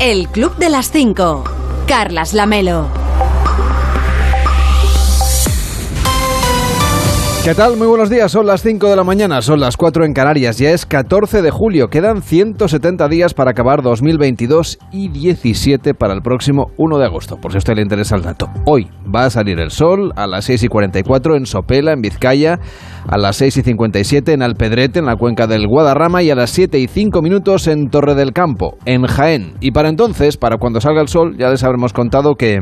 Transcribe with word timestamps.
El 0.00 0.28
Club 0.28 0.56
de 0.56 0.70
las 0.70 0.90
5. 0.90 1.44
Carlas 1.86 2.34
Lamelo. 2.34 3.03
¿Qué 7.44 7.54
tal? 7.54 7.76
Muy 7.76 7.86
buenos 7.86 8.08
días. 8.08 8.32
Son 8.32 8.46
las 8.46 8.62
5 8.62 8.88
de 8.88 8.96
la 8.96 9.04
mañana, 9.04 9.42
son 9.42 9.60
las 9.60 9.76
4 9.76 10.06
en 10.06 10.14
Canarias. 10.14 10.56
Ya 10.56 10.70
es 10.70 10.86
14 10.86 11.42
de 11.42 11.50
julio. 11.50 11.88
Quedan 11.88 12.22
170 12.22 13.06
días 13.08 13.34
para 13.34 13.50
acabar 13.50 13.82
2022 13.82 14.78
y 14.90 15.10
17 15.10 15.92
para 15.92 16.14
el 16.14 16.22
próximo 16.22 16.70
1 16.78 16.96
de 16.96 17.04
agosto, 17.04 17.36
por 17.36 17.52
si 17.52 17.56
a 17.56 17.58
usted 17.58 17.74
le 17.74 17.82
interesa 17.82 18.16
el 18.16 18.22
dato. 18.22 18.48
Hoy 18.64 18.88
va 19.14 19.26
a 19.26 19.30
salir 19.30 19.60
el 19.60 19.72
sol 19.72 20.14
a 20.16 20.26
las 20.26 20.46
6 20.46 20.62
y 20.62 20.68
44 20.68 21.36
en 21.36 21.44
Sopela, 21.44 21.92
en 21.92 22.00
Vizcaya, 22.00 22.60
a 23.06 23.18
las 23.18 23.36
6 23.36 23.58
y 23.58 23.62
57 23.62 24.32
en 24.32 24.40
Alpedrete, 24.40 25.00
en 25.00 25.04
la 25.04 25.16
cuenca 25.16 25.46
del 25.46 25.68
Guadarrama, 25.68 26.22
y 26.22 26.30
a 26.30 26.34
las 26.34 26.48
7 26.48 26.78
y 26.78 26.86
5 26.86 27.20
minutos 27.20 27.68
en 27.68 27.90
Torre 27.90 28.14
del 28.14 28.32
Campo, 28.32 28.78
en 28.86 29.04
Jaén. 29.04 29.52
Y 29.60 29.72
para 29.72 29.90
entonces, 29.90 30.38
para 30.38 30.56
cuando 30.56 30.80
salga 30.80 31.02
el 31.02 31.08
sol, 31.08 31.36
ya 31.36 31.50
les 31.50 31.62
habremos 31.62 31.92
contado 31.92 32.36
que... 32.36 32.60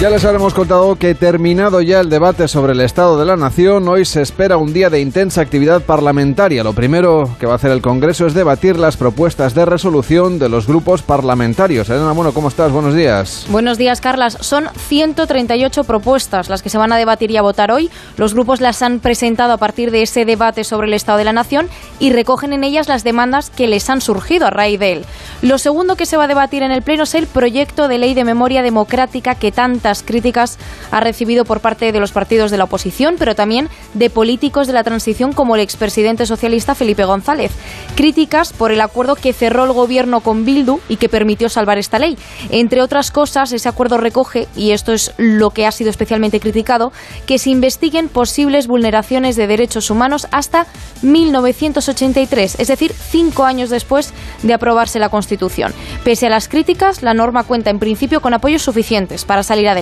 Ya 0.00 0.08
les 0.08 0.24
habremos 0.24 0.54
contado 0.54 0.96
que 0.96 1.14
terminado 1.14 1.82
ya 1.82 2.00
el 2.00 2.08
debate 2.08 2.48
sobre 2.48 2.72
el 2.72 2.80
Estado 2.80 3.18
de 3.18 3.26
la 3.26 3.36
Nación, 3.36 3.86
hoy 3.86 4.06
se 4.06 4.22
espera 4.22 4.56
un 4.56 4.72
día 4.72 4.88
de 4.88 4.98
intensa 4.98 5.42
actividad 5.42 5.82
parlamentaria. 5.82 6.64
Lo 6.64 6.72
primero 6.72 7.28
que 7.38 7.44
va 7.44 7.52
a 7.52 7.56
hacer 7.56 7.70
el 7.70 7.82
Congreso 7.82 8.26
es 8.26 8.32
debatir 8.32 8.78
las 8.78 8.96
propuestas 8.96 9.54
de 9.54 9.66
resolución 9.66 10.38
de 10.38 10.48
los 10.48 10.66
grupos 10.66 11.02
parlamentarios. 11.02 11.90
Elena 11.90 12.12
Bueno, 12.12 12.32
¿cómo 12.32 12.48
estás? 12.48 12.72
Buenos 12.72 12.94
días. 12.94 13.44
Buenos 13.50 13.76
días, 13.76 14.00
Carlas. 14.00 14.38
Son 14.40 14.70
138 14.74 15.84
propuestas 15.84 16.48
las 16.48 16.62
que 16.62 16.70
se 16.70 16.78
van 16.78 16.94
a 16.94 16.96
debatir 16.96 17.30
y 17.30 17.36
a 17.36 17.42
votar 17.42 17.70
hoy. 17.70 17.90
Los 18.16 18.32
grupos 18.32 18.62
las 18.62 18.80
han 18.80 19.00
presentado 19.00 19.52
a 19.52 19.58
partir 19.58 19.90
de 19.90 20.00
ese 20.00 20.24
debate 20.24 20.64
sobre 20.64 20.86
el 20.86 20.94
Estado 20.94 21.18
de 21.18 21.24
la 21.24 21.34
Nación 21.34 21.68
y 21.98 22.10
recogen 22.10 22.54
en 22.54 22.64
ellas 22.64 22.88
las 22.88 23.04
demandas 23.04 23.50
que 23.50 23.66
les 23.66 23.90
han 23.90 24.00
surgido 24.00 24.46
a 24.46 24.50
raíz 24.50 24.80
de 24.80 24.92
él. 24.92 25.04
Lo 25.42 25.58
segundo 25.58 25.96
que 25.96 26.06
se 26.06 26.16
va 26.16 26.24
a 26.24 26.28
debatir 26.28 26.62
en 26.62 26.70
el 26.70 26.80
Pleno 26.80 27.02
es 27.02 27.14
el 27.14 27.26
proyecto 27.26 27.86
de 27.86 27.98
ley 27.98 28.14
de 28.14 28.24
memoria 28.24 28.62
democrática 28.62 29.34
que 29.34 29.52
tanta 29.52 29.89
críticas 30.02 30.58
ha 30.90 31.00
recibido 31.00 31.44
por 31.44 31.60
parte 31.60 31.92
de 31.92 32.00
los 32.00 32.12
partidos 32.12 32.50
de 32.50 32.56
la 32.56 32.64
oposición, 32.64 33.16
pero 33.18 33.34
también 33.34 33.68
de 33.94 34.10
políticos 34.10 34.66
de 34.66 34.72
la 34.72 34.84
transición 34.84 35.32
como 35.32 35.54
el 35.54 35.60
expresidente 35.60 36.26
socialista 36.26 36.74
Felipe 36.74 37.04
González. 37.04 37.52
Críticas 37.96 38.52
por 38.52 38.72
el 38.72 38.80
acuerdo 38.80 39.16
que 39.16 39.32
cerró 39.32 39.64
el 39.64 39.72
gobierno 39.72 40.20
con 40.20 40.44
Bildu 40.44 40.80
y 40.88 40.96
que 40.96 41.08
permitió 41.08 41.48
salvar 41.48 41.78
esta 41.78 41.98
ley. 41.98 42.16
Entre 42.50 42.82
otras 42.82 43.10
cosas, 43.10 43.52
ese 43.52 43.68
acuerdo 43.68 43.98
recoge, 43.98 44.48
y 44.56 44.70
esto 44.70 44.92
es 44.92 45.12
lo 45.16 45.50
que 45.50 45.66
ha 45.66 45.72
sido 45.72 45.90
especialmente 45.90 46.40
criticado, 46.40 46.92
que 47.26 47.38
se 47.38 47.50
investiguen 47.50 48.08
posibles 48.08 48.66
vulneraciones 48.66 49.36
de 49.36 49.46
derechos 49.46 49.90
humanos 49.90 50.28
hasta 50.30 50.66
1983, 51.02 52.56
es 52.58 52.68
decir, 52.68 52.92
cinco 52.92 53.44
años 53.44 53.70
después 53.70 54.12
de 54.42 54.54
aprobarse 54.54 54.98
la 54.98 55.08
Constitución. 55.08 55.72
Pese 56.04 56.26
a 56.26 56.30
las 56.30 56.48
críticas, 56.48 57.02
la 57.02 57.14
norma 57.14 57.44
cuenta 57.44 57.70
en 57.70 57.78
principio 57.78 58.20
con 58.20 58.34
apoyos 58.34 58.62
suficientes 58.62 59.24
para 59.24 59.42
salir 59.42 59.68
adelante 59.68 59.79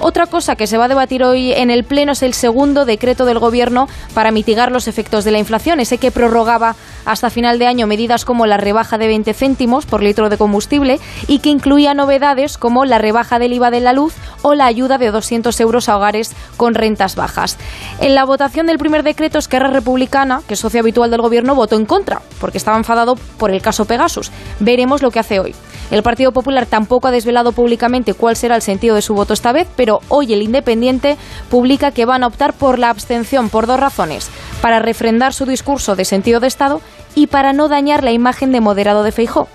otra 0.00 0.26
cosa 0.26 0.56
que 0.56 0.66
se 0.66 0.78
va 0.78 0.86
a 0.86 0.88
debatir 0.88 1.22
hoy 1.22 1.52
en 1.52 1.70
el 1.70 1.84
Pleno 1.84 2.12
es 2.12 2.22
el 2.22 2.34
segundo 2.34 2.84
decreto 2.84 3.24
del 3.24 3.38
Gobierno 3.38 3.88
para 4.14 4.30
mitigar 4.30 4.72
los 4.72 4.88
efectos 4.88 5.24
de 5.24 5.30
la 5.30 5.38
inflación, 5.38 5.80
ese 5.80 5.98
que 5.98 6.10
prorrogaba 6.10 6.74
hasta 7.04 7.30
final 7.30 7.58
de 7.58 7.66
año 7.66 7.86
medidas 7.86 8.24
como 8.24 8.46
la 8.46 8.56
rebaja 8.56 8.98
de 8.98 9.06
20 9.06 9.34
céntimos 9.34 9.86
por 9.86 10.02
litro 10.02 10.28
de 10.28 10.38
combustible 10.38 11.00
y 11.28 11.38
que 11.38 11.50
incluía 11.50 11.94
novedades 11.94 12.58
como 12.58 12.84
la 12.84 12.98
rebaja 12.98 13.38
del 13.38 13.52
IVA 13.52 13.70
de 13.70 13.80
la 13.80 13.92
luz 13.92 14.14
o 14.42 14.54
la 14.54 14.66
ayuda 14.66 14.98
de 14.98 15.10
200 15.10 15.58
euros 15.60 15.88
a 15.88 15.96
hogares 15.96 16.32
con 16.56 16.74
rentas 16.74 17.16
bajas. 17.16 17.56
En 18.00 18.14
la 18.14 18.24
votación 18.24 18.66
del 18.66 18.78
primer 18.78 19.02
decreto, 19.02 19.38
Esquerra 19.38 19.70
Republicana, 19.70 20.42
que 20.46 20.54
es 20.54 20.60
socio 20.60 20.80
habitual 20.80 21.10
del 21.10 21.22
Gobierno, 21.22 21.54
votó 21.54 21.76
en 21.76 21.86
contra, 21.86 22.22
porque 22.40 22.58
estaba 22.58 22.76
enfadado 22.76 23.16
por 23.38 23.50
el 23.50 23.62
caso 23.62 23.84
Pegasus. 23.84 24.30
Veremos 24.60 25.02
lo 25.02 25.10
que 25.10 25.20
hace 25.20 25.40
hoy. 25.40 25.54
El 25.92 26.02
Partido 26.02 26.32
Popular 26.32 26.64
tampoco 26.64 27.08
ha 27.08 27.10
desvelado 27.10 27.52
públicamente 27.52 28.14
cuál 28.14 28.34
será 28.34 28.56
el 28.56 28.62
sentido 28.62 28.94
de 28.94 29.02
su 29.02 29.12
voto 29.12 29.34
esta 29.34 29.52
vez, 29.52 29.68
pero 29.76 30.00
hoy 30.08 30.32
el 30.32 30.40
Independiente 30.40 31.18
publica 31.50 31.90
que 31.90 32.06
van 32.06 32.24
a 32.24 32.28
optar 32.28 32.54
por 32.54 32.78
la 32.78 32.88
abstención 32.88 33.50
por 33.50 33.66
dos 33.66 33.78
razones, 33.78 34.30
para 34.62 34.78
refrendar 34.78 35.34
su 35.34 35.44
discurso 35.44 35.94
de 35.94 36.06
sentido 36.06 36.40
de 36.40 36.46
Estado 36.46 36.80
y 37.14 37.26
para 37.26 37.52
no 37.52 37.68
dañar 37.68 38.04
la 38.04 38.10
imagen 38.10 38.52
de 38.52 38.62
moderado 38.62 39.02
de 39.02 39.12
Feijó. 39.12 39.48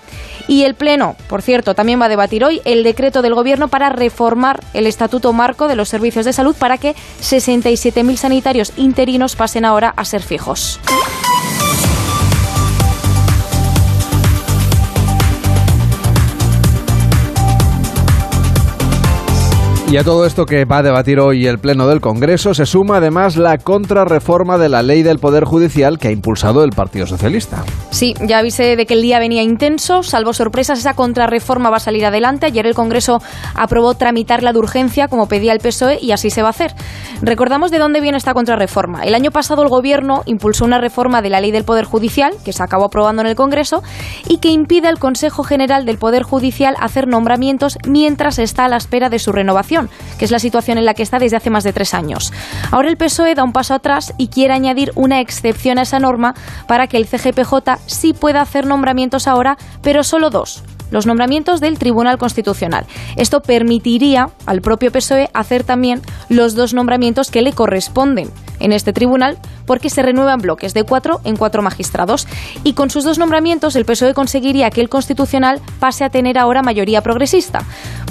Y 0.47 0.63
el 0.63 0.75
Pleno, 0.75 1.15
por 1.27 1.41
cierto, 1.41 1.73
también 1.73 1.99
va 1.99 2.05
a 2.05 2.09
debatir 2.09 2.45
hoy 2.45 2.61
el 2.65 2.83
decreto 2.83 3.23
del 3.23 3.33
Gobierno 3.33 3.67
para 3.67 3.89
reformar 3.89 4.63
el 4.75 4.85
Estatuto 4.85 5.33
Marco 5.33 5.67
de 5.67 5.75
los 5.75 5.89
Servicios 5.89 6.23
de 6.23 6.33
Salud 6.33 6.55
para 6.55 6.77
que 6.77 6.93
67.000 7.19 8.15
sanitarios 8.15 8.73
interinos 8.77 9.35
pasen 9.35 9.65
ahora 9.65 9.91
a 9.97 10.05
ser 10.05 10.21
fijos. 10.21 10.79
Y 19.89 19.95
a 19.95 20.03
todo 20.03 20.25
esto 20.25 20.45
que 20.45 20.65
va 20.65 20.79
a 20.79 20.83
debatir 20.83 21.17
hoy 21.17 21.47
el 21.47 21.59
Pleno 21.59 21.87
del 21.87 22.01
Congreso 22.01 22.53
se 22.53 22.65
suma 22.65 22.97
además 22.97 23.37
la 23.37 23.57
contrarreforma 23.57 24.57
de 24.57 24.67
la 24.67 24.83
ley 24.83 25.01
del 25.01 25.17
Poder 25.17 25.45
Judicial 25.45 25.97
que 25.97 26.09
ha 26.09 26.11
impulsado 26.11 26.65
el 26.65 26.71
Partido 26.71 27.07
Socialista. 27.07 27.63
Sí, 27.89 28.13
ya 28.27 28.39
avisé 28.39 28.75
de 28.75 28.85
que 28.85 28.95
el 28.95 29.01
día 29.01 29.17
venía 29.17 29.43
intenso, 29.43 30.03
salvo 30.03 30.33
sorpresas, 30.33 30.79
esa 30.79 30.93
contrarreforma 30.93 31.69
va 31.69 31.77
a 31.77 31.79
salir 31.79 32.05
adelante. 32.05 32.47
Ayer 32.47 32.67
el 32.67 32.75
Congreso 32.75 33.21
aprobó 33.55 33.93
tramitar 33.93 34.43
la 34.43 34.51
de 34.51 34.59
urgencia 34.59 35.07
como 35.07 35.27
pedía 35.29 35.53
el 35.53 35.59
PSOE 35.59 35.99
y 36.01 36.11
así 36.11 36.31
se 36.31 36.41
va 36.41 36.49
a 36.49 36.51
hacer. 36.51 36.73
Recordamos 37.21 37.71
de 37.71 37.79
dónde 37.79 38.01
viene 38.01 38.17
esta 38.17 38.33
contrarreforma. 38.33 39.03
El 39.03 39.15
año 39.15 39.31
pasado 39.31 39.63
el 39.63 39.69
Gobierno 39.69 40.23
impulsó 40.25 40.65
una 40.65 40.81
reforma 40.81 41.21
de 41.21 41.29
la 41.29 41.39
ley 41.39 41.51
del 41.51 41.63
Poder 41.63 41.85
Judicial, 41.85 42.33
que 42.43 42.51
se 42.51 42.61
acabó 42.61 42.83
aprobando 42.83 43.21
en 43.21 43.29
el 43.29 43.35
Congreso, 43.35 43.81
y 44.27 44.39
que 44.39 44.49
impide 44.49 44.89
al 44.89 44.99
Consejo 44.99 45.43
General 45.43 45.85
del 45.85 45.97
Poder 45.97 46.23
Judicial 46.23 46.75
hacer 46.77 47.07
nombramientos 47.07 47.77
mientras 47.87 48.37
está 48.37 48.65
a 48.65 48.67
la 48.67 48.75
espera 48.75 49.09
de 49.09 49.19
su 49.19 49.31
renovación 49.31 49.76
que 50.17 50.25
es 50.25 50.31
la 50.31 50.39
situación 50.39 50.77
en 50.77 50.85
la 50.85 50.93
que 50.93 51.03
está 51.03 51.19
desde 51.19 51.38
hace 51.38 51.49
más 51.49 51.63
de 51.63 51.73
tres 51.73 51.93
años. 51.93 52.33
Ahora 52.71 52.89
el 52.89 52.97
PSOE 52.97 53.35
da 53.35 53.43
un 53.43 53.53
paso 53.53 53.73
atrás 53.73 54.13
y 54.17 54.27
quiere 54.27 54.53
añadir 54.53 54.91
una 54.95 55.19
excepción 55.19 55.77
a 55.77 55.83
esa 55.83 55.99
norma 55.99 56.33
para 56.67 56.88
que 56.88 56.97
el 56.97 57.07
CGPJ 57.07 57.79
sí 57.85 58.13
pueda 58.13 58.41
hacer 58.41 58.65
nombramientos 58.65 59.27
ahora, 59.27 59.57
pero 59.81 60.03
solo 60.03 60.29
dos 60.29 60.63
los 60.91 61.05
nombramientos 61.05 61.59
del 61.59 61.77
Tribunal 61.77 62.17
Constitucional. 62.17 62.85
Esto 63.15 63.41
permitiría 63.41 64.29
al 64.45 64.61
propio 64.61 64.91
PSOE 64.91 65.29
hacer 65.33 65.63
también 65.63 66.01
los 66.29 66.55
dos 66.55 66.73
nombramientos 66.73 67.31
que 67.31 67.41
le 67.41 67.53
corresponden 67.53 68.31
en 68.59 68.71
este 68.71 68.94
tribunal 68.94 69.38
porque 69.65 69.89
se 69.89 70.01
renuevan 70.01 70.39
bloques 70.39 70.73
de 70.73 70.83
cuatro 70.83 71.19
en 71.23 71.35
cuatro 71.35 71.61
magistrados. 71.61 72.27
Y 72.63 72.73
con 72.73 72.89
sus 72.89 73.03
dos 73.03 73.17
nombramientos 73.17 73.75
el 73.75 73.85
PSOE 73.85 74.13
conseguiría 74.13 74.69
que 74.69 74.81
el 74.81 74.89
Constitucional 74.89 75.61
pase 75.79 76.03
a 76.03 76.09
tener 76.09 76.38
ahora 76.38 76.63
mayoría 76.63 77.01
progresista. 77.01 77.63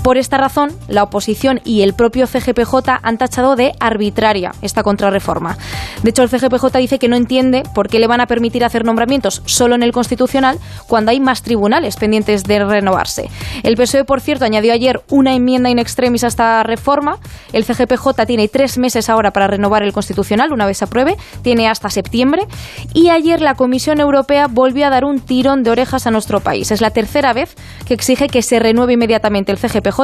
Por 0.07 0.19
esta 0.19 0.39
razón, 0.39 0.71
la 0.87 1.03
oposición 1.03 1.61
y 1.65 1.83
el 1.83 1.93
propio 1.93 2.29
CGPJ 2.29 3.01
han 3.03 3.19
tachado 3.19 3.57
de 3.57 3.73
arbitraria 3.81 4.53
esta 4.63 4.85
contrarreforma. 4.85 5.59
De 6.05 6.11
hecho, 6.11 6.23
el 6.23 6.29
CGPJ 6.29 6.79
dice 6.79 7.01
que 7.01 7.09
no 7.09 7.17
entiende 7.17 7.65
por 7.75 7.89
qué 7.89 7.99
le 7.99 8.07
van 8.07 8.21
a 8.21 8.29
permitir 8.29 8.65
hacer 8.65 8.85
nombramientos 8.85 9.43
solo 9.47 9.75
en 9.75 9.83
el 9.83 9.91
Constitucional 9.91 10.61
cuando 10.87 11.11
hay 11.11 11.19
más 11.19 11.43
tribunales 11.43 11.97
pendientes 11.97 12.45
de 12.45 12.65
renovarse. 12.65 13.29
El 13.65 13.75
PSOE, 13.75 14.05
por 14.05 14.21
cierto, 14.21 14.45
añadió 14.45 14.73
ayer 14.73 15.03
una 15.11 15.35
enmienda 15.35 15.71
in 15.71 15.81
extremis 15.81 16.23
a 16.23 16.29
esta 16.29 16.63
reforma. 16.63 17.19
El 17.53 17.65
CGPJ 17.65 18.27
tiene 18.29 18.47
tres 18.47 18.79
meses 18.79 19.11
ahora 19.11 19.33
para 19.33 19.49
renovar 19.49 19.83
el 19.83 19.93
Constitucional, 19.93 20.53
una 20.53 20.67
vez 20.67 20.79
se 20.79 20.85
apruebe, 20.85 21.17
tiene 21.43 21.69
hasta 21.69 21.91
septiembre. 21.91 22.47
Y 22.95 23.11
ayer 23.11 23.41
la 23.41 23.57
Comisión 23.57 23.99
Europea 23.99 24.47
volvió 24.47 24.87
a 24.87 24.91
dar 24.91 25.05
un 25.05 25.19
tirón 25.19 25.65
de 25.65 25.71
orejas 25.73 26.07
a 26.07 26.13
nuestro 26.13 26.39
país. 26.39 26.71
Es 26.71 26.81
la 26.81 26.91
tercera 26.91 27.33
vez 27.33 27.57
que 27.87 27.95
exige 27.95 28.29
que 28.29 28.43
se 28.43 28.61
renueve 28.61 28.93
inmediatamente 28.93 29.51
el 29.51 29.59
CGPJ 29.59 29.96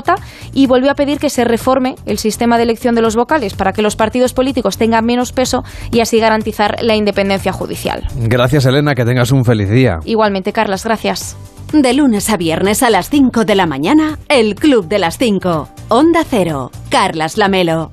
y 0.52 0.66
volvió 0.66 0.90
a 0.90 0.94
pedir 0.94 1.18
que 1.18 1.30
se 1.30 1.44
reforme 1.44 1.96
el 2.06 2.18
sistema 2.18 2.56
de 2.56 2.64
elección 2.64 2.94
de 2.94 3.02
los 3.02 3.16
vocales 3.16 3.54
para 3.54 3.72
que 3.72 3.82
los 3.82 3.96
partidos 3.96 4.32
políticos 4.32 4.78
tengan 4.78 5.04
menos 5.04 5.32
peso 5.32 5.64
y 5.90 6.00
así 6.00 6.18
garantizar 6.18 6.76
la 6.82 6.96
independencia 6.96 7.52
judicial. 7.52 8.06
Gracias, 8.16 8.66
Elena, 8.66 8.94
que 8.94 9.04
tengas 9.04 9.32
un 9.32 9.44
feliz 9.44 9.70
día. 9.70 9.98
Igualmente, 10.04 10.52
Carlas, 10.52 10.84
gracias. 10.84 11.36
De 11.72 11.94
lunes 11.94 12.28
a 12.28 12.36
viernes 12.36 12.82
a 12.82 12.90
las 12.90 13.08
5 13.08 13.44
de 13.44 13.54
la 13.54 13.66
mañana, 13.66 14.18
el 14.28 14.54
Club 14.54 14.88
de 14.88 14.98
las 14.98 15.16
5. 15.16 15.68
Onda 15.88 16.22
Cero. 16.28 16.70
Carlas 16.90 17.38
Lamelo. 17.38 17.90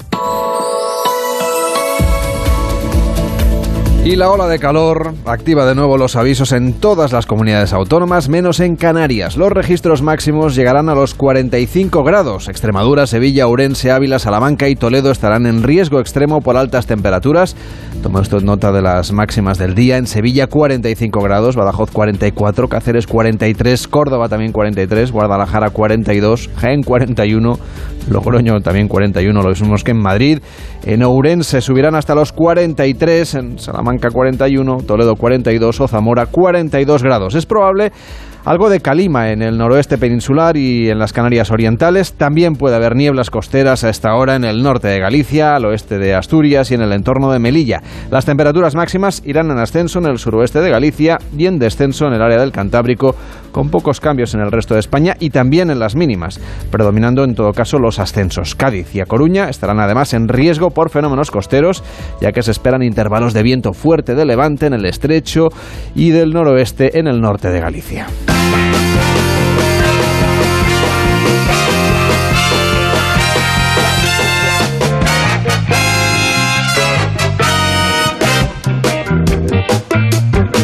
Y 4.05 4.15
la 4.15 4.31
ola 4.31 4.47
de 4.47 4.59
calor 4.59 5.13
activa 5.25 5.65
de 5.65 5.75
nuevo 5.75 5.97
los 5.97 6.15
avisos 6.15 6.53
en 6.53 6.73
todas 6.73 7.11
las 7.11 7.25
comunidades 7.25 7.73
autónomas, 7.73 8.29
menos 8.29 8.61
en 8.61 8.77
Canarias. 8.77 9.35
Los 9.35 9.51
registros 9.51 10.01
máximos 10.01 10.55
llegarán 10.55 10.87
a 10.87 10.95
los 10.95 11.13
45 11.13 12.03
grados. 12.03 12.47
Extremadura, 12.47 13.05
Sevilla, 13.07 13.45
Urense, 13.47 13.91
Ávila, 13.91 14.17
Salamanca 14.17 14.69
y 14.69 14.77
Toledo 14.77 15.11
estarán 15.11 15.45
en 15.45 15.63
riesgo 15.63 15.99
extremo 15.99 16.39
por 16.39 16.55
altas 16.55 16.87
temperaturas. 16.87 17.57
Toma 18.01 18.21
usted 18.21 18.41
nota 18.41 18.71
de 18.71 18.81
las 18.81 19.11
máximas 19.11 19.57
del 19.57 19.75
día. 19.75 19.97
En 19.97 20.07
Sevilla 20.07 20.47
45 20.47 21.19
grados, 21.21 21.57
Badajoz 21.57 21.91
44, 21.91 22.69
Cáceres 22.69 23.05
43, 23.05 23.87
Córdoba 23.89 24.29
también 24.29 24.53
43, 24.53 25.11
Guadalajara 25.11 25.71
42, 25.71 26.49
Jaén 26.55 26.83
41, 26.83 27.59
Logroño 28.09 28.61
también 28.61 28.87
41, 28.87 29.41
lo 29.41 29.49
mismos 29.49 29.83
que 29.83 29.91
en 29.91 30.01
Madrid. 30.01 30.39
En 30.85 31.03
Ourense 31.03 31.59
subirán 31.61 31.95
hasta 31.95 32.15
los 32.15 32.31
43, 32.31 33.35
en 33.35 33.59
Salamanca 33.59 34.09
41, 34.09 34.77
Toledo 34.87 35.15
42 35.15 35.81
o 35.81 35.87
Zamora 35.87 36.27
42 36.27 37.03
grados. 37.03 37.35
Es 37.35 37.45
probable 37.45 37.91
algo 38.45 38.69
de 38.69 38.79
calima 38.79 39.31
en 39.31 39.41
el 39.41 39.57
noroeste 39.57 39.97
peninsular 39.97 40.57
y 40.57 40.89
en 40.89 40.99
las 40.99 41.13
Canarias 41.13 41.51
Orientales. 41.51 42.13
También 42.13 42.55
puede 42.55 42.75
haber 42.75 42.95
nieblas 42.95 43.29
costeras 43.29 43.83
a 43.83 43.89
esta 43.89 44.15
hora 44.15 44.35
en 44.35 44.43
el 44.43 44.63
norte 44.63 44.87
de 44.87 44.99
Galicia, 44.99 45.55
al 45.55 45.65
oeste 45.65 45.97
de 45.97 46.15
Asturias 46.15 46.71
y 46.71 46.75
en 46.75 46.81
el 46.81 46.93
entorno 46.93 47.31
de 47.31 47.39
Melilla. 47.39 47.81
Las 48.09 48.25
temperaturas 48.25 48.75
máximas 48.75 49.21
irán 49.25 49.51
en 49.51 49.59
ascenso 49.59 49.99
en 49.99 50.05
el 50.05 50.17
suroeste 50.17 50.61
de 50.61 50.69
Galicia 50.69 51.17
y 51.37 51.45
en 51.45 51.59
descenso 51.59 52.07
en 52.07 52.13
el 52.13 52.21
área 52.21 52.39
del 52.39 52.51
Cantábrico, 52.51 53.15
con 53.51 53.69
pocos 53.69 53.99
cambios 53.99 54.33
en 54.33 54.41
el 54.41 54.51
resto 54.51 54.73
de 54.73 54.79
España 54.79 55.15
y 55.19 55.31
también 55.31 55.69
en 55.69 55.79
las 55.79 55.95
mínimas, 55.95 56.39
predominando 56.71 57.23
en 57.23 57.35
todo 57.35 57.51
caso 57.51 57.79
los 57.79 57.99
ascensos. 57.99 58.55
Cádiz 58.55 58.93
y 58.95 59.01
A 59.01 59.05
Coruña 59.05 59.49
estarán 59.49 59.79
además 59.79 60.13
en 60.13 60.27
riesgo 60.27 60.69
por 60.69 60.89
fenómenos 60.89 61.31
costeros, 61.31 61.83
ya 62.21 62.31
que 62.31 62.43
se 62.43 62.51
esperan 62.51 62.83
intervalos 62.83 63.33
de 63.33 63.43
viento 63.43 63.73
fuerte 63.73 64.15
de 64.15 64.25
levante 64.25 64.67
en 64.67 64.73
el 64.73 64.85
estrecho 64.85 65.49
y 65.95 66.11
del 66.11 66.31
noroeste 66.31 66.99
en 66.99 67.07
el 67.07 67.21
norte 67.21 67.49
de 67.49 67.59
Galicia. 67.59 68.07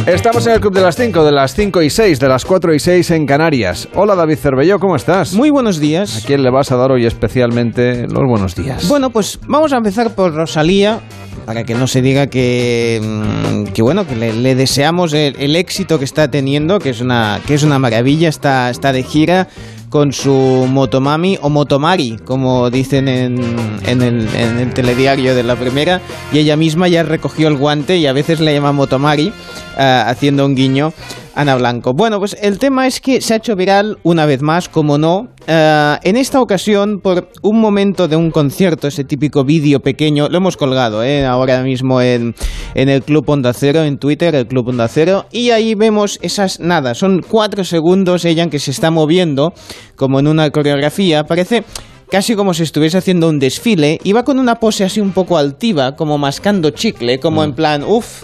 Estamos 0.08 0.46
en 0.46 0.54
el 0.54 0.60
Club 0.60 0.76
de 0.76 0.82
las 0.82 0.96
5, 0.96 1.24
de 1.24 1.32
las 1.32 1.56
5 1.56 1.82
y 1.82 1.90
6, 1.90 2.20
de 2.20 2.28
las 2.28 2.46
4 2.46 2.76
y 2.76 2.80
6 2.80 3.10
en 3.10 3.26
Canarias. 3.26 3.88
Hola 3.96 4.14
David 4.14 4.36
Cervelló, 4.38 4.78
¿cómo 4.78 4.96
estás? 4.96 5.34
Muy 5.34 5.50
buenos 5.50 5.80
días. 5.80 6.24
¿A 6.24 6.28
quién 6.28 6.44
le 6.44 6.52
vas 6.52 6.72
a 6.72 6.76
dar 6.76 6.92
hoy 6.92 7.08
especialmente 7.08 8.06
los 8.08 8.24
buenos 8.28 8.54
días? 8.54 8.88
Bueno, 8.88 9.10
pues 9.10 9.40
vamos 9.48 9.74
a 9.74 9.78
empezar 9.78 10.14
por 10.14 10.36
Rosalía, 10.36 11.00
para 11.48 11.64
que 11.64 11.74
no 11.74 11.88
se 11.88 12.04
diga 12.04 12.28
que, 12.28 13.02
mm, 13.04 13.72
que 13.74 13.82
bueno, 13.82 14.06
que 14.06 14.16
le, 14.16 14.32
le 14.32 14.54
deseamos 14.54 15.12
el, 15.14 15.36
el 15.40 15.56
éxito 15.56 15.98
que 15.98 16.06
está 16.06 16.30
teniendo, 16.30 16.78
que 16.78 16.92
es 16.92 17.02
una, 17.02 17.42
que 17.48 17.56
es 17.56 17.64
una 17.64 17.80
maravilla, 17.80 18.30
está, 18.30 18.70
está 18.70 18.92
de 18.92 19.02
gira 19.02 19.48
con 19.96 20.12
su 20.12 20.68
motomami 20.70 21.40
o 21.42 21.50
motomari, 21.50 22.18
como 22.26 22.70
dicen 22.70 23.08
en, 23.08 23.42
en, 23.88 24.02
el, 24.02 24.28
en 24.36 24.60
el 24.60 24.74
telediario 24.74 25.34
de 25.34 25.42
la 25.42 25.56
primera, 25.56 26.02
y 26.34 26.40
ella 26.40 26.58
misma 26.58 26.90
ya 26.90 27.04
recogió 27.04 27.48
el 27.48 27.56
guante 27.56 27.96
y 27.96 28.06
a 28.06 28.12
veces 28.12 28.42
le 28.42 28.54
llama 28.54 28.74
motomari, 28.74 29.32
eh, 29.78 30.04
haciendo 30.06 30.46
un 30.46 30.54
guiño 30.54 30.92
Ana 31.36 31.56
Blanco. 31.56 31.94
Bueno, 31.94 32.18
pues 32.20 32.36
el 32.42 32.58
tema 32.58 32.88
es 32.88 33.02
que 33.02 33.20
se 33.20 33.34
ha 33.34 33.38
hecho 33.38 33.56
viral 33.56 33.98
una 34.04 34.26
vez 34.26 34.42
más, 34.42 34.70
como 34.70 34.98
no, 34.98 35.28
eh, 35.48 35.98
en 36.02 36.16
esta 36.16 36.42
ocasión 36.42 37.02
por 37.02 37.30
un 37.44 37.60
momento 37.60 38.08
de 38.08 38.16
un 38.16 38.32
concierto, 38.32 38.88
ese 38.88 39.04
típico 39.04 39.44
vídeo 39.44 39.82
pequeño, 39.82 40.30
lo 40.30 40.38
hemos 40.38 40.56
colgado 40.56 41.04
eh, 41.04 41.26
ahora 41.26 41.62
mismo 41.62 42.02
en, 42.02 42.34
en 42.74 42.90
el 42.90 43.04
Club 43.04 43.30
Onda 43.30 43.54
Cero, 43.54 43.84
en 43.84 43.98
Twitter, 43.98 44.34
el 44.34 44.48
Club 44.48 44.70
Onda 44.70 44.88
Cero, 44.88 45.26
y 45.32 45.50
ahí 45.50 45.76
vemos 45.76 46.20
esas, 46.22 46.62
nada, 46.62 46.96
son 46.96 47.22
cuatro 47.22 47.66
segundos 47.66 48.24
ella 48.24 48.44
en 48.44 48.50
que 48.50 48.60
se 48.60 48.72
está 48.72 48.90
moviendo, 48.90 49.54
como 49.98 50.20
en 50.20 50.28
una 50.28 50.50
coreografía, 50.52 51.26
parece 51.26 51.66
casi 52.10 52.36
como 52.36 52.54
si 52.54 52.64
estuviese 52.64 52.98
haciendo 52.98 53.28
un 53.28 53.40
desfile, 53.40 54.00
y 54.04 54.14
va 54.14 54.24
con 54.24 54.40
una 54.40 54.56
pose 54.56 54.86
así 54.86 55.02
un 55.02 55.12
poco 55.12 55.38
altiva, 55.38 55.98
como 55.98 56.18
mascando 56.18 56.70
chicle, 56.70 57.20
como 57.20 57.44
en 57.44 57.54
plan, 57.54 57.84
uff, 57.84 58.24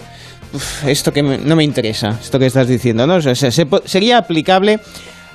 uf, 0.52 0.86
esto 0.86 1.12
que 1.12 1.22
me- 1.22 1.38
no 1.38 1.56
me 1.56 1.64
interesa, 1.64 2.18
esto 2.20 2.38
que 2.38 2.46
estás 2.46 2.68
diciendo, 2.68 3.06
¿no? 3.06 3.16
O 3.16 3.20
sea, 3.20 3.34
se- 3.34 3.50
sería 3.84 4.18
aplicable 4.18 4.78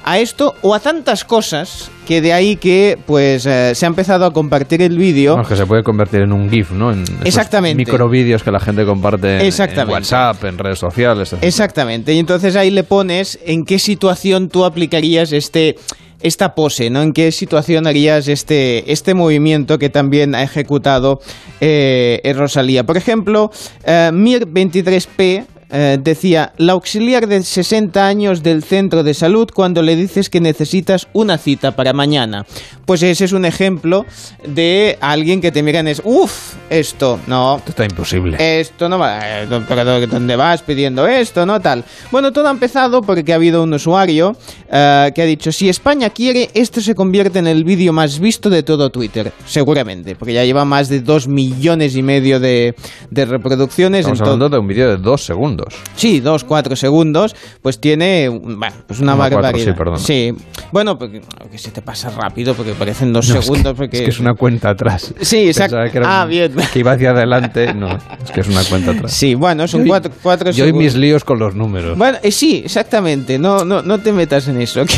a 0.04 0.20
esto 0.20 0.56
o 0.62 0.74
a 0.74 0.80
tantas 0.80 1.26
cosas 1.26 1.92
que 2.08 2.22
de 2.22 2.32
ahí 2.32 2.56
que 2.56 2.98
pues 3.06 3.46
eh, 3.46 3.76
se 3.76 3.86
ha 3.86 3.90
empezado 3.90 4.26
a 4.26 4.32
compartir 4.32 4.82
el 4.82 4.98
vídeo. 4.98 5.36
Que 5.46 5.56
se 5.58 5.66
puede 5.66 5.84
convertir 5.84 6.22
en 6.22 6.32
un 6.32 6.50
GIF, 6.50 6.72
¿no? 6.72 6.94
En 6.94 7.04
Exactamente. 7.26 7.76
microvídeos 7.76 8.42
que 8.42 8.52
la 8.52 8.60
gente 8.62 8.86
comparte 8.86 9.46
en-. 9.46 9.90
WhatsApp, 9.90 10.44
en 10.46 10.58
redes 10.58 10.80
sociales. 10.80 11.34
etc. 11.34 11.44
Exactamente, 11.44 12.14
y 12.14 12.20
entonces 12.20 12.56
ahí 12.56 12.70
le 12.72 12.84
pones 12.84 13.38
en 13.46 13.66
qué 13.66 13.80
situación 13.80 14.48
tú 14.48 14.64
aplicarías 14.64 15.34
este 15.34 15.76
esta 16.22 16.56
pose, 16.56 16.90
¿no? 16.90 17.02
¿En 17.02 17.14
qué 17.14 17.32
situación 17.32 17.88
harías 17.88 18.28
este, 18.28 18.92
este 18.92 19.14
movimiento 19.14 19.78
que 19.80 19.90
también 19.90 20.36
ha 20.36 20.44
ejecutado 20.44 21.22
eh, 21.62 22.34
Rosalía? 22.36 22.86
Por 22.86 22.98
ejemplo, 22.98 23.52
eh, 23.84 24.10
Mir23P 24.14 25.46
eh, 25.70 25.98
decía, 26.02 26.54
la 26.58 26.74
auxiliar 26.74 27.28
de 27.28 27.44
60 27.44 28.06
años 28.06 28.44
del 28.44 28.64
centro 28.64 29.04
de 29.04 29.14
salud 29.14 29.50
cuando 29.54 29.82
le 29.82 29.96
dices 29.96 30.30
que 30.30 30.40
necesitas 30.40 31.08
una 31.14 31.38
cita 31.38 31.76
para 31.76 31.94
mañana. 31.94 32.46
Pues 32.86 33.04
ese 33.04 33.26
es 33.26 33.34
un 33.34 33.44
ejemplo 33.44 34.06
de 34.48 34.98
alguien 35.02 35.42
que 35.42 35.52
te 35.52 35.62
miran 35.62 35.88
es, 35.90 36.02
uff, 36.06 36.56
esto, 36.70 37.20
no, 37.28 37.58
Esto 37.58 37.72
está 37.72 37.84
imposible. 37.84 38.38
esto 38.40 38.88
no 38.88 38.98
va, 38.98 39.42
eh, 39.42 39.48
¿dónde 39.48 40.36
vas 40.38 40.62
pidiendo 40.62 41.06
esto, 41.06 41.46
no 41.46 41.60
tal? 41.60 41.84
Bueno, 42.12 42.32
todo 42.32 42.48
ha 42.48 42.52
empezado 42.52 43.02
porque 43.02 43.34
ha 43.34 43.36
habido 43.36 43.64
un 43.64 43.74
usuario 43.74 44.38
eh, 44.72 45.12
que 45.14 45.22
ha 45.22 45.26
dicho, 45.26 45.52
si 45.52 45.68
España 45.68 46.12
quiere, 46.12 46.50
esto 46.54 46.80
se 46.80 46.96
convierte 46.96 47.40
en 47.40 47.48
el 47.48 47.66
vídeo 47.66 47.92
más 47.92 48.20
visto 48.20 48.50
de 48.50 48.64
todo 48.64 48.90
Twitter, 48.90 49.34
seguramente, 49.46 50.16
porque 50.16 50.34
ya 50.34 50.46
lleva 50.46 50.64
más 50.64 50.88
de 50.88 51.02
dos 51.02 51.28
millones 51.28 51.96
y 51.98 52.04
medio 52.04 52.40
de, 52.40 52.74
de 53.10 53.26
reproducciones. 53.26 54.02
Estamos 54.02 54.20
en 54.20 54.26
hablando 54.26 54.50
de 54.50 54.60
un 54.60 54.68
vídeo 54.68 54.90
de 54.90 54.98
dos 54.98 55.26
segundos. 55.26 55.57
Sí, 55.96 56.20
dos, 56.20 56.44
cuatro 56.44 56.76
segundos, 56.76 57.36
pues 57.62 57.80
tiene, 57.80 58.30
bueno, 58.30 58.76
pues 58.88 59.00
una 59.00 59.12
No, 59.14 59.18
cuatro, 59.18 59.38
barbaridad. 59.42 59.72
sí, 59.74 59.78
perdón. 59.78 60.00
Sí, 60.00 60.34
bueno, 60.72 60.98
porque 60.98 61.22
que 61.52 61.58
se 61.58 61.72
te 61.72 61.82
pasa 61.82 62.10
rápido, 62.10 62.54
porque 62.54 62.74
parecen 62.74 63.14
dos 63.14 63.28
No, 63.30 63.40
es 63.40 63.46
segundos, 63.46 63.74
que, 63.74 63.78
porque... 63.78 63.98
es 63.98 64.04
que 64.04 64.10
es 64.10 64.20
una 64.20 64.34
cuenta 64.34 64.70
atrás. 64.70 65.14
Sí, 65.22 65.48
exacto. 65.48 65.78
Ah, 66.04 66.22
un- 66.24 66.30
bien. 66.30 66.54
Que 66.74 66.80
iba 66.80 66.92
hacia 66.94 67.12
adelante. 67.12 67.74
No, 67.74 67.90
es 68.24 68.32
que 68.34 68.42
es 68.42 68.48
una 68.48 68.64
cuenta 68.64 68.92
atrás. 68.92 69.12
Sí, 69.12 69.36
bueno, 69.36 69.68
son 69.68 69.82
Yo 69.82 69.86
y- 69.86 69.90
cuatro, 69.90 70.12
cuatro 70.22 70.52
Yo 70.52 70.64
y 70.66 70.68
segundos. 70.68 70.84
mis 70.94 70.96
líos 70.96 71.24
con 71.24 71.40
los 71.40 71.56
números. 71.56 71.98
Bueno, 71.98 72.18
eh, 72.22 72.32
sí, 72.32 72.62
exactamente. 72.66 73.40
No, 73.40 73.64
no, 73.66 73.82
no 73.82 74.00
te 74.00 74.12
metas 74.12 74.48
en 74.48 74.62
eso. 74.62 74.84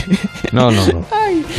No, 0.51 0.71
no, 0.71 0.83
no. 0.87 1.05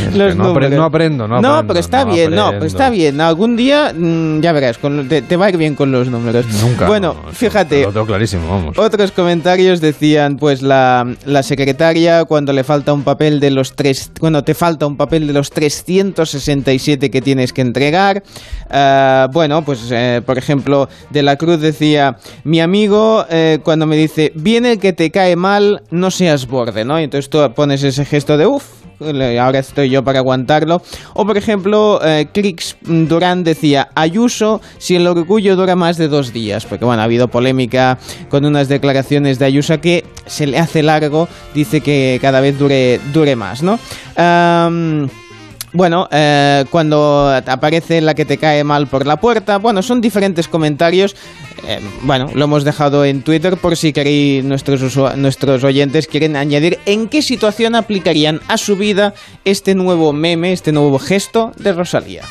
Es 0.05 0.15
los 0.17 0.35
no, 0.35 0.43
apre- 0.43 0.47
números. 0.47 0.71
no 0.73 0.83
aprendo, 0.83 1.27
no 1.27 1.37
aprendo. 1.37 1.67
pero 1.67 1.79
está 1.79 2.03
no 2.03 2.13
bien, 2.13 2.31
no, 2.35 2.41
aprendo. 2.47 2.59
pero 2.59 2.65
está 2.67 2.89
bien. 2.89 3.21
Algún 3.21 3.55
día, 3.55 3.93
mm, 3.97 4.41
ya 4.41 4.51
verás, 4.51 4.77
con- 4.79 5.07
te, 5.07 5.21
te 5.21 5.37
va 5.37 5.45
a 5.45 5.49
ir 5.49 5.55
bien 5.55 5.75
con 5.75 5.93
los 5.93 6.09
números. 6.09 6.45
Nunca. 6.61 6.87
Bueno, 6.87 7.15
no, 7.25 7.31
fíjate. 7.31 7.83
Lo 7.83 7.93
tengo 7.93 8.05
clarísimo, 8.05 8.49
vamos. 8.49 8.77
Otros 8.93 9.13
comentarios 9.13 9.79
decían, 9.79 10.35
pues 10.35 10.61
la, 10.61 11.15
la 11.25 11.43
secretaria 11.43 12.25
cuando 12.25 12.51
le 12.51 12.65
falta 12.65 12.91
un 12.91 13.03
papel 13.03 13.39
de 13.39 13.49
los 13.49 13.73
tres, 13.73 14.11
bueno, 14.19 14.43
te 14.43 14.53
falta 14.53 14.85
un 14.85 14.97
papel 14.97 15.27
de 15.27 15.31
los 15.31 15.49
367 15.49 17.09
que 17.09 17.21
tienes 17.21 17.53
que 17.53 17.61
entregar. 17.61 18.21
Ah, 18.69 19.29
bueno, 19.31 19.63
pues 19.63 19.87
eh, 19.91 20.21
por 20.25 20.37
ejemplo, 20.37 20.89
de 21.09 21.23
la 21.23 21.37
Cruz 21.37 21.61
decía, 21.61 22.17
mi 22.43 22.59
amigo 22.59 23.25
eh, 23.29 23.59
cuando 23.63 23.85
me 23.85 23.95
dice, 23.95 24.33
viene 24.35 24.73
el 24.73 24.79
que 24.79 24.91
te 24.91 25.09
cae 25.09 25.37
mal, 25.37 25.83
no 25.89 26.11
seas 26.11 26.45
borde, 26.45 26.83
¿no? 26.83 26.99
Y 26.99 27.05
entonces 27.05 27.29
tú 27.29 27.39
pones 27.55 27.83
ese 27.83 28.03
gesto 28.03 28.35
de 28.35 28.45
uff. 28.45 28.80
Ahora 29.39 29.59
estoy 29.59 29.89
yo 29.89 30.03
para 30.03 30.19
aguantarlo. 30.19 30.81
O 31.13 31.25
por 31.25 31.37
ejemplo, 31.37 31.99
eh, 32.03 32.27
Crix 32.31 32.77
Durán 32.81 33.43
decía, 33.43 33.89
Ayuso, 33.95 34.61
si 34.77 34.95
el 34.95 35.07
orgullo 35.07 35.55
dura 35.55 35.75
más 35.75 35.97
de 35.97 36.07
dos 36.07 36.33
días. 36.33 36.65
Porque 36.65 36.85
bueno, 36.85 37.01
ha 37.01 37.05
habido 37.05 37.27
polémica 37.27 37.97
con 38.29 38.45
unas 38.45 38.67
declaraciones 38.67 39.39
de 39.39 39.45
Ayuso 39.45 39.79
que 39.81 40.05
se 40.25 40.47
le 40.47 40.59
hace 40.59 40.83
largo, 40.83 41.27
dice 41.53 41.81
que 41.81 42.19
cada 42.21 42.41
vez 42.41 42.57
dure, 42.57 42.99
dure 43.13 43.35
más, 43.35 43.63
¿no? 43.63 43.79
Bueno, 45.73 46.07
eh, 46.11 46.65
cuando 46.69 47.29
aparece 47.29 48.01
la 48.01 48.13
que 48.13 48.25
te 48.25 48.37
cae 48.37 48.63
mal 48.63 48.87
por 48.87 49.07
la 49.07 49.17
puerta, 49.17 49.57
bueno, 49.57 49.81
son 49.81 50.01
diferentes 50.01 50.47
comentarios. 50.47 51.15
Eh, 51.67 51.79
bueno, 52.01 52.29
lo 52.33 52.45
hemos 52.45 52.63
dejado 52.63 53.05
en 53.05 53.21
Twitter 53.21 53.55
por 53.57 53.77
si 53.77 53.93
queréis, 53.93 54.43
nuestros, 54.43 54.97
nuestros 55.17 55.63
oyentes 55.63 56.07
quieren 56.07 56.35
añadir 56.35 56.79
en 56.85 57.07
qué 57.07 57.21
situación 57.21 57.75
aplicarían 57.75 58.41
a 58.47 58.57
su 58.57 58.75
vida 58.75 59.13
este 59.45 59.75
nuevo 59.75 60.11
meme, 60.11 60.51
este 60.51 60.71
nuevo 60.71 60.99
gesto 60.99 61.51
de 61.57 61.71
Rosalía. 61.73 62.23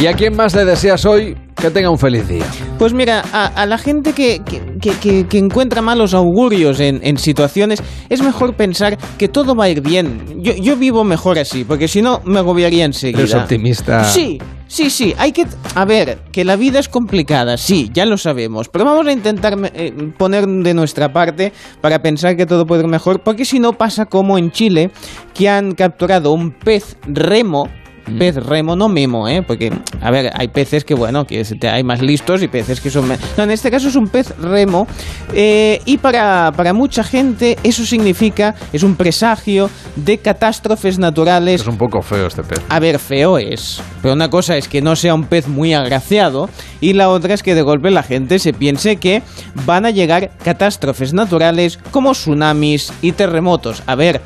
¿Y 0.00 0.06
a 0.06 0.14
quién 0.14 0.34
más 0.34 0.54
le 0.54 0.64
deseas 0.64 1.04
hoy 1.04 1.36
Que 1.60 1.70
tenga 1.70 1.90
un 1.90 1.98
feliz 1.98 2.26
día. 2.26 2.46
Pues 2.78 2.94
mira, 2.94 3.20
a, 3.32 3.66
la 3.66 3.76
gente 3.76 4.12
que, 4.12 4.40
que, 4.80 5.38
encuentra 5.38 5.82
malos 5.82 6.14
augurios 6.14 6.80
en, 6.80 7.00
en, 7.02 7.18
situaciones, 7.18 7.82
es 8.08 8.22
mejor 8.22 8.54
pensar 8.54 8.96
que 9.18 9.28
todo 9.28 9.54
va 9.54 9.64
a 9.64 9.68
ir 9.68 9.82
bien. 9.82 10.42
Yo, 10.42 10.54
yo 10.54 10.76
vivo 10.76 11.04
mejor 11.04 11.38
así, 11.38 11.64
porque 11.64 11.86
si 11.86 12.00
no 12.00 12.22
me 12.24 12.38
agobiaría 12.38 12.86
enseguida. 12.86 13.20
Eres 13.20 13.34
optimista. 13.34 14.04
Sí, 14.04 14.38
Sí, 14.70 14.88
sí, 14.88 15.12
hay 15.18 15.32
que... 15.32 15.46
A 15.74 15.84
ver, 15.84 16.18
que 16.30 16.44
la 16.44 16.54
vida 16.54 16.78
es 16.78 16.88
complicada, 16.88 17.56
sí, 17.56 17.90
ya 17.92 18.06
lo 18.06 18.16
sabemos, 18.16 18.68
pero 18.68 18.84
vamos 18.84 19.04
a 19.04 19.10
intentar 19.10 19.56
eh, 19.74 19.92
poner 20.16 20.46
de 20.46 20.74
nuestra 20.74 21.12
parte 21.12 21.52
para 21.80 21.98
pensar 22.02 22.36
que 22.36 22.46
todo 22.46 22.66
puede 22.66 22.82
ir 22.82 22.88
mejor, 22.88 23.20
porque 23.24 23.44
si 23.44 23.58
no 23.58 23.72
pasa 23.72 24.06
como 24.06 24.38
en 24.38 24.52
Chile, 24.52 24.92
que 25.34 25.48
han 25.48 25.72
capturado 25.72 26.32
un 26.32 26.52
pez 26.52 26.96
remo 27.02 27.68
pez 28.10 28.36
remo, 28.36 28.76
no 28.76 28.88
memo, 28.88 29.28
¿eh? 29.28 29.42
Porque, 29.42 29.72
a 30.00 30.10
ver, 30.10 30.30
hay 30.34 30.48
peces 30.48 30.84
que, 30.84 30.94
bueno, 30.94 31.26
que 31.26 31.44
hay 31.62 31.82
más 31.82 32.02
listos 32.02 32.42
y 32.42 32.48
peces 32.48 32.80
que 32.80 32.90
son... 32.90 33.08
No, 33.36 33.44
en 33.44 33.50
este 33.50 33.70
caso 33.70 33.88
es 33.88 33.96
un 33.96 34.08
pez 34.08 34.36
remo 34.38 34.86
eh, 35.32 35.80
y 35.84 35.98
para, 35.98 36.52
para 36.56 36.72
mucha 36.72 37.04
gente 37.04 37.58
eso 37.62 37.84
significa, 37.84 38.54
es 38.72 38.82
un 38.82 38.96
presagio 38.96 39.70
de 39.96 40.18
catástrofes 40.18 40.98
naturales. 40.98 41.60
Es 41.62 41.66
un 41.66 41.78
poco 41.78 42.02
feo 42.02 42.26
este 42.26 42.42
pez. 42.42 42.60
A 42.68 42.78
ver, 42.78 42.98
feo 42.98 43.38
es, 43.38 43.80
pero 44.02 44.14
una 44.14 44.30
cosa 44.30 44.56
es 44.56 44.68
que 44.68 44.82
no 44.82 44.96
sea 44.96 45.14
un 45.14 45.24
pez 45.24 45.48
muy 45.48 45.74
agraciado 45.74 46.48
y 46.80 46.92
la 46.92 47.08
otra 47.08 47.34
es 47.34 47.42
que 47.42 47.54
de 47.54 47.62
golpe 47.62 47.90
la 47.90 48.02
gente 48.02 48.38
se 48.38 48.52
piense 48.52 48.96
que 48.96 49.22
van 49.66 49.86
a 49.86 49.90
llegar 49.90 50.30
catástrofes 50.42 51.12
naturales 51.12 51.78
como 51.90 52.12
tsunamis 52.12 52.92
y 53.02 53.12
terremotos. 53.12 53.82
A 53.86 53.94
ver, 53.94 54.20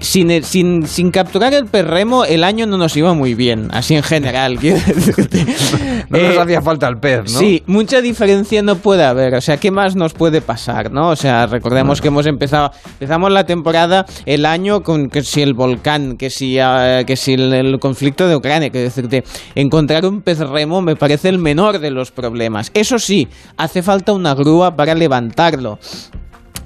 sin, 0.00 0.42
sin, 0.42 0.86
sin, 0.86 1.10
capturar 1.10 1.54
el 1.54 1.66
perremo, 1.66 2.24
el 2.24 2.44
año 2.44 2.66
no 2.66 2.78
nos 2.78 2.96
iba 2.96 3.14
muy 3.14 3.34
bien, 3.34 3.68
así 3.72 3.94
en 3.94 4.02
general. 4.02 4.58
no 6.10 6.18
nos 6.18 6.34
eh, 6.34 6.40
hacía 6.40 6.62
falta 6.62 6.88
el 6.88 6.96
pez, 6.98 7.32
¿no? 7.32 7.38
Sí, 7.38 7.62
mucha 7.66 8.00
diferencia 8.00 8.62
no 8.62 8.76
puede 8.76 9.04
haber. 9.04 9.34
O 9.34 9.40
sea, 9.40 9.56
¿qué 9.56 9.70
más 9.70 9.96
nos 9.96 10.12
puede 10.12 10.40
pasar, 10.40 10.92
no? 10.92 11.10
O 11.10 11.16
sea, 11.16 11.46
recordemos 11.46 12.00
que 12.00 12.08
hemos 12.08 12.26
empezado, 12.26 12.70
empezamos 12.92 13.32
la 13.32 13.44
temporada, 13.44 14.06
el 14.24 14.46
año 14.46 14.82
con 14.82 15.08
que 15.08 15.22
si 15.22 15.42
el 15.42 15.54
volcán, 15.54 16.16
que 16.16 16.30
si, 16.30 16.58
ah, 16.58 17.02
que 17.06 17.16
si 17.16 17.34
el, 17.34 17.78
conflicto 17.80 18.28
de 18.28 18.36
Ucrania, 18.36 18.70
que 18.70 18.78
decirte, 18.78 19.24
encontrar 19.54 20.06
un 20.06 20.22
pez 20.22 20.38
remo 20.38 20.82
me 20.82 20.96
parece 20.96 21.28
el 21.28 21.38
menor 21.38 21.78
de 21.78 21.90
los 21.90 22.10
problemas. 22.10 22.70
Eso 22.74 22.98
sí, 22.98 23.28
hace 23.56 23.82
falta 23.82 24.12
una 24.12 24.34
grúa 24.34 24.76
para 24.76 24.94
levantarlo. 24.94 25.78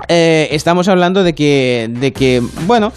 Eh, 0.09 0.49
estamos 0.53 0.89
hablando 0.89 1.23
de 1.23 1.35
que, 1.35 1.89
de 1.91 2.13
que, 2.13 2.43
bueno, 2.67 2.93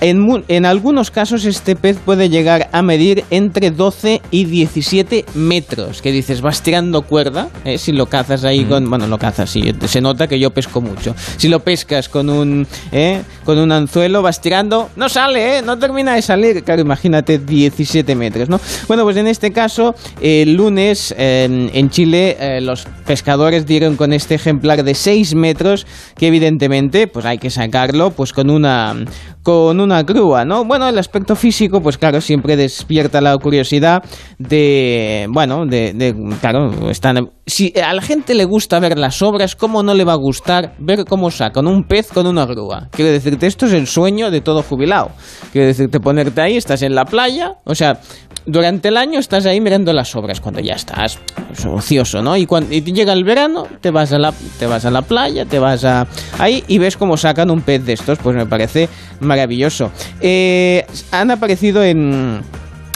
en, 0.00 0.64
algunos 0.64 1.10
casos 1.10 1.44
este 1.44 1.76
pez 1.76 1.98
puede 1.98 2.30
llegar 2.30 2.70
a 2.72 2.80
medir 2.80 3.24
entre 3.30 3.70
12 3.70 4.22
y 4.30 4.44
17 4.44 5.26
metros. 5.34 6.00
Que 6.00 6.10
dices, 6.10 6.40
vas 6.40 6.62
tirando 6.62 7.02
cuerda, 7.02 7.48
¿eh? 7.64 7.76
si 7.76 7.92
lo 7.92 8.06
cazas 8.06 8.44
ahí 8.44 8.64
con... 8.64 8.88
Bueno, 8.88 9.06
lo 9.06 9.18
cazas, 9.18 9.50
sí, 9.50 9.74
se 9.86 10.00
nota 10.00 10.26
que 10.26 10.38
yo 10.38 10.50
pesco 10.52 10.80
mucho. 10.80 11.14
Si 11.36 11.48
lo 11.48 11.60
pescas 11.60 12.08
con 12.08 12.30
un, 12.30 12.66
¿eh? 12.92 13.22
con 13.44 13.58
un 13.58 13.72
anzuelo, 13.72 14.22
vas 14.22 14.40
tirando, 14.40 14.88
no 14.96 15.08
sale, 15.08 15.58
¿eh? 15.58 15.62
no 15.62 15.78
termina 15.78 16.14
de 16.14 16.22
salir. 16.22 16.64
Claro, 16.64 16.80
imagínate 16.80 17.38
17 17.38 18.14
metros, 18.14 18.48
¿no? 18.48 18.58
Bueno, 18.88 19.04
pues 19.04 19.16
en 19.18 19.26
este 19.26 19.52
caso, 19.52 19.94
el 20.20 20.54
lunes 20.54 21.14
en 21.16 21.90
Chile 21.90 22.36
eh, 22.40 22.60
los 22.62 22.86
pescadores 23.10 23.66
dieron 23.66 23.96
con 23.96 24.12
este 24.12 24.36
ejemplar 24.36 24.84
de 24.84 24.94
6 24.94 25.34
metros 25.34 25.84
que 26.16 26.28
evidentemente 26.28 27.08
pues 27.08 27.26
hay 27.26 27.38
que 27.38 27.50
sacarlo 27.50 28.12
pues 28.12 28.32
con 28.32 28.50
una 28.50 28.94
con 29.42 29.80
una 29.80 30.02
grúa, 30.02 30.44
¿no? 30.44 30.64
Bueno, 30.64 30.86
el 30.86 30.98
aspecto 30.98 31.34
físico, 31.34 31.80
pues 31.80 31.96
claro, 31.98 32.20
siempre 32.20 32.56
despierta 32.56 33.20
la 33.20 33.36
curiosidad 33.38 34.04
de, 34.38 35.26
bueno, 35.30 35.64
de, 35.66 35.92
de 35.94 36.14
claro, 36.40 36.90
están, 36.90 37.30
si 37.46 37.72
a 37.82 37.94
la 37.94 38.02
gente 38.02 38.34
le 38.34 38.44
gusta 38.44 38.78
ver 38.80 38.98
las 38.98 39.22
obras, 39.22 39.56
¿cómo 39.56 39.82
no 39.82 39.94
le 39.94 40.04
va 40.04 40.12
a 40.12 40.16
gustar 40.16 40.74
ver 40.78 41.04
cómo 41.04 41.30
sacan 41.30 41.66
un 41.66 41.84
pez 41.84 42.08
con 42.12 42.26
una 42.26 42.44
grúa? 42.44 42.88
Quiero 42.92 43.10
decirte, 43.10 43.46
esto 43.46 43.66
es 43.66 43.72
el 43.72 43.86
sueño 43.86 44.30
de 44.30 44.42
todo 44.42 44.62
jubilado. 44.62 45.10
Quiero 45.52 45.66
decirte, 45.66 46.00
ponerte 46.00 46.42
ahí, 46.42 46.56
estás 46.56 46.82
en 46.82 46.94
la 46.94 47.06
playa, 47.06 47.54
o 47.64 47.74
sea, 47.74 47.98
durante 48.46 48.88
el 48.88 48.96
año 48.96 49.18
estás 49.18 49.46
ahí 49.46 49.60
mirando 49.60 49.92
las 49.92 50.14
obras 50.16 50.40
cuando 50.40 50.60
ya 50.60 50.74
estás 50.74 51.18
pues, 51.48 51.64
ocioso, 51.66 52.22
¿no? 52.22 52.36
Y 52.36 52.46
cuando 52.46 52.70
llega 52.70 53.12
el 53.12 53.24
verano, 53.24 53.66
te 53.80 53.90
vas 53.90 54.12
a 54.12 54.18
la 54.18 54.32
te 54.58 54.66
vas 54.66 54.84
a 54.84 54.90
la 54.90 55.02
playa, 55.02 55.44
te 55.44 55.58
vas 55.58 55.84
a 55.84 56.06
ahí 56.38 56.64
y 56.68 56.78
ves 56.78 56.96
cómo 56.96 57.16
sacan 57.16 57.50
un 57.50 57.62
pez 57.62 57.84
de 57.84 57.92
estos, 57.94 58.18
pues 58.18 58.36
me 58.36 58.46
parece 58.46 58.88
maravilloso. 59.20 59.90
Eh, 60.20 60.86
han 61.12 61.30
aparecido 61.30 61.82
en 61.82 62.42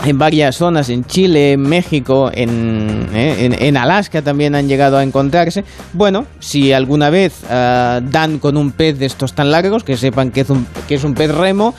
en 0.04 0.18
varias 0.18 0.56
zonas, 0.56 0.88
en 0.90 1.04
Chile, 1.04 1.52
en 1.52 1.62
México, 1.62 2.30
en, 2.32 3.08
eh, 3.14 3.56
en, 3.58 3.76
Alaska 3.76 4.22
también 4.22 4.54
han 4.54 4.68
llegado 4.68 4.98
a 4.98 5.02
encontrarse. 5.02 5.64
Bueno, 5.92 6.26
si 6.40 6.72
alguna 6.72 7.10
vez 7.10 7.40
ah, 7.48 8.00
dan 8.02 8.38
con 8.38 8.56
un 8.56 8.72
pez 8.72 8.98
de 8.98 9.06
estos 9.06 9.34
tan 9.34 9.50
largos, 9.50 9.82
que 9.82 9.96
sepan 9.96 10.30
que 10.30 10.42
es 10.42 10.50
un, 10.50 10.66
que 10.88 10.96
es 10.96 11.04
un 11.04 11.14
pez 11.14 11.30
remo, 11.34 11.74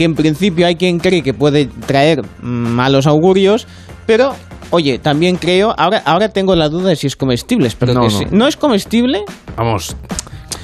que 0.00 0.04
en 0.04 0.14
principio 0.14 0.66
hay 0.66 0.76
quien 0.76 0.98
cree 0.98 1.20
que 1.22 1.34
puede 1.34 1.66
traer 1.66 2.22
malos 2.40 3.06
augurios, 3.06 3.66
pero 4.06 4.34
oye, 4.70 4.98
también 4.98 5.36
creo, 5.36 5.74
ahora, 5.76 6.00
ahora 6.06 6.30
tengo 6.30 6.56
la 6.56 6.70
duda 6.70 6.88
de 6.88 6.96
si 6.96 7.06
es 7.06 7.16
comestible, 7.16 7.70
pero 7.78 7.92
no, 7.92 8.08
que 8.08 8.34
no 8.34 8.48
es 8.48 8.56
comestible. 8.56 9.24
Vamos, 9.58 9.94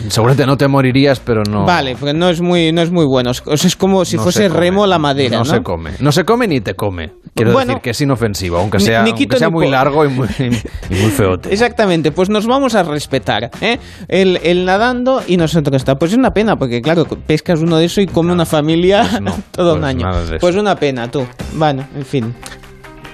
Seguramente 0.08 0.46
no 0.46 0.56
te 0.56 0.68
morirías, 0.68 1.20
pero 1.20 1.42
no. 1.42 1.64
Vale, 1.64 1.96
porque 1.96 2.14
no 2.14 2.28
es 2.28 2.40
muy, 2.40 2.72
no 2.72 2.82
es 2.82 2.90
muy 2.90 3.06
bueno. 3.06 3.30
es 3.30 3.76
como 3.76 4.04
si 4.04 4.18
fuese 4.18 4.48
remo 4.48 4.86
la 4.86 4.98
madera. 4.98 5.38
No, 5.38 5.44
se 5.44 5.62
come. 5.62 5.92
No 6.00 6.12
se 6.12 6.24
come 6.24 6.46
ni 6.46 6.60
te 6.60 6.74
come. 6.74 7.12
Quiero 7.34 7.58
decir 7.58 7.78
que 7.82 7.90
es 7.90 8.00
inofensivo, 8.00 8.58
aunque 8.58 8.80
sea, 8.80 9.04
sea 9.36 9.50
muy 9.50 9.68
largo 9.68 10.04
y 10.04 10.08
muy, 10.08 10.28
y 10.38 10.94
muy 10.94 11.10
feote. 11.10 11.52
Exactamente, 11.52 12.12
pues 12.12 12.30
nos 12.30 12.46
vamos 12.46 12.74
a 12.74 12.82
respetar. 12.82 13.50
¿eh? 13.60 13.78
El, 14.08 14.64
nadando 14.64 15.22
y 15.26 15.36
nosotros 15.36 15.76
está. 15.76 15.96
Pues 15.96 16.12
es 16.12 16.18
una 16.18 16.30
pena, 16.30 16.56
porque 16.56 16.80
claro, 16.80 17.04
pescas 17.04 17.60
uno 17.60 17.76
de 17.76 17.86
eso 17.86 18.00
y 18.00 18.06
come 18.06 18.32
una 18.32 18.46
familia 18.46 19.06
pues 19.22 19.34
todo 19.50 19.74
un 19.74 19.80
pues 19.80 19.94
año. 19.94 20.06
Pues 20.40 20.56
una 20.56 20.76
pena, 20.76 21.10
tú. 21.10 21.26
Bueno, 21.54 21.86
en 21.94 22.04
fin. 22.04 22.34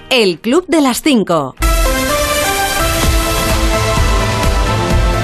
El 0.09 0.39
Club 0.39 0.65
de 0.67 0.81
las 0.81 1.01
Cinco. 1.01 1.55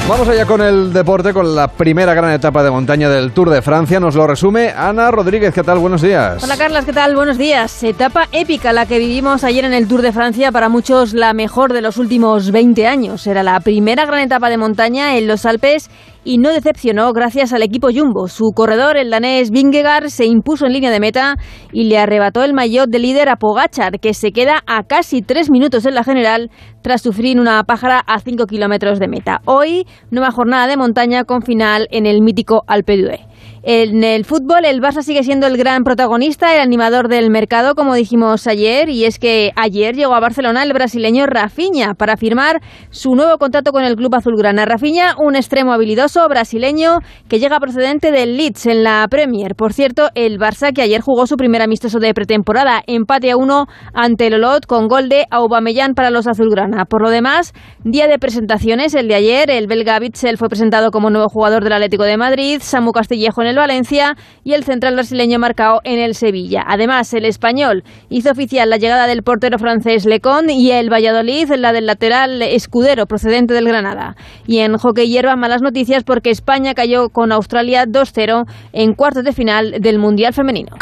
Vamos 0.10 0.28
allá 0.28 0.48
con 0.48 0.60
el 0.60 0.92
deporte, 0.92 1.34
con 1.36 1.56
la 1.56 1.68
primera 1.68 2.16
gran 2.16 2.32
etapa 2.32 2.64
de 2.64 2.72
montaña 2.72 3.12
del 3.12 3.32
Tour 3.32 3.52
de 3.52 3.62
Francia. 3.62 4.00
Nos 4.00 4.16
lo 4.16 4.26
resume 4.26 4.70
Ana 4.76 5.12
Rodríguez. 5.12 5.54
¿Qué 5.54 5.62
tal? 5.62 5.78
Buenos 5.78 6.02
días. 6.02 6.44
Hola 6.44 6.58
Carlas, 6.58 6.84
¿qué 6.84 6.94
tal? 6.94 7.16
Buenos 7.16 7.38
días. 7.38 7.84
Etapa 7.84 8.28
épica 8.32 8.74
la 8.74 8.88
que 8.88 8.98
vivimos 8.98 9.44
ayer 9.44 9.66
en 9.66 9.74
el 9.74 9.88
Tour 9.88 10.02
de 10.02 10.12
Francia, 10.12 10.52
para 10.52 10.68
muchos 10.68 11.14
la 11.14 11.34
mejor 11.34 11.74
de 11.74 11.84
los 11.84 11.98
últimos 11.98 12.50
20 12.50 12.88
años. 12.88 13.28
Era 13.28 13.44
la 13.44 13.60
primera 13.60 14.08
gran 14.08 14.22
etapa 14.22 14.50
de 14.50 14.58
montaña 14.58 15.16
en 15.16 15.28
los 15.28 15.46
Alpes 15.46 15.92
y 16.24 16.38
no 16.38 16.50
decepcionó 16.50 17.12
gracias 17.14 17.54
al 17.54 17.64
equipo 17.64 17.90
Jumbo. 17.94 18.28
Su 18.28 18.52
corredor, 18.54 18.98
el 18.98 19.10
danés 19.10 19.52
Vingegaard, 19.52 20.10
se 20.10 20.26
impuso 20.26 20.66
en 20.66 20.74
línea 20.74 20.92
de 20.92 21.00
meta 21.00 21.36
y 21.72 21.86
le 21.86 21.98
arrebató 21.98 22.44
el 22.44 22.54
maillot 22.54 22.90
de 22.90 23.00
líder 23.00 23.30
a 23.30 23.38
Pogachar, 23.38 24.00
que 24.00 24.14
se 24.14 24.32
queda 24.32 24.62
a 24.68 24.84
casi 24.84 25.22
tres 25.22 25.50
minutos 25.50 25.86
en 25.86 25.96
la 25.96 26.04
general 26.04 26.50
tras 26.82 27.02
sufrir 27.02 27.40
una 27.40 27.64
pájara 27.64 28.00
a 28.00 28.20
cinco 28.20 28.46
kilómetros 28.46 29.00
de 29.00 29.08
meta. 29.08 29.42
Hoy, 29.46 29.86
nueva 30.12 30.32
jornada 30.32 30.68
de 30.68 30.78
montaña 30.78 31.24
con 31.24 31.42
final 31.42 31.88
en 31.92 32.06
el 32.06 32.22
mítico 32.22 32.64
Alpe 32.68 32.98
d'Huez. 32.98 33.29
En 33.62 34.04
el 34.04 34.24
fútbol, 34.24 34.64
el 34.64 34.82
Barça 34.82 35.02
sigue 35.02 35.24
siendo 35.24 35.46
el 35.46 35.58
gran 35.58 35.84
protagonista, 35.84 36.56
el 36.56 36.62
animador 36.62 37.10
del 37.10 37.30
mercado, 37.30 37.76
como 37.76 37.94
dijimos 37.94 38.48
ayer, 38.48 38.90
y 38.90 39.06
es 39.06 39.20
que 39.20 39.52
ayer 39.56 39.96
llegó 39.96 40.16
a 40.16 40.20
Barcelona 40.20 40.64
el 40.64 40.72
brasileño 40.72 41.26
Rafinha 41.26 41.94
para 41.94 42.16
firmar 42.16 42.62
su 42.90 43.16
nuevo 43.16 43.38
contrato 43.38 43.72
con 43.72 43.84
el 43.84 43.96
club 43.96 44.16
azulgrana. 44.16 44.66
Rafinha, 44.66 45.16
un 45.18 45.36
extremo 45.36 45.74
habilidoso 45.74 46.28
brasileño 46.28 47.00
que 47.28 47.40
llega 47.40 47.60
procedente 47.60 48.12
del 48.12 48.38
Leeds 48.38 48.66
en 48.68 48.84
la 48.84 49.06
Premier. 49.10 49.56
Por 49.56 49.74
cierto, 49.74 50.10
el 50.16 50.40
Barça 50.40 50.74
que 50.74 50.82
ayer 50.82 51.02
jugó 51.02 51.28
su 51.28 51.36
primer 51.36 51.62
amistoso 51.62 52.00
de 52.00 52.14
pretemporada, 52.14 52.82
empate 52.88 53.32
a 53.32 53.38
uno 53.38 53.66
ante 53.94 54.28
el 54.28 54.36
Olot 54.36 54.66
con 54.66 54.88
gol 54.88 55.10
de 55.10 55.26
Aubameyang 55.32 55.94
para 55.94 56.10
los 56.10 56.28
azulgrana. 56.28 56.86
Por 56.86 57.02
lo 57.02 57.10
demás, 57.10 57.54
día 57.84 58.08
de 58.08 58.20
presentaciones, 58.20 58.94
el 58.96 59.08
de 59.08 59.16
ayer, 59.16 59.52
el 59.52 59.68
belga 59.68 60.00
Bitzel 60.00 60.38
fue 60.38 60.50
presentado 60.50 60.92
como 60.92 61.10
nuevo 61.10 61.28
jugador 61.30 61.64
del 61.64 61.74
Atlético 61.74 62.04
de 62.04 62.18
Madrid, 62.18 62.60
Samu 62.62 62.92
Castillejo 62.92 63.29
en 63.38 63.48
el 63.48 63.56
Valencia 63.56 64.18
y 64.44 64.54
el 64.54 64.64
central 64.64 64.96
brasileño 64.96 65.40
marcado 65.40 65.80
en 65.84 66.00
el 66.00 66.16
Sevilla. 66.16 66.64
Además, 66.68 67.14
el 67.14 67.26
español 67.26 67.84
hizo 68.10 68.32
oficial 68.32 68.70
la 68.70 68.78
llegada 68.78 69.08
del 69.08 69.24
portero 69.24 69.58
francés 69.60 70.06
Lecon 70.06 70.50
y 70.50 70.72
el 70.72 70.92
Valladolid 70.92 71.50
la 71.56 71.72
del 71.72 71.86
lateral 71.86 72.42
Escudero 72.42 73.06
procedente 73.06 73.54
del 73.54 73.68
Granada. 73.68 74.16
Y 74.48 74.60
en 74.60 74.78
hockey 74.78 75.08
hierba 75.08 75.36
malas 75.36 75.62
noticias 75.62 76.04
porque 76.04 76.32
España 76.32 76.74
cayó 76.74 77.10
con 77.10 77.32
Australia 77.32 77.86
2-0 77.86 78.46
en 78.74 78.94
cuartos 78.94 79.24
de 79.24 79.34
final 79.34 79.76
del 79.80 80.00
Mundial 80.00 80.34
Femenino. 80.34 80.76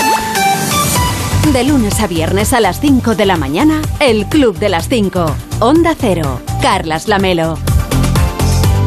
De 1.54 1.64
lunes 1.64 2.00
a 2.02 2.08
viernes 2.08 2.54
a 2.54 2.60
las 2.60 2.82
5 2.82 3.16
de 3.16 3.26
la 3.26 3.38
mañana, 3.38 3.82
el 4.00 4.26
Club 4.26 4.60
de 4.60 4.70
las 4.70 4.90
5. 4.90 5.26
Onda 5.62 5.96
Cero. 5.98 6.42
Carlas 6.62 7.08
Lamelo. 7.08 7.58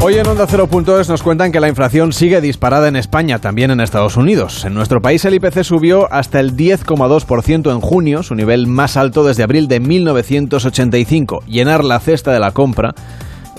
Hoy 0.03 0.15
en 0.15 0.27
Onda 0.27 0.47
0.es 0.47 1.11
nos 1.11 1.23
cuentan 1.23 1.53
que 1.53 1.61
la 1.61 1.69
inflación 1.69 2.15
sigue 2.15 2.41
disparada 2.41 2.89
en 2.89 2.97
España, 2.97 3.39
también 3.39 3.71
en 3.71 3.81
Estados 3.81 4.17
Unidos. 4.17 4.65
En 4.65 4.73
nuestro 4.73 5.03
país 5.03 5.23
el 5.27 5.35
IPC 5.35 5.63
subió 5.63 6.11
hasta 6.11 6.41
el 6.41 6.57
10,2% 6.57 7.71
en 7.71 7.81
junio, 7.83 8.23
su 8.23 8.35
nivel 8.35 8.67
más 8.67 8.97
alto 8.97 9.25
desde 9.25 9.43
abril 9.43 9.69
de 9.69 9.79
1985. 9.79 11.43
Llenar 11.47 11.85
la 11.85 12.01
cesta 12.01 12.33
de 12.33 12.41
la 12.41 12.53
compra 12.53 12.95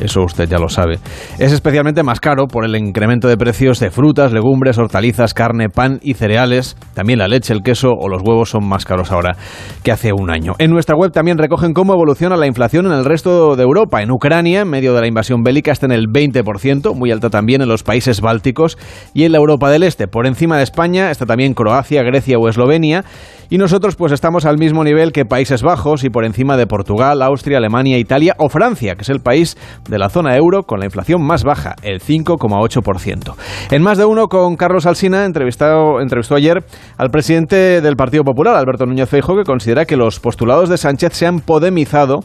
eso 0.02 0.22
usted 0.24 0.50
ya 0.50 0.58
lo 0.58 0.70
sabe. 0.70 1.00
Es 1.40 1.52
especialmente 1.52 2.04
más 2.04 2.20
caro 2.20 2.48
por 2.48 2.66
el 2.66 2.76
incremento 2.76 3.28
de 3.28 3.38
precios 3.38 3.80
de 3.80 3.92
frutas, 3.92 4.34
legumbres, 4.34 4.78
hortalizas, 4.78 5.34
carne, 5.34 5.70
pan 5.70 6.00
y 6.02 6.16
cereales. 6.16 6.76
También 6.94 7.20
la 7.20 7.28
leche, 7.28 7.54
el 7.54 7.62
queso 7.64 7.90
o 7.92 8.10
los 8.10 8.22
huevos 8.22 8.50
son 8.50 8.68
más 8.68 8.86
caros 8.86 9.12
ahora 9.12 9.36
que 9.84 9.92
hace 9.92 10.12
un 10.14 10.30
año. 10.30 10.54
En 10.58 10.72
nuestra 10.72 10.96
web 10.96 11.12
también 11.12 11.38
recogen 11.38 11.74
cómo 11.74 11.94
evoluciona 11.94 12.38
la 12.38 12.48
inflación 12.48 12.86
en 12.86 12.94
el 12.94 13.06
resto 13.06 13.56
de 13.56 13.64
Europa. 13.64 14.02
En 14.02 14.12
Ucrania, 14.12 14.62
en 14.62 14.70
medio 14.70 14.94
de 14.94 15.02
la 15.02 15.08
invasión 15.08 15.44
bélica, 15.44 15.72
está 15.72 15.86
en 15.86 15.92
el 15.92 16.08
20%, 16.08 16.96
muy 16.96 17.12
alta 17.12 17.30
también 17.30 17.62
en 17.62 17.70
los 17.70 17.84
países 17.84 18.22
bálticos 18.22 18.78
y 19.14 19.24
en 19.24 19.32
la 19.32 19.38
Europa 19.38 19.70
del 19.70 19.84
Este. 19.84 20.08
Por 20.08 20.28
encima 20.28 20.58
de 20.58 20.64
España 20.64 21.12
está 21.12 21.26
también 21.26 21.54
Croacia, 21.54 22.04
Grecia 22.04 22.38
o 22.38 22.50
Eslovenia. 22.50 23.04
Y 23.52 23.58
nosotros 23.58 23.98
pues 23.98 24.14
estamos 24.14 24.46
al 24.46 24.58
mismo 24.58 24.82
nivel 24.82 25.12
que 25.12 25.26
Países 25.26 25.62
Bajos 25.62 26.06
y 26.06 26.10
por 26.10 26.24
encima 26.24 26.56
de 26.56 26.68
Portugal, 26.68 27.22
Austria, 27.22 27.58
Alemania, 27.58 27.98
Italia 27.98 28.34
o 28.38 28.48
Francia, 28.48 28.96
que 28.96 29.02
es 29.02 29.10
el 29.10 29.20
país 29.20 29.58
de 29.90 30.00
la 30.00 30.08
zona 30.08 30.38
euro 30.38 30.64
con 30.64 30.80
la 30.80 30.86
inflación 30.86 31.22
más 31.22 31.44
baja, 31.44 31.76
el 31.84 32.00
5,8%. 32.00 33.36
En 33.72 33.84
más 33.84 33.98
de 33.98 34.06
uno 34.06 34.30
con 34.30 34.56
Carlos 34.56 34.86
Alsina 34.86 35.26
entrevistado, 35.26 36.00
entrevistó 36.00 36.36
ayer 36.36 36.64
al 36.98 37.10
presidente 37.10 37.82
del 37.82 37.98
Partido 37.98 38.24
Popular, 38.24 38.56
Alberto 38.56 38.86
Núñez 38.86 39.10
Feijóo, 39.10 39.36
que 39.36 39.44
considera 39.44 39.84
que 39.84 39.98
los 39.98 40.22
postulados 40.22 40.70
de 40.70 40.78
Sánchez 40.78 41.12
se 41.12 41.28
han 41.28 41.42
podemizado 41.42 42.22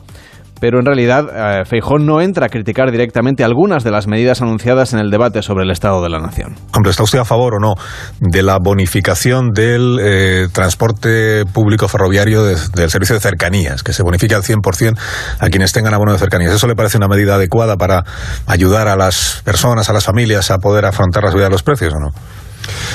pero 0.60 0.78
en 0.78 0.86
realidad 0.86 1.26
eh, 1.32 1.64
Feijón 1.64 2.06
no 2.06 2.20
entra 2.20 2.46
a 2.46 2.48
criticar 2.48 2.90
directamente 2.90 3.44
algunas 3.44 3.84
de 3.84 3.90
las 3.90 4.06
medidas 4.06 4.42
anunciadas 4.42 4.92
en 4.92 5.00
el 5.00 5.10
debate 5.10 5.42
sobre 5.42 5.64
el 5.64 5.70
Estado 5.70 6.02
de 6.02 6.08
la 6.08 6.18
Nación. 6.18 6.54
Hombre, 6.74 6.90
¿está 6.90 7.02
usted 7.02 7.18
a 7.18 7.24
favor 7.24 7.54
o 7.54 7.58
no 7.58 7.74
de 8.20 8.42
la 8.42 8.58
bonificación 8.58 9.50
del 9.52 9.98
eh, 10.00 10.48
transporte 10.52 11.44
público 11.52 11.88
ferroviario 11.88 12.44
del 12.44 12.90
servicio 12.90 13.14
de 13.14 13.20
cercanías, 13.20 13.82
que 13.82 13.92
se 13.92 14.02
bonifique 14.02 14.34
al 14.34 14.42
100% 14.42 14.98
a 15.38 15.48
quienes 15.48 15.72
tengan 15.72 15.94
abono 15.94 16.12
de 16.12 16.18
cercanías? 16.18 16.52
¿Eso 16.52 16.66
le 16.66 16.74
parece 16.74 16.96
una 16.96 17.08
medida 17.08 17.34
adecuada 17.34 17.76
para 17.76 18.04
ayudar 18.46 18.88
a 18.88 18.96
las 18.96 19.42
personas, 19.44 19.88
a 19.88 19.92
las 19.92 20.04
familias 20.04 20.50
a 20.50 20.58
poder 20.58 20.84
afrontar 20.84 21.24
la 21.24 21.30
subida 21.30 21.44
de 21.44 21.50
los 21.50 21.62
precios 21.62 21.92
o 21.94 21.98
no? 21.98 22.08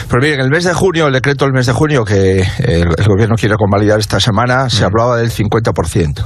Pues 0.10 0.22
bien, 0.22 0.40
en 0.40 0.46
el 0.46 0.50
mes 0.50 0.64
de 0.64 0.74
junio, 0.74 1.08
el 1.08 1.14
decreto 1.14 1.46
del 1.46 1.54
mes 1.54 1.66
de 1.66 1.74
junio 1.74 2.04
que 2.04 2.46
el, 2.60 2.90
gobierno 3.08 3.36
quiere 3.36 3.56
convalidar 3.56 4.00
esta 4.00 4.20
semana, 4.20 4.70
se 4.70 4.84
mm. 4.84 4.86
hablaba 4.86 5.18
del 5.18 5.32
50%. 5.32 6.26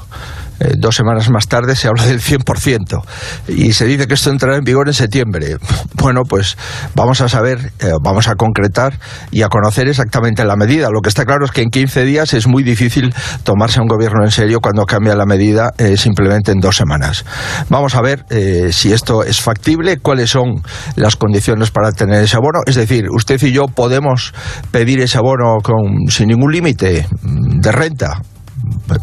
Eh, 0.59 0.73
dos 0.77 0.95
semanas 0.95 1.29
más 1.29 1.47
tarde 1.47 1.75
se 1.75 1.87
habla 1.87 2.05
del 2.05 2.21
100% 2.21 3.03
y 3.47 3.73
se 3.73 3.85
dice 3.85 4.07
que 4.07 4.13
esto 4.13 4.29
entrará 4.29 4.57
en 4.57 4.63
vigor 4.63 4.87
en 4.87 4.93
septiembre. 4.93 5.57
Bueno, 5.95 6.21
pues 6.27 6.57
vamos 6.95 7.21
a 7.21 7.29
saber, 7.29 7.71
eh, 7.79 7.91
vamos 8.01 8.27
a 8.27 8.35
concretar 8.35 8.99
y 9.31 9.41
a 9.41 9.49
conocer 9.49 9.87
exactamente 9.87 10.45
la 10.45 10.55
medida. 10.55 10.89
Lo 10.89 11.01
que 11.01 11.09
está 11.09 11.25
claro 11.25 11.45
es 11.45 11.51
que 11.51 11.61
en 11.61 11.69
15 11.69 12.05
días 12.05 12.33
es 12.33 12.47
muy 12.47 12.63
difícil 12.63 13.13
tomarse 13.43 13.81
un 13.81 13.87
gobierno 13.87 14.23
en 14.23 14.31
serio 14.31 14.59
cuando 14.61 14.85
cambia 14.85 15.15
la 15.15 15.25
medida 15.25 15.73
eh, 15.77 15.97
simplemente 15.97 16.51
en 16.51 16.59
dos 16.59 16.77
semanas. 16.77 17.25
Vamos 17.69 17.95
a 17.95 18.01
ver 18.01 18.25
si 18.71 18.93
esto 18.93 19.23
es 19.23 19.41
factible, 19.41 19.97
cuáles 19.97 20.29
son 20.29 20.61
las 20.95 21.15
condiciones 21.15 21.71
para 21.71 21.91
tener 21.91 22.23
ese 22.23 22.35
abono. 22.35 22.59
Es 22.65 22.75
decir, 22.75 23.07
usted 23.09 23.41
y 23.43 23.51
yo 23.51 23.65
podemos 23.67 24.33
pedir 24.71 24.99
ese 24.99 25.17
abono 25.17 25.57
con, 25.61 26.07
sin 26.09 26.27
ningún 26.27 26.51
límite 26.51 27.07
de 27.21 27.71
renta 27.71 28.21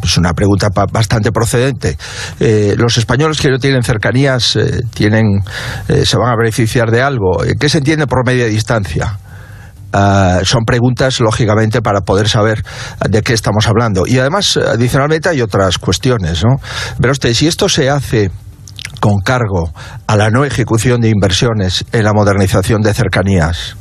es 0.02 0.16
una 0.16 0.32
pregunta 0.32 0.68
bastante 0.90 1.32
procedente. 1.32 1.96
Eh, 2.40 2.74
los 2.78 2.96
españoles 2.98 3.40
que 3.40 3.50
no 3.50 3.58
tienen 3.58 3.82
cercanías 3.82 4.56
eh, 4.56 4.82
tienen, 4.94 5.42
eh, 5.88 6.04
se 6.04 6.16
van 6.16 6.32
a 6.32 6.36
beneficiar 6.36 6.90
de 6.90 7.02
algo. 7.02 7.42
¿Qué 7.58 7.68
se 7.68 7.78
entiende 7.78 8.06
por 8.06 8.26
media 8.26 8.46
distancia? 8.46 9.18
Ah, 9.92 10.40
son 10.44 10.64
preguntas, 10.64 11.20
lógicamente, 11.20 11.82
para 11.82 12.00
poder 12.00 12.28
saber 12.28 12.62
de 13.08 13.22
qué 13.22 13.34
estamos 13.34 13.66
hablando. 13.66 14.06
Y 14.06 14.18
además, 14.18 14.56
adicionalmente, 14.56 15.28
hay 15.28 15.42
otras 15.42 15.78
cuestiones. 15.78 16.42
¿no? 16.44 16.56
Pero 16.98 17.12
usted, 17.12 17.34
si 17.34 17.46
esto 17.46 17.68
se 17.68 17.90
hace 17.90 18.30
con 19.00 19.18
cargo 19.18 19.72
a 20.06 20.16
la 20.16 20.30
no 20.30 20.44
ejecución 20.44 21.00
de 21.00 21.08
inversiones 21.08 21.84
en 21.92 22.04
la 22.04 22.12
modernización 22.12 22.82
de 22.82 22.94
cercanías, 22.94 23.76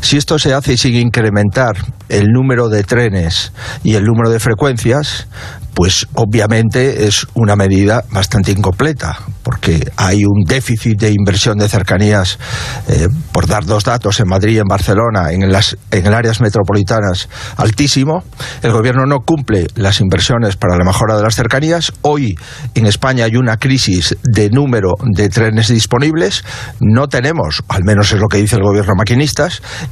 si 0.00 0.16
esto 0.16 0.38
se 0.38 0.54
hace 0.54 0.76
sin 0.76 0.94
incrementar 0.94 1.76
el 2.08 2.26
número 2.26 2.68
de 2.68 2.82
trenes 2.82 3.52
y 3.84 3.94
el 3.94 4.04
número 4.04 4.30
de 4.30 4.40
frecuencias, 4.40 5.28
pues 5.74 6.06
obviamente 6.14 7.06
es 7.06 7.26
una 7.34 7.56
medida 7.56 8.04
bastante 8.10 8.52
incompleta, 8.52 9.18
porque 9.42 9.90
hay 9.96 10.24
un 10.24 10.44
déficit 10.44 10.98
de 11.00 11.10
inversión 11.10 11.58
de 11.58 11.68
cercanías, 11.68 12.38
eh, 12.88 13.08
por 13.32 13.46
dar 13.46 13.64
dos 13.64 13.84
datos, 13.84 14.20
en 14.20 14.28
Madrid 14.28 14.56
y 14.56 14.58
en 14.58 14.68
Barcelona, 14.68 15.32
en 15.32 15.50
las 15.50 15.76
en 15.90 16.12
áreas 16.12 16.40
metropolitanas, 16.40 17.28
altísimo. 17.56 18.24
El 18.62 18.72
gobierno 18.72 19.06
no 19.06 19.20
cumple 19.20 19.68
las 19.74 20.00
inversiones 20.00 20.56
para 20.56 20.76
la 20.76 20.84
mejora 20.84 21.16
de 21.16 21.22
las 21.22 21.34
cercanías. 21.34 21.92
Hoy 22.02 22.36
en 22.74 22.86
España 22.86 23.24
hay 23.24 23.36
una 23.36 23.56
crisis 23.56 24.16
de 24.22 24.50
número 24.50 24.94
de 25.00 25.28
trenes 25.28 25.68
disponibles. 25.68 26.44
No 26.80 27.08
tenemos, 27.08 27.62
al 27.68 27.84
menos 27.84 28.12
es 28.12 28.20
lo 28.20 28.28
que 28.28 28.38
dice 28.38 28.56
el 28.56 28.62
gobierno 28.62 28.94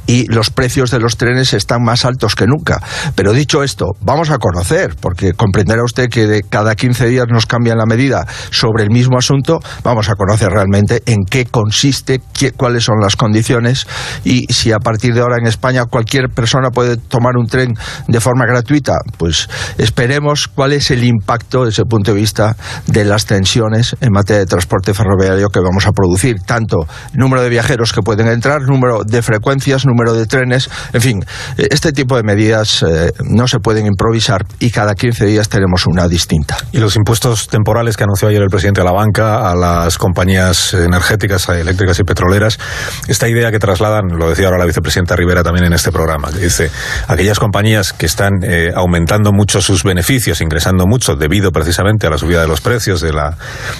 y 0.05 0.25
los 0.27 0.49
precios 0.49 0.91
de 0.91 0.99
los 0.99 1.17
trenes 1.17 1.53
están 1.53 1.83
más 1.83 2.05
altos 2.05 2.35
que 2.35 2.47
nunca. 2.47 2.81
Pero 3.15 3.33
dicho 3.33 3.63
esto, 3.63 3.87
vamos 4.01 4.29
a 4.29 4.37
conocer, 4.37 4.95
porque 4.99 5.33
comprenderá 5.33 5.83
usted 5.83 6.09
que 6.09 6.27
de 6.27 6.43
cada 6.43 6.75
15 6.75 7.07
días 7.07 7.27
nos 7.29 7.45
cambian 7.45 7.77
la 7.77 7.85
medida 7.85 8.25
sobre 8.51 8.83
el 8.83 8.89
mismo 8.89 9.17
asunto, 9.17 9.59
vamos 9.83 10.09
a 10.09 10.15
conocer 10.15 10.49
realmente 10.49 11.01
en 11.05 11.25
qué 11.29 11.45
consiste, 11.45 12.21
cuáles 12.55 12.83
son 12.83 12.95
las 13.01 13.15
condiciones 13.15 13.87
y 14.23 14.45
si 14.51 14.71
a 14.71 14.79
partir 14.79 15.13
de 15.13 15.21
ahora 15.21 15.37
en 15.37 15.47
España 15.47 15.85
cualquier 15.85 16.29
persona 16.29 16.69
puede 16.69 16.97
tomar 16.97 17.37
un 17.37 17.47
tren 17.47 17.73
de 18.07 18.19
forma 18.19 18.45
gratuita, 18.45 18.93
pues 19.17 19.49
esperemos 19.77 20.47
cuál 20.47 20.73
es 20.73 20.91
el 20.91 21.03
impacto 21.03 21.65
desde 21.65 21.83
el 21.83 21.87
punto 21.87 22.13
de 22.13 22.19
vista 22.19 22.55
de 22.87 23.05
las 23.05 23.25
tensiones 23.25 23.95
en 24.01 24.11
materia 24.11 24.39
de 24.39 24.45
transporte 24.45 24.93
ferroviario 24.93 25.49
que 25.49 25.59
vamos 25.59 25.85
a 25.85 25.91
producir, 25.91 26.41
tanto 26.45 26.77
número 27.13 27.41
de 27.41 27.49
viajeros 27.49 27.93
que 27.93 28.01
pueden 28.01 28.27
entrar, 28.27 28.61
número 28.61 29.03
de 29.03 29.21
frecuencias, 29.21 29.48
número 29.85 30.13
de 30.13 30.25
trenes, 30.25 30.69
en 30.93 31.01
fin, 31.01 31.25
este 31.57 31.91
tipo 31.91 32.15
de 32.15 32.23
medidas 32.23 32.83
eh, 32.83 33.11
no 33.23 33.47
se 33.47 33.59
pueden 33.59 33.85
improvisar 33.85 34.45
y 34.59 34.71
cada 34.71 34.95
15 34.95 35.25
días 35.25 35.49
tenemos 35.49 35.85
una 35.87 36.07
distinta. 36.07 36.57
Y 36.71 36.79
los 36.79 36.95
impuestos 36.95 37.47
temporales 37.47 37.97
que 37.97 38.03
anunció 38.03 38.27
ayer 38.27 38.41
el 38.41 38.49
presidente 38.49 38.81
de 38.81 38.85
la 38.85 38.91
banca 38.91 39.49
a 39.49 39.55
las 39.55 39.97
compañías 39.97 40.73
energéticas, 40.73 41.47
eléctricas 41.49 41.99
y 41.99 42.03
petroleras, 42.03 42.59
esta 43.07 43.27
idea 43.27 43.51
que 43.51 43.59
trasladan, 43.59 44.07
lo 44.17 44.29
decía 44.29 44.45
ahora 44.45 44.59
la 44.59 44.65
vicepresidenta 44.65 45.15
Rivera 45.15 45.43
también 45.43 45.65
en 45.65 45.73
este 45.73 45.91
programa, 45.91 46.31
que 46.31 46.39
dice, 46.39 46.69
aquellas 47.07 47.39
compañías 47.39 47.93
que 47.93 48.05
están 48.05 48.33
eh, 48.43 48.71
aumentando 48.75 49.31
mucho 49.31 49.61
sus 49.61 49.83
beneficios, 49.83 50.41
ingresando 50.41 50.85
mucho 50.87 51.15
debido 51.15 51.51
precisamente 51.51 52.07
a 52.07 52.09
la 52.09 52.17
subida 52.17 52.41
de 52.41 52.47
los 52.47 52.61
precios 52.61 53.01
de 53.01 53.13
la 53.13 53.37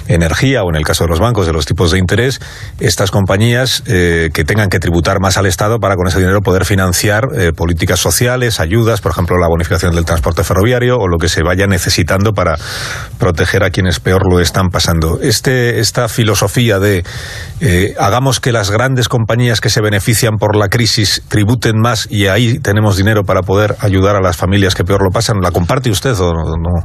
energía 0.08 0.62
o 0.62 0.70
en 0.70 0.76
el 0.76 0.84
caso 0.84 1.04
de 1.04 1.10
los 1.10 1.20
bancos 1.20 1.46
de 1.46 1.52
los 1.52 1.66
tipos 1.66 1.90
de 1.90 1.98
interés, 1.98 2.40
estas 2.78 3.10
compañías 3.10 3.82
eh, 3.86 4.30
que 4.32 4.44
tengan 4.44 4.68
que 4.68 4.78
tributar 4.78 5.20
más 5.20 5.36
al 5.36 5.46
Estado 5.46 5.59
para 5.60 5.94
con 5.94 6.06
ese 6.08 6.18
dinero 6.18 6.40
poder 6.40 6.64
financiar 6.64 7.28
eh, 7.36 7.52
políticas 7.52 8.00
sociales, 8.00 8.60
ayudas, 8.60 9.02
por 9.02 9.12
ejemplo 9.12 9.36
la 9.38 9.46
bonificación 9.46 9.94
del 9.94 10.06
transporte 10.06 10.42
ferroviario 10.42 10.96
o 10.96 11.06
lo 11.06 11.18
que 11.18 11.28
se 11.28 11.42
vaya 11.42 11.66
necesitando 11.66 12.32
para 12.32 12.56
proteger 13.18 13.62
a 13.62 13.70
quienes 13.70 14.00
peor 14.00 14.22
lo 14.30 14.40
están 14.40 14.68
pasando. 14.68 15.18
Este, 15.20 15.80
esta 15.80 16.08
filosofía 16.08 16.78
de 16.78 17.04
eh, 17.60 17.94
hagamos 17.98 18.40
que 18.40 18.52
las 18.52 18.70
grandes 18.70 19.08
compañías 19.08 19.60
que 19.60 19.68
se 19.68 19.82
benefician 19.82 20.38
por 20.38 20.56
la 20.56 20.68
crisis 20.68 21.22
tributen 21.28 21.78
más 21.78 22.08
y 22.10 22.28
ahí 22.28 22.58
tenemos 22.58 22.96
dinero 22.96 23.24
para 23.24 23.42
poder 23.42 23.76
ayudar 23.80 24.16
a 24.16 24.20
las 24.20 24.38
familias 24.38 24.74
que 24.74 24.84
peor 24.84 25.02
lo 25.02 25.10
pasan, 25.10 25.36
¿la 25.42 25.50
comparte 25.50 25.90
usted 25.90 26.18
o 26.20 26.32
no? 26.32 26.82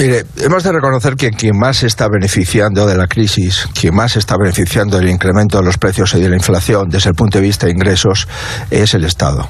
Mire, 0.00 0.24
hemos 0.38 0.64
de 0.64 0.72
reconocer 0.72 1.14
que 1.14 1.28
quien 1.28 1.58
más 1.58 1.82
está 1.82 2.08
beneficiando 2.10 2.86
de 2.86 2.96
la 2.96 3.06
crisis, 3.06 3.68
quien 3.78 3.94
más 3.94 4.16
está 4.16 4.36
beneficiando 4.40 4.96
del 4.96 5.10
incremento 5.10 5.58
de 5.58 5.64
los 5.64 5.76
precios 5.76 6.14
y 6.14 6.20
de 6.20 6.30
la 6.30 6.36
inflación 6.36 6.88
desde 6.88 7.10
el 7.10 7.14
punto 7.14 7.36
de 7.36 7.44
vista 7.44 7.66
de 7.66 7.72
ingresos, 7.72 7.99
es 8.70 8.94
el 8.94 9.04
Estado. 9.04 9.48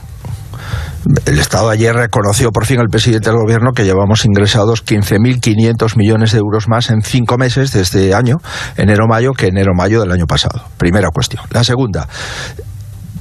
El 1.25 1.39
Estado 1.39 1.71
ayer 1.71 1.95
reconoció 1.95 2.51
por 2.53 2.67
fin 2.67 2.79
al 2.79 2.89
presidente 2.89 3.31
del 3.31 3.39
gobierno 3.39 3.73
que 3.73 3.85
llevamos 3.85 4.25
ingresados 4.25 4.85
15.500 4.85 5.97
millones 5.97 6.33
de 6.33 6.39
euros 6.39 6.69
más 6.69 6.91
en 6.91 7.03
cinco 7.03 7.39
meses 7.39 7.73
de 7.73 7.81
este 7.81 8.15
año, 8.15 8.37
enero-mayo, 8.77 9.33
que 9.33 9.47
enero-mayo 9.47 10.01
del 10.01 10.13
año 10.13 10.27
pasado. 10.27 10.63
Primera 10.77 11.09
cuestión. 11.11 11.43
La 11.51 11.65
segunda, 11.65 12.07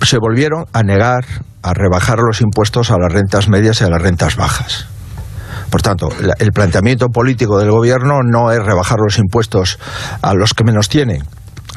se 0.01 0.17
volvieron 0.17 0.65
a 0.73 0.83
negar 0.83 1.25
a 1.61 1.73
rebajar 1.73 2.19
los 2.19 2.41
impuestos 2.41 2.91
a 2.91 2.97
las 2.97 3.11
rentas 3.11 3.47
medias 3.49 3.81
y 3.81 3.85
a 3.85 3.89
las 3.89 4.01
rentas 4.01 4.35
bajas. 4.35 4.87
Por 5.69 5.81
tanto, 5.81 6.09
el 6.39 6.51
planteamiento 6.51 7.07
político 7.09 7.59
del 7.59 7.71
gobierno 7.71 8.21
no 8.23 8.51
es 8.51 8.59
rebajar 8.59 8.97
los 8.99 9.19
impuestos 9.19 9.77
a 10.21 10.33
los 10.33 10.53
que 10.53 10.63
menos 10.63 10.89
tienen, 10.89 11.23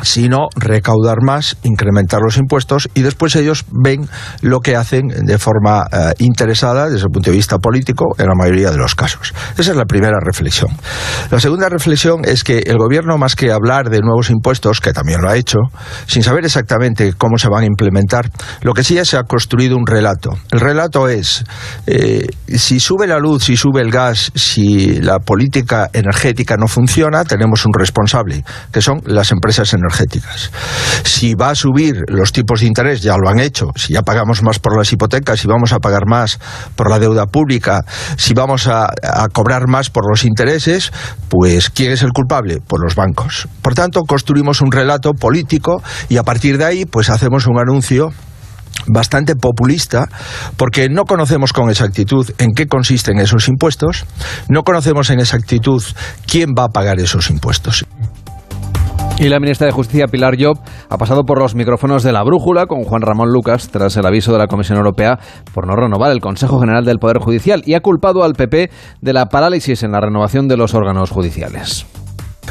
sino 0.02 0.48
recaudar 0.56 1.22
más, 1.22 1.56
incrementar 1.62 2.20
los 2.22 2.36
impuestos 2.36 2.88
y 2.94 3.02
después 3.02 3.34
ellos 3.36 3.64
ven 3.70 4.08
lo 4.40 4.60
que 4.60 4.76
hacen 4.76 5.08
de 5.08 5.38
forma 5.38 5.86
eh, 5.90 6.14
interesada 6.18 6.88
desde 6.88 7.06
el 7.06 7.12
punto 7.12 7.30
de 7.30 7.36
vista 7.36 7.58
político 7.58 8.14
en 8.18 8.26
la 8.26 8.34
mayoría 8.34 8.70
de 8.70 8.76
los 8.76 8.94
casos. 8.94 9.32
Esa 9.56 9.70
es 9.70 9.76
la 9.76 9.84
primera 9.84 10.18
reflexión. 10.20 10.70
La 11.30 11.40
segunda 11.40 11.68
reflexión 11.68 12.22
es 12.24 12.44
que 12.44 12.58
el 12.58 12.78
gobierno, 12.78 13.16
más 13.18 13.36
que 13.36 13.52
hablar 13.52 13.90
de 13.90 14.00
nuevos 14.00 14.30
impuestos, 14.30 14.80
que 14.80 14.92
también 14.92 15.20
lo 15.20 15.28
ha 15.28 15.36
hecho, 15.36 15.58
sin 16.06 16.22
saber 16.22 16.44
exactamente 16.44 17.12
cómo 17.14 17.38
se 17.38 17.48
van 17.48 17.62
a 17.62 17.66
implementar, 17.66 18.30
lo 18.62 18.74
que 18.74 18.84
sí 18.84 18.94
ya 18.94 19.04
se 19.04 19.16
ha 19.16 19.22
construido 19.22 19.76
un 19.76 19.86
relato. 19.86 20.36
El 20.50 20.60
relato 20.60 21.08
es, 21.08 21.44
eh, 21.86 22.26
si 22.48 22.80
sube 22.80 23.06
la 23.06 23.18
luz, 23.18 23.44
si 23.44 23.56
sube 23.56 23.80
el 23.80 23.90
gas, 23.90 24.32
si 24.34 25.00
la 25.00 25.20
política 25.20 25.90
energética 25.92 26.56
no 26.56 26.66
funciona, 26.66 27.24
tenemos 27.24 27.64
un 27.66 27.72
responsable, 27.72 28.44
que 28.72 28.82
son 28.82 29.00
las 29.06 29.30
empresas 29.30 29.72
energéticas 29.72 29.91
si 31.04 31.34
va 31.34 31.50
a 31.50 31.54
subir 31.54 32.02
los 32.08 32.32
tipos 32.32 32.60
de 32.60 32.66
interés, 32.66 33.02
ya 33.02 33.16
lo 33.16 33.28
han 33.28 33.38
hecho, 33.38 33.66
si 33.76 33.92
ya 33.92 34.02
pagamos 34.02 34.42
más 34.42 34.58
por 34.58 34.76
las 34.76 34.92
hipotecas, 34.92 35.40
si 35.40 35.48
vamos 35.48 35.72
a 35.72 35.78
pagar 35.78 36.06
más 36.06 36.38
por 36.76 36.90
la 36.90 36.98
deuda 36.98 37.26
pública, 37.26 37.84
si 38.16 38.34
vamos 38.34 38.66
a, 38.66 38.86
a 38.86 39.28
cobrar 39.32 39.68
más 39.68 39.90
por 39.90 40.08
los 40.08 40.24
intereses, 40.24 40.92
pues 41.28 41.70
¿quién 41.70 41.92
es 41.92 42.02
el 42.02 42.12
culpable? 42.12 42.60
Pues 42.66 42.80
los 42.82 42.94
bancos. 42.94 43.48
Por 43.62 43.74
tanto, 43.74 44.02
construimos 44.02 44.60
un 44.60 44.72
relato 44.72 45.12
político 45.12 45.82
y 46.08 46.16
a 46.16 46.22
partir 46.22 46.58
de 46.58 46.64
ahí, 46.64 46.84
pues 46.84 47.10
hacemos 47.10 47.46
un 47.46 47.58
anuncio 47.58 48.10
bastante 48.86 49.36
populista 49.36 50.08
porque 50.56 50.88
no 50.88 51.04
conocemos 51.04 51.52
con 51.52 51.70
exactitud 51.70 52.30
en 52.38 52.52
qué 52.52 52.66
consisten 52.66 53.18
esos 53.18 53.48
impuestos, 53.48 54.04
no 54.48 54.62
conocemos 54.62 55.10
en 55.10 55.20
exactitud 55.20 55.82
quién 56.26 56.50
va 56.58 56.64
a 56.64 56.68
pagar 56.68 56.98
esos 57.00 57.30
impuestos. 57.30 57.84
Y 59.22 59.28
la 59.28 59.38
ministra 59.38 59.68
de 59.68 59.72
Justicia, 59.72 60.08
Pilar 60.08 60.34
Job, 60.36 60.58
ha 60.88 60.98
pasado 60.98 61.22
por 61.22 61.38
los 61.38 61.54
micrófonos 61.54 62.02
de 62.02 62.10
la 62.10 62.24
brújula 62.24 62.66
con 62.66 62.82
Juan 62.82 63.02
Ramón 63.02 63.28
Lucas 63.30 63.68
tras 63.68 63.96
el 63.96 64.04
aviso 64.04 64.32
de 64.32 64.38
la 64.38 64.48
Comisión 64.48 64.78
Europea 64.78 65.16
por 65.54 65.64
no 65.68 65.76
renovar 65.76 66.10
el 66.10 66.18
Consejo 66.18 66.58
General 66.58 66.84
del 66.84 66.98
Poder 66.98 67.18
Judicial 67.20 67.62
y 67.64 67.74
ha 67.74 67.80
culpado 67.80 68.24
al 68.24 68.32
PP 68.32 68.68
de 69.00 69.12
la 69.12 69.26
parálisis 69.26 69.84
en 69.84 69.92
la 69.92 70.00
renovación 70.00 70.48
de 70.48 70.56
los 70.56 70.74
órganos 70.74 71.10
judiciales. 71.10 71.86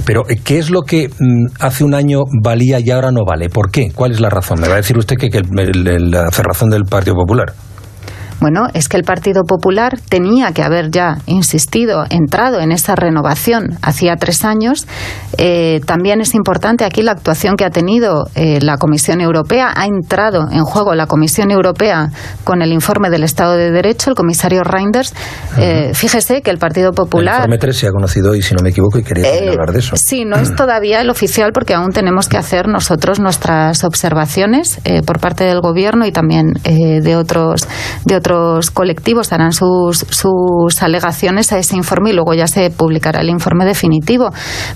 Pero, 0.05 0.21
eh, 0.29 0.39
¿qué 0.41 0.59
es 0.59 0.69
lo 0.69 0.83
que 0.83 1.09
mm, 1.09 1.47
hace 1.59 1.83
un 1.83 1.93
año 1.93 2.21
valía 2.41 2.79
y 2.79 2.89
ahora 2.89 3.11
no 3.11 3.25
vale? 3.27 3.49
¿Por 3.49 3.69
qué? 3.69 3.91
¿Cuál 3.93 4.13
es 4.13 4.21
la 4.21 4.29
razón? 4.29 4.61
Me 4.61 4.69
va 4.69 4.75
a 4.75 4.77
decir 4.77 4.97
usted 4.97 5.17
que, 5.17 5.27
que 5.27 5.41
la 5.41 6.31
cerrazón 6.31 6.69
del 6.69 6.83
Partido 6.83 7.15
Popular. 7.15 7.51
Bueno, 8.41 8.65
es 8.73 8.89
que 8.89 8.97
el 8.97 9.03
Partido 9.03 9.43
Popular 9.43 9.99
tenía 10.09 10.51
que 10.51 10.63
haber 10.63 10.89
ya 10.89 11.19
insistido, 11.27 12.05
entrado 12.09 12.59
en 12.59 12.71
esa 12.71 12.95
renovación 12.95 13.77
hacía 13.83 14.15
tres 14.15 14.43
años. 14.43 14.87
Eh, 15.37 15.79
también 15.85 16.21
es 16.21 16.33
importante 16.33 16.83
aquí 16.83 17.03
la 17.03 17.11
actuación 17.11 17.55
que 17.55 17.65
ha 17.65 17.69
tenido 17.69 18.25
eh, 18.33 18.57
la 18.59 18.77
Comisión 18.77 19.21
Europea. 19.21 19.71
Ha 19.75 19.85
entrado 19.85 20.49
en 20.51 20.63
juego 20.63 20.95
la 20.95 21.05
Comisión 21.05 21.51
Europea 21.51 22.09
con 22.43 22.63
el 22.63 22.73
informe 22.73 23.11
del 23.11 23.23
Estado 23.23 23.57
de 23.57 23.69
Derecho, 23.69 24.09
el 24.09 24.15
comisario 24.15 24.63
Reinders. 24.63 25.13
Eh, 25.59 25.91
fíjese 25.93 26.41
que 26.41 26.49
el 26.49 26.57
Partido 26.57 26.93
Popular. 26.93 27.35
El 27.35 27.39
informe 27.41 27.57
3 27.59 27.77
se 27.77 27.87
ha 27.87 27.91
conocido 27.91 28.31
hoy, 28.31 28.41
si 28.41 28.55
no 28.55 28.63
me 28.63 28.71
equivoco, 28.71 28.97
y 28.97 29.03
quería 29.03 29.51
hablar 29.51 29.71
de 29.71 29.79
eso. 29.79 29.95
Sí, 29.95 30.25
no 30.25 30.37
es 30.37 30.55
todavía 30.55 31.01
el 31.01 31.11
oficial 31.11 31.51
porque 31.53 31.75
aún 31.75 31.91
tenemos 31.91 32.27
que 32.27 32.37
hacer 32.37 32.67
nosotros 32.67 33.19
nuestras 33.19 33.83
observaciones 33.83 34.81
por 35.05 35.19
parte 35.19 35.43
del 35.43 35.61
Gobierno 35.61 36.07
y 36.07 36.11
también 36.11 36.53
de 36.63 37.15
otros 37.15 37.67
de 38.05 38.15
otros 38.15 38.30
los 38.31 38.71
colectivos 38.71 39.33
harán 39.33 39.51
sus, 39.51 39.97
sus 40.09 40.81
alegaciones 40.81 41.51
a 41.51 41.57
ese 41.57 41.75
informe 41.75 42.11
y 42.11 42.13
luego 42.13 42.33
ya 42.33 42.47
se 42.47 42.69
publicará 42.69 43.21
el 43.21 43.29
informe 43.29 43.65
definitivo. 43.65 44.29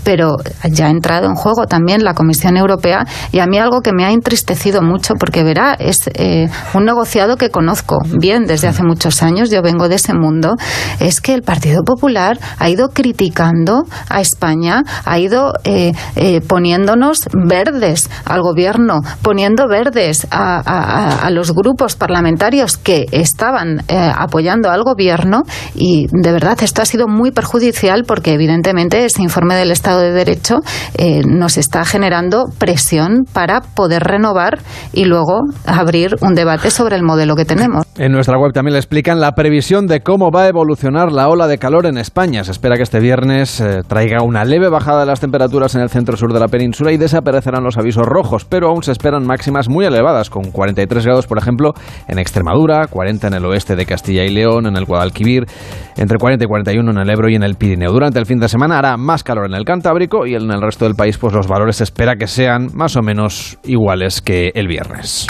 Pero 0.04 0.36
ya 0.70 0.88
ha 0.88 0.90
entrado 0.90 1.28
en 1.28 1.36
juego 1.36 1.66
también 1.66 2.04
la 2.04 2.14
Comisión 2.14 2.58
Europea 2.58 3.06
y 3.32 3.40
a 3.40 3.46
mí 3.48 3.58
algo 3.58 3.82
que 3.82 3.94
me 3.94 4.04
ha 4.04 4.12
entristecido 4.12 4.82
mucho, 4.82 5.14
porque 5.16 5.44
verá, 5.44 5.74
es 5.74 6.10
eh, 6.16 6.50
un 6.74 6.84
negociado 6.86 7.38
que 7.38 7.50
conozco 7.50 8.00
bien 8.20 8.46
desde 8.46 8.68
hace 8.68 8.84
muchos 8.84 9.24
años, 9.24 9.50
yo 9.50 9.62
vengo 9.62 9.88
de 9.88 9.96
ese 9.96 10.14
mundo, 10.14 10.56
es 11.00 11.22
que 11.22 11.34
el 11.34 11.42
Partido 11.42 11.84
Popular 11.84 12.38
ha 12.60 12.70
ido 12.70 12.90
criticando 12.90 13.84
a 14.10 14.20
España, 14.20 14.84
ha 15.06 15.20
ido 15.20 15.54
eh, 15.64 15.94
eh, 16.16 16.42
poniéndonos 16.42 17.28
verdes 17.48 18.10
al 18.26 18.42
gobierno, 18.42 19.02
poniendo 19.22 19.68
verdes 19.68 20.28
a, 20.30 20.62
a, 20.66 21.26
a 21.26 21.30
los 21.30 21.54
grupos 21.54 21.96
parlamentarios 21.96 22.78
que 22.78 23.06
están 23.12 23.45
estaban 23.46 23.82
eh, 23.90 24.12
apoyando 24.18 24.72
al 24.72 24.84
gobierno 24.84 25.44
y 25.76 26.08
de 26.12 26.32
verdad 26.32 26.58
esto 26.64 26.82
ha 26.82 26.86
sido 26.86 27.08
muy 27.08 27.30
perjudicial 27.30 28.04
porque 28.08 28.34
evidentemente 28.34 29.06
ese 29.06 29.22
informe 29.22 29.54
del 29.54 29.70
Estado 29.70 30.02
de 30.02 30.12
Derecho 30.12 30.56
eh, 30.98 31.22
nos 31.28 31.58
está 31.58 31.86
generando 31.86 32.46
presión 32.58 33.26
para 33.32 33.62
poder 33.62 34.04
renovar 34.04 34.58
y 34.94 35.06
luego 35.06 35.42
abrir 35.68 36.16
un 36.22 36.34
debate 36.34 36.72
sobre 36.72 36.96
el 36.96 37.04
modelo 37.04 37.36
que 37.36 37.46
tenemos. 37.46 37.86
En 37.98 38.14
nuestra 38.14 38.40
web 38.40 38.52
también 38.52 38.74
le 38.74 38.80
explican 38.80 39.20
la 39.20 39.34
previsión 39.34 39.86
de 39.86 40.02
cómo 40.02 40.32
va 40.32 40.44
a 40.44 40.48
evolucionar 40.48 41.12
la 41.12 41.30
ola 41.30 41.46
de 41.46 41.60
calor 41.60 41.86
en 41.86 42.00
España. 42.00 42.44
Se 42.44 42.52
espera 42.52 42.78
que 42.78 42.84
este 42.84 43.00
viernes 43.00 43.62
eh, 43.62 43.82
traiga 43.88 44.24
una 44.24 44.44
leve 44.44 44.70
bajada 44.70 45.02
de 45.02 45.06
las 45.06 45.20
temperaturas 45.20 45.76
en 45.76 45.82
el 45.82 45.90
centro 45.90 46.18
sur 46.18 46.34
de 46.34 46.40
la 46.40 46.48
península 46.48 46.92
y 46.92 46.98
desaparecerán 46.98 47.64
los 47.64 47.78
avisos 47.78 48.08
rojos, 48.08 48.44
pero 48.44 48.70
aún 48.70 48.82
se 48.82 48.92
esperan 48.92 49.28
máximas 49.28 49.70
muy 49.70 49.86
elevadas, 49.86 50.32
con 50.32 50.52
43 50.52 51.06
grados, 51.06 51.28
por 51.28 51.38
ejemplo, 51.38 51.74
en 52.08 52.18
Extremadura, 52.18 52.88
40 52.88 53.25
en 53.28 53.34
el 53.34 53.46
oeste 53.46 53.76
de 53.76 53.86
Castilla 53.86 54.24
y 54.24 54.30
León, 54.30 54.66
en 54.68 54.76
el 54.76 54.86
Guadalquivir, 54.86 55.46
entre 55.98 56.18
40 56.18 56.46
y 56.46 56.48
41 56.48 56.92
en 56.92 56.98
el 56.98 57.10
Ebro 57.10 57.30
y 57.30 57.36
en 57.36 57.44
el 57.44 57.56
Pirineo. 57.56 57.92
Durante 57.92 58.20
el 58.20 58.26
fin 58.26 58.40
de 58.40 58.50
semana 58.50 58.80
hará 58.80 58.98
más 58.98 59.24
calor 59.24 59.46
en 59.46 59.56
el 59.56 59.66
Cantábrico 59.66 60.26
y 60.26 60.36
en 60.36 60.52
el 60.52 60.62
resto 60.62 60.86
del 60.86 60.96
país 60.96 61.18
pues 61.18 61.34
los 61.34 61.48
valores 61.48 61.78
se 61.78 61.84
espera 61.84 62.16
que 62.16 62.28
sean 62.28 62.70
más 62.74 62.96
o 62.96 63.02
menos 63.02 63.58
iguales 63.64 64.22
que 64.22 64.52
el 64.56 64.68
viernes. 64.68 65.28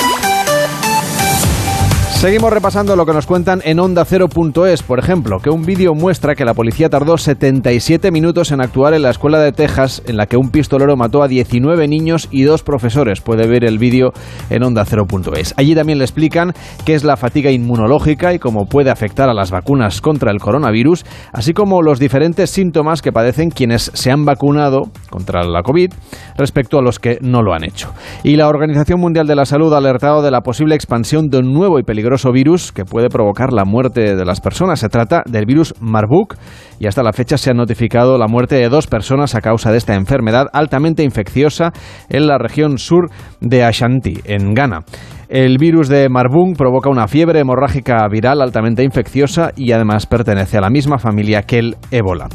Seguimos 2.16 2.52
repasando 2.52 2.96
lo 2.96 3.06
que 3.06 3.12
nos 3.12 3.28
cuentan 3.28 3.62
en 3.66 3.78
onda0.es, 3.78 4.84
por 4.84 5.00
ejemplo, 5.00 5.40
que 5.40 5.50
un 5.50 5.64
vídeo 5.64 5.94
muestra 5.94 6.34
que 6.34 6.46
la 6.46 6.54
policía 6.54 6.90
tardó 6.90 7.18
77 7.18 8.10
minutos 8.10 8.52
en 8.52 8.62
actuar 8.62 8.94
en 8.94 9.02
la 9.02 9.10
escuela 9.10 9.38
de 9.40 9.52
Texas 9.52 10.02
en 10.08 10.16
la 10.16 10.26
que 10.26 10.38
un 10.38 10.50
pistolero 10.50 10.96
mató 10.96 11.22
a 11.22 11.28
19 11.28 11.88
niños 11.90 12.30
y 12.32 12.44
dos 12.44 12.64
profesores. 12.64 13.20
Puede 13.20 13.48
ver 13.48 13.66
el 13.66 13.78
vídeo 13.78 14.14
en 14.50 14.64
onda0.es. 14.64 15.54
Allí 15.58 15.76
también 15.76 16.00
le 16.00 16.06
explican 16.06 16.54
qué 16.86 16.96
es 16.96 17.04
la 17.04 17.18
fatiga 17.18 17.52
inmunológica 17.52 18.34
y 18.34 18.40
cómo 18.40 18.66
puede 18.66 18.92
afectar 18.92 19.30
a 19.30 19.34
las 19.34 19.52
vacunas 19.52 20.00
contra 20.00 20.32
el 20.32 20.40
coronavirus, 20.40 21.06
así 21.34 21.54
como 21.54 21.82
los 21.82 22.00
diferentes 22.00 22.50
síntomas 22.50 23.02
que 23.02 23.12
padecen 23.12 23.52
quienes 23.52 23.92
se 23.94 24.10
han 24.10 24.24
vacunado 24.24 24.90
contra 25.10 25.44
la 25.44 25.64
COVID 25.64 25.92
respecto 26.38 26.78
a 26.78 26.82
los 26.82 27.00
que 27.00 27.18
no 27.22 27.42
lo 27.42 27.54
han 27.54 27.64
hecho. 27.64 27.94
Y 28.24 28.36
la 28.36 28.48
Organización 28.48 29.00
Mundial 29.00 29.28
de 29.28 29.36
la 29.36 29.46
Salud 29.46 29.74
ha 29.74 29.78
alertado 29.78 30.22
de 30.22 30.32
la 30.32 30.42
posible 30.42 30.76
expansión 30.76 31.28
de 31.28 31.40
un 31.40 31.54
nuevo 31.54 31.80
y 31.80 31.84
peligroso 31.84 32.32
virus 32.32 32.72
que 32.72 32.86
puede 32.86 33.10
provocar 33.10 33.54
la 33.54 33.66
muerte 33.66 34.16
de 34.16 34.26
las 34.26 34.42
personas. 34.42 34.80
Se 34.80 34.90
trata 34.90 35.24
del 35.26 35.46
virus 35.46 35.74
Marburg 35.80 36.38
y 36.80 36.88
hasta 36.88 37.04
la 37.04 37.14
fecha 37.14 37.38
se 37.38 37.52
ha 37.52 37.54
notificado 37.54 38.18
la 38.18 38.28
muerte 38.28 38.56
de 38.56 38.70
dos 38.70 38.88
personas 38.88 39.36
a 39.36 39.42
causa 39.42 39.72
de 39.72 39.78
esta 39.78 39.96
enfermedad 39.96 40.48
altamente 40.54 41.04
infecciosa 41.04 41.72
en 42.10 42.28
la 42.28 42.38
región 42.38 42.78
sur 42.78 43.10
de 43.42 43.64
Ashanti, 43.64 44.20
en 44.26 44.54
Ghana. 44.54 44.84
El 45.28 45.58
virus 45.58 45.88
de 45.88 46.08
Marburg 46.08 46.56
provoca 46.56 46.90
una 46.90 47.08
fiebre 47.08 47.40
hemorrágica 47.40 48.08
viral 48.08 48.42
altamente 48.42 48.84
infecciosa 48.84 49.52
y 49.56 49.72
además 49.72 50.06
pertenece 50.06 50.58
a 50.58 50.62
la 50.62 50.70
misma 50.70 51.00
familia 51.00 51.42
que 51.42 51.58
el 51.58 51.78
ébola. 51.90 52.28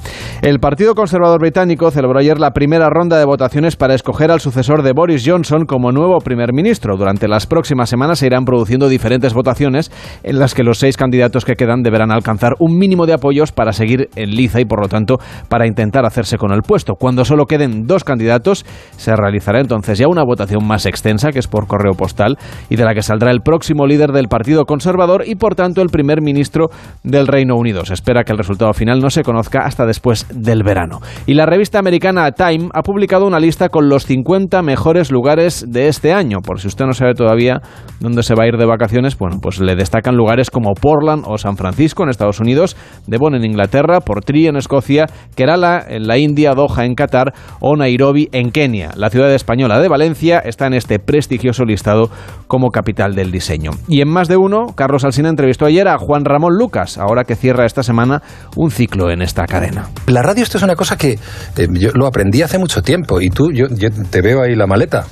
El 0.43 0.59
Partido 0.59 0.95
Conservador 0.97 1.39
Británico 1.41 1.91
celebró 1.93 2.19
ayer 2.19 2.41
la 2.41 2.51
primera 2.51 2.89
ronda 2.91 3.19
de 3.19 3.25
votaciones 3.25 3.77
para 3.77 3.95
escoger 3.95 4.33
al 4.33 4.41
sucesor 4.41 4.83
de 4.83 4.93
Boris 4.93 5.23
Johnson 5.25 5.67
como 5.67 5.93
nuevo 5.93 6.19
primer 6.19 6.53
ministro. 6.53 6.97
Durante 6.97 7.29
las 7.29 7.47
próximas 7.47 7.89
semanas 7.89 8.19
se 8.19 8.27
irán 8.27 8.45
produciendo 8.45 8.89
diferentes 8.89 9.35
votaciones 9.35 9.93
en 10.25 10.41
las 10.41 10.55
que 10.55 10.65
los 10.65 10.79
seis 10.79 10.97
candidatos 10.97 11.45
que 11.45 11.55
quedan 11.55 11.83
deberán 11.83 12.11
alcanzar 12.11 12.55
un 12.59 12.77
mínimo 12.77 13.07
de 13.07 13.13
apoyos 13.13 13.53
para 13.53 13.73
seguir 13.73 14.09
en 14.17 14.31
liza 14.31 14.61
y 14.61 14.65
por 14.65 14.81
lo 14.81 14.89
tanto 14.89 15.19
para 15.49 15.67
intentar 15.67 16.05
hacerse 16.07 16.39
con 16.39 16.53
el 16.53 16.63
puesto. 16.63 16.95
Cuando 16.95 17.25
solo 17.25 17.47
queden 17.47 17.87
dos 17.87 18.03
candidatos 18.03 18.67
se 18.97 19.15
realizará 19.15 19.61
entonces 19.61 19.99
ya 19.99 20.09
una 20.09 20.25
votación 20.25 20.67
más 20.67 20.87
extensa 20.87 21.31
que 21.31 21.39
es 21.39 21.47
por 21.47 21.69
correo 21.69 21.93
postal 21.93 22.37
y 22.69 22.80
de 22.81 22.87
la 22.87 22.95
que 22.95 23.03
saldrá 23.03 23.31
el 23.31 23.43
próximo 23.43 23.87
líder 23.87 24.13
del 24.13 24.29
Partido 24.29 24.65
Conservador 24.65 25.25
y 25.27 25.35
por 25.35 25.55
tanto 25.55 25.83
el 25.83 25.91
primer 25.91 26.23
ministro 26.23 26.71
del 27.05 27.27
Reino 27.27 27.57
Unido. 27.57 27.85
Se 27.85 27.93
espera 27.93 28.25
que 28.25 28.33
el 28.33 28.39
resultado 28.39 28.73
final 28.73 29.01
no 29.01 29.11
se 29.11 29.23
conozca 29.23 29.61
hasta 29.65 29.85
después 29.85 30.27
del 30.33 30.63
verano. 30.63 31.01
Y 31.27 31.35
la 31.35 31.45
revista 31.45 31.79
americana 31.79 32.33
Time 32.33 32.71
ha 32.73 32.81
publicado 32.81 33.27
una 33.27 33.39
lista 33.39 33.69
con 33.69 33.91
los 33.91 34.07
50 34.07 34.63
mejores 34.63 35.11
lugares 35.11 35.67
de 35.69 35.89
este 35.89 36.15
año. 36.15 36.39
Por 36.41 36.59
si 36.59 36.69
usted 36.69 36.87
no 36.87 36.95
sabe 36.95 37.13
todavía 37.13 37.61
dónde 38.01 38.23
se 38.23 38.35
va 38.35 38.45
a 38.45 38.49
ir 38.49 38.57
de 38.57 38.65
vacaciones, 38.65 39.19
bueno, 39.19 39.37
pues 39.43 39.61
le 39.61 39.77
destacan 39.77 40.17
lugares 40.17 40.51
como 40.51 40.73
Portland 40.73 41.25
o 41.27 41.37
San 41.37 41.59
Francisco 41.59 42.03
en 42.03 42.09
Estados 42.09 42.41
Unidos, 42.41 42.79
Devon 43.07 43.35
en 43.35 43.45
Inglaterra, 43.45 44.01
Portree 44.01 44.47
en 44.47 44.57
Escocia, 44.57 45.05
Kerala 45.35 45.85
en 45.87 46.07
la 46.07 46.17
India, 46.17 46.55
Doha 46.55 46.87
en 46.87 46.95
Qatar 46.95 47.35
o 47.61 47.77
Nairobi 47.77 48.31
en 48.33 48.51
Kenia. 48.53 48.93
La 48.97 49.11
ciudad 49.11 49.31
española 49.35 49.79
de 49.81 49.89
Valencia 49.89 50.39
está 50.39 50.67
en 50.67 50.73
este 50.73 50.99
prestigioso 50.99 51.67
listado 51.67 52.09
como 52.47 52.70
capital 52.71 53.15
del 53.15 53.31
diseño. 53.31 53.71
Y 53.89 54.01
en 54.01 54.09
más 54.09 54.29
de 54.29 54.37
uno, 54.37 54.75
Carlos 54.75 55.05
Alsina 55.05 55.29
entrevistó 55.29 55.67
ayer 55.67 55.89
a 55.89 55.99
Juan 55.99 56.25
Ramón 56.25 56.57
Lucas, 56.57 56.99
ahora 56.99 57.25
que 57.25 57.37
cierra 57.37 57.67
esta 57.67 57.83
semana 57.83 58.23
un 58.57 58.71
ciclo 58.71 59.11
en 59.11 59.23
esta 59.23 59.47
cadena. 59.47 59.89
La 60.07 60.23
radio 60.23 60.43
esto 60.43 60.59
es 60.59 60.65
una 60.65 60.77
cosa 60.77 60.97
que 60.97 61.19
eh, 61.57 61.69
yo 61.73 61.91
lo 61.95 62.07
aprendí 62.07 62.43
hace 62.43 62.59
mucho 62.59 62.83
tiempo 62.83 63.21
y 63.21 63.31
tú, 63.31 63.51
yo, 63.53 63.67
yo 63.71 63.89
te 64.11 64.21
veo 64.23 64.43
ahí 64.43 64.55
la 64.55 64.67
maleta. 64.67 65.07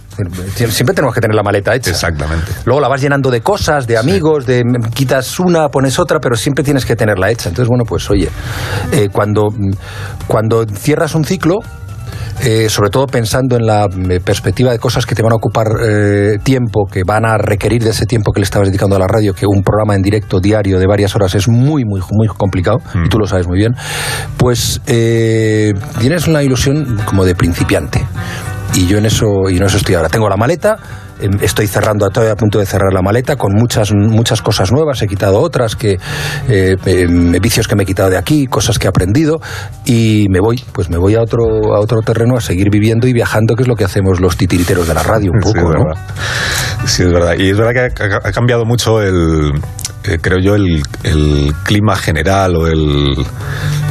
Siempre 0.54 0.94
tenemos 0.94 1.14
que 1.14 1.20
tener 1.20 1.34
la 1.34 1.42
maleta 1.42 1.74
hecha. 1.74 1.90
Exactamente. 1.90 2.50
Luego 2.64 2.80
la 2.80 2.88
vas 2.88 3.00
llenando 3.00 3.30
de 3.30 3.40
cosas, 3.40 3.86
de 3.86 3.96
amigos, 3.96 4.46
de 4.46 4.64
quitas 4.94 5.38
una, 5.38 5.68
pones 5.68 5.98
otra, 5.98 6.18
pero 6.18 6.34
siempre 6.36 6.64
tienes 6.64 6.84
que 6.84 6.96
tenerla 6.96 7.30
hecha. 7.30 7.48
Entonces, 7.48 7.68
bueno, 7.68 7.84
pues 7.84 8.10
oye, 8.10 8.28
eh, 8.92 9.08
cuando, 9.12 9.48
cuando 10.26 10.64
cierras 10.66 11.14
un 11.14 11.24
ciclo, 11.24 11.58
eh, 12.42 12.68
sobre 12.68 12.90
todo 12.90 13.06
pensando 13.06 13.56
en 13.56 13.66
la 13.66 13.86
eh, 13.86 14.20
perspectiva 14.20 14.70
de 14.72 14.78
cosas 14.78 15.06
que 15.06 15.14
te 15.14 15.22
van 15.22 15.32
a 15.32 15.36
ocupar 15.36 15.66
eh, 15.82 16.38
tiempo, 16.42 16.86
que 16.86 17.02
van 17.04 17.24
a 17.24 17.36
requerir 17.38 17.82
de 17.82 17.90
ese 17.90 18.06
tiempo 18.06 18.32
que 18.32 18.40
le 18.40 18.44
estabas 18.44 18.68
dedicando 18.68 18.96
a 18.96 18.98
la 18.98 19.06
radio, 19.06 19.34
que 19.34 19.46
un 19.46 19.62
programa 19.62 19.94
en 19.94 20.02
directo 20.02 20.40
diario 20.40 20.78
de 20.78 20.86
varias 20.86 21.14
horas 21.14 21.34
es 21.34 21.48
muy, 21.48 21.84
muy, 21.84 22.00
muy 22.10 22.28
complicado, 22.28 22.78
y 22.94 22.98
Mm. 22.98 23.08
tú 23.08 23.18
lo 23.18 23.26
sabes 23.26 23.46
muy 23.46 23.58
bien, 23.58 23.74
pues 24.36 24.80
eh, 24.86 25.74
tienes 26.00 26.26
una 26.26 26.42
ilusión 26.42 26.98
como 27.04 27.24
de 27.24 27.34
principiante. 27.34 28.04
Y 28.74 28.86
yo 28.86 28.98
en 28.98 29.06
eso, 29.06 29.26
y 29.50 29.56
en 29.56 29.62
eso 29.64 29.78
estoy 29.78 29.94
ahora. 29.94 30.08
Tengo 30.08 30.28
la 30.28 30.36
maleta, 30.36 30.76
estoy 31.40 31.66
cerrando, 31.66 32.06
estoy 32.06 32.28
a 32.28 32.36
punto 32.36 32.58
de 32.58 32.66
cerrar 32.66 32.92
la 32.92 33.02
maleta 33.02 33.36
con 33.36 33.52
muchas, 33.54 33.92
muchas 33.92 34.42
cosas 34.42 34.72
nuevas. 34.72 35.00
He 35.02 35.06
quitado 35.06 35.40
otras, 35.40 35.76
que 35.76 35.98
eh, 36.48 36.76
em, 36.86 37.32
vicios 37.32 37.68
que 37.68 37.76
me 37.76 37.82
he 37.82 37.86
quitado 37.86 38.10
de 38.10 38.16
aquí, 38.16 38.46
cosas 38.46 38.78
que 38.78 38.86
he 38.86 38.88
aprendido. 38.88 39.40
Y 39.84 40.26
me 40.30 40.40
voy, 40.40 40.62
pues 40.72 40.90
me 40.90 40.96
voy 40.96 41.14
a 41.14 41.22
otro, 41.22 41.74
a 41.74 41.80
otro 41.80 42.00
terreno 42.02 42.36
a 42.36 42.40
seguir 42.40 42.70
viviendo 42.70 43.06
y 43.06 43.12
viajando, 43.12 43.54
que 43.54 43.62
es 43.62 43.68
lo 43.68 43.76
que 43.76 43.84
hacemos 43.84 44.20
los 44.20 44.36
titiriteros 44.36 44.86
de 44.86 44.94
la 44.94 45.02
radio 45.02 45.32
un 45.32 45.42
Sí, 45.42 45.52
poco, 45.52 45.72
es 45.72 45.78
¿no? 45.78 46.86
Sí, 46.86 47.02
es 47.02 47.12
verdad. 47.12 47.34
Y 47.38 47.50
es 47.50 47.56
verdad 47.56 47.90
que 47.94 48.02
ha, 48.02 48.16
ha 48.16 48.32
cambiado 48.32 48.64
mucho 48.64 49.02
el, 49.02 49.52
eh, 50.04 50.18
creo 50.20 50.38
yo, 50.38 50.54
el, 50.54 50.82
el 51.04 51.52
clima 51.64 51.96
general 51.96 52.56
o 52.56 52.66
el... 52.66 53.26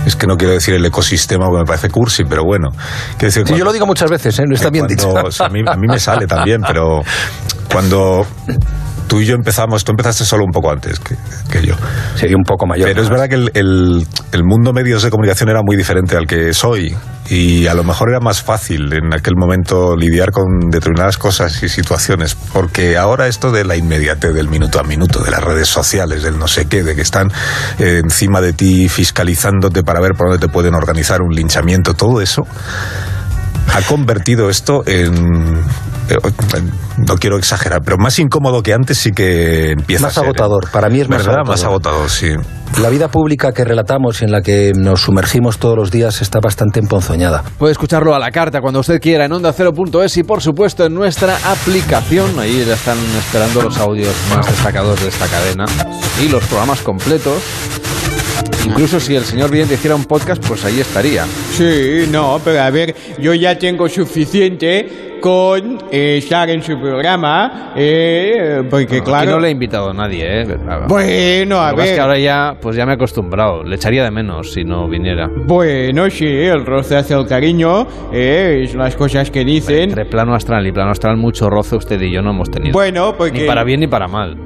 Es 0.07 0.15
que 0.15 0.25
no 0.25 0.37
quiero 0.37 0.53
decir 0.53 0.73
el 0.73 0.85
ecosistema 0.85 1.45
porque 1.47 1.59
me 1.59 1.65
parece 1.65 1.89
cursi, 1.89 2.23
pero 2.23 2.43
bueno. 2.45 2.69
Quiero 2.71 3.27
decir, 3.27 3.31
Sí, 3.31 3.39
cuando- 3.43 3.57
yo 3.57 3.65
lo 3.65 3.73
digo 3.73 3.85
muchas 3.85 4.09
veces, 4.09 4.39
¿eh? 4.39 4.43
no 4.47 4.55
está 4.55 4.69
eh, 4.69 4.71
bien 4.71 4.85
cuando- 4.87 5.09
dicho. 5.13 5.27
o 5.27 5.31
sea, 5.31 5.47
a, 5.47 5.49
mí, 5.49 5.59
a 5.67 5.75
mí 5.75 5.85
me 5.87 5.99
sale 5.99 6.25
también, 6.25 6.61
pero 6.65 7.01
cuando 7.69 8.25
tú 9.07 9.19
y 9.21 9.25
yo 9.25 9.35
empezamos, 9.35 9.83
tú 9.83 9.91
empezaste 9.91 10.25
solo 10.25 10.43
un 10.43 10.51
poco 10.51 10.71
antes 10.71 10.99
que, 10.99 11.15
que 11.51 11.65
yo. 11.65 11.75
Sería 12.15 12.35
un 12.35 12.43
poco 12.43 12.65
mayor. 12.67 12.87
Pero 12.89 13.01
es 13.01 13.09
verdad 13.09 13.27
que 13.29 13.35
el, 13.35 13.51
el- 13.53 14.07
el 14.31 14.43
mundo 14.43 14.73
medios 14.73 15.03
de 15.03 15.09
comunicación 15.09 15.49
era 15.49 15.61
muy 15.65 15.75
diferente 15.77 16.15
al 16.17 16.27
que 16.27 16.49
es 16.49 16.63
hoy 16.63 16.95
y 17.29 17.67
a 17.67 17.73
lo 17.73 17.83
mejor 17.83 18.09
era 18.09 18.19
más 18.19 18.41
fácil 18.41 18.91
en 18.93 19.13
aquel 19.13 19.35
momento 19.37 19.95
lidiar 19.95 20.31
con 20.31 20.69
determinadas 20.69 21.17
cosas 21.17 21.61
y 21.63 21.69
situaciones, 21.69 22.35
porque 22.53 22.97
ahora 22.97 23.27
esto 23.27 23.51
de 23.51 23.63
la 23.65 23.75
inmediatez 23.75 24.33
del 24.33 24.47
minuto 24.49 24.79
a 24.79 24.83
minuto, 24.83 25.23
de 25.23 25.31
las 25.31 25.43
redes 25.43 25.67
sociales, 25.67 26.23
del 26.23 26.37
no 26.37 26.47
sé 26.47 26.65
qué, 26.67 26.83
de 26.83 26.95
que 26.95 27.01
están 27.01 27.31
eh, 27.79 28.01
encima 28.03 28.41
de 28.41 28.53
ti 28.53 28.87
fiscalizándote 28.89 29.83
para 29.83 29.99
ver 29.99 30.11
por 30.13 30.29
dónde 30.29 30.45
te 30.45 30.51
pueden 30.51 30.73
organizar 30.75 31.21
un 31.21 31.33
linchamiento, 31.33 31.93
todo 31.93 32.21
eso 32.21 32.43
ha 33.73 33.81
convertido 33.81 34.49
esto 34.49 34.83
en, 34.85 35.61
no 36.97 37.15
quiero 37.17 37.37
exagerar, 37.37 37.81
pero 37.83 37.97
más 37.97 38.17
incómodo 38.19 38.63
que 38.63 38.73
antes 38.73 38.97
sí 38.97 39.11
que 39.11 39.71
empieza 39.71 40.03
Más 40.07 40.17
a 40.17 40.21
ser. 40.21 40.23
¿eh? 40.23 40.27
agotador, 40.27 40.71
para 40.71 40.89
mí 40.89 40.99
es 41.01 41.09
más 41.09 41.19
¿Verdad? 41.25 41.41
agotador. 41.41 41.47
Más 41.57 41.63
agotador, 41.63 42.09
sí. 42.09 42.33
La 42.81 42.89
vida 42.89 43.07
pública 43.09 43.53
que 43.53 43.63
relatamos 43.63 44.21
y 44.21 44.25
en 44.25 44.31
la 44.31 44.41
que 44.41 44.73
nos 44.75 45.01
sumergimos 45.01 45.57
todos 45.57 45.77
los 45.77 45.89
días 45.89 46.21
está 46.21 46.39
bastante 46.39 46.79
emponzoñada. 46.79 47.43
Puede 47.57 47.71
escucharlo 47.71 48.13
a 48.13 48.19
la 48.19 48.29
carta 48.31 48.59
cuando 48.61 48.81
usted 48.81 48.99
quiera 48.99 49.25
en 49.25 49.31
onda0.es 49.31 50.17
y 50.17 50.23
por 50.23 50.41
supuesto 50.41 50.85
en 50.85 50.93
nuestra 50.93 51.37
aplicación. 51.45 52.37
Ahí 52.39 52.65
ya 52.65 52.73
están 52.73 52.97
esperando 53.17 53.61
los 53.61 53.77
audios 53.77 54.13
más 54.29 54.45
destacados 54.45 55.01
de 55.01 55.07
esta 55.09 55.27
cadena 55.27 55.65
y 56.21 56.27
los 56.29 56.43
programas 56.45 56.81
completos. 56.81 57.41
Incluso 58.65 58.99
si 58.99 59.15
el 59.15 59.23
señor 59.23 59.49
Vidente 59.49 59.75
hiciera 59.75 59.95
un 59.95 60.05
podcast, 60.05 60.45
pues 60.45 60.63
ahí 60.65 60.79
estaría. 60.79 61.25
Sí, 61.51 62.05
no, 62.11 62.39
pero 62.43 62.61
a 62.61 62.69
ver, 62.69 62.93
yo 63.19 63.33
ya 63.33 63.57
tengo 63.57 63.87
suficiente 63.87 65.17
con 65.21 65.79
eh, 65.91 66.17
estar 66.17 66.49
en 66.49 66.61
su 66.61 66.79
programa, 66.79 67.73
eh, 67.75 68.61
porque 68.69 68.97
Aquí 68.97 69.05
claro... 69.05 69.31
no 69.31 69.39
le 69.39 69.47
he 69.47 69.51
invitado 69.51 69.89
a 69.89 69.93
nadie, 69.93 70.41
¿eh? 70.41 70.57
Bueno, 70.87 71.59
a 71.59 71.71
Lo 71.71 71.77
pasa 71.77 71.83
es 71.85 71.89
ver. 71.89 71.95
que 71.95 72.01
ahora 72.01 72.19
ya, 72.19 72.55
pues 72.61 72.75
ya 72.75 72.85
me 72.85 72.91
he 72.91 72.95
acostumbrado. 72.95 73.63
Le 73.63 73.77
echaría 73.77 74.03
de 74.03 74.11
menos 74.11 74.51
si 74.53 74.63
no 74.63 74.87
viniera. 74.87 75.27
Bueno, 75.45 76.09
sí, 76.09 76.25
el 76.27 76.65
roce 76.65 76.97
hace 76.97 77.15
el 77.15 77.25
cariño, 77.25 77.87
eh, 78.13 78.61
es 78.63 78.75
las 78.75 78.95
cosas 78.95 79.31
que 79.31 79.43
dicen. 79.43 79.89
Entre 79.89 80.05
plano 80.05 80.35
astral 80.35 80.67
y 80.67 80.71
plano 80.71 80.91
astral, 80.91 81.17
mucho 81.17 81.49
roce 81.49 81.77
usted 81.77 81.99
y 82.01 82.11
yo 82.11 82.21
no 82.21 82.31
hemos 82.31 82.51
tenido. 82.51 82.73
Bueno, 82.73 83.15
porque... 83.17 83.41
Ni 83.41 83.47
para 83.47 83.63
bien 83.63 83.79
ni 83.79 83.87
para 83.87 84.07
mal. 84.07 84.37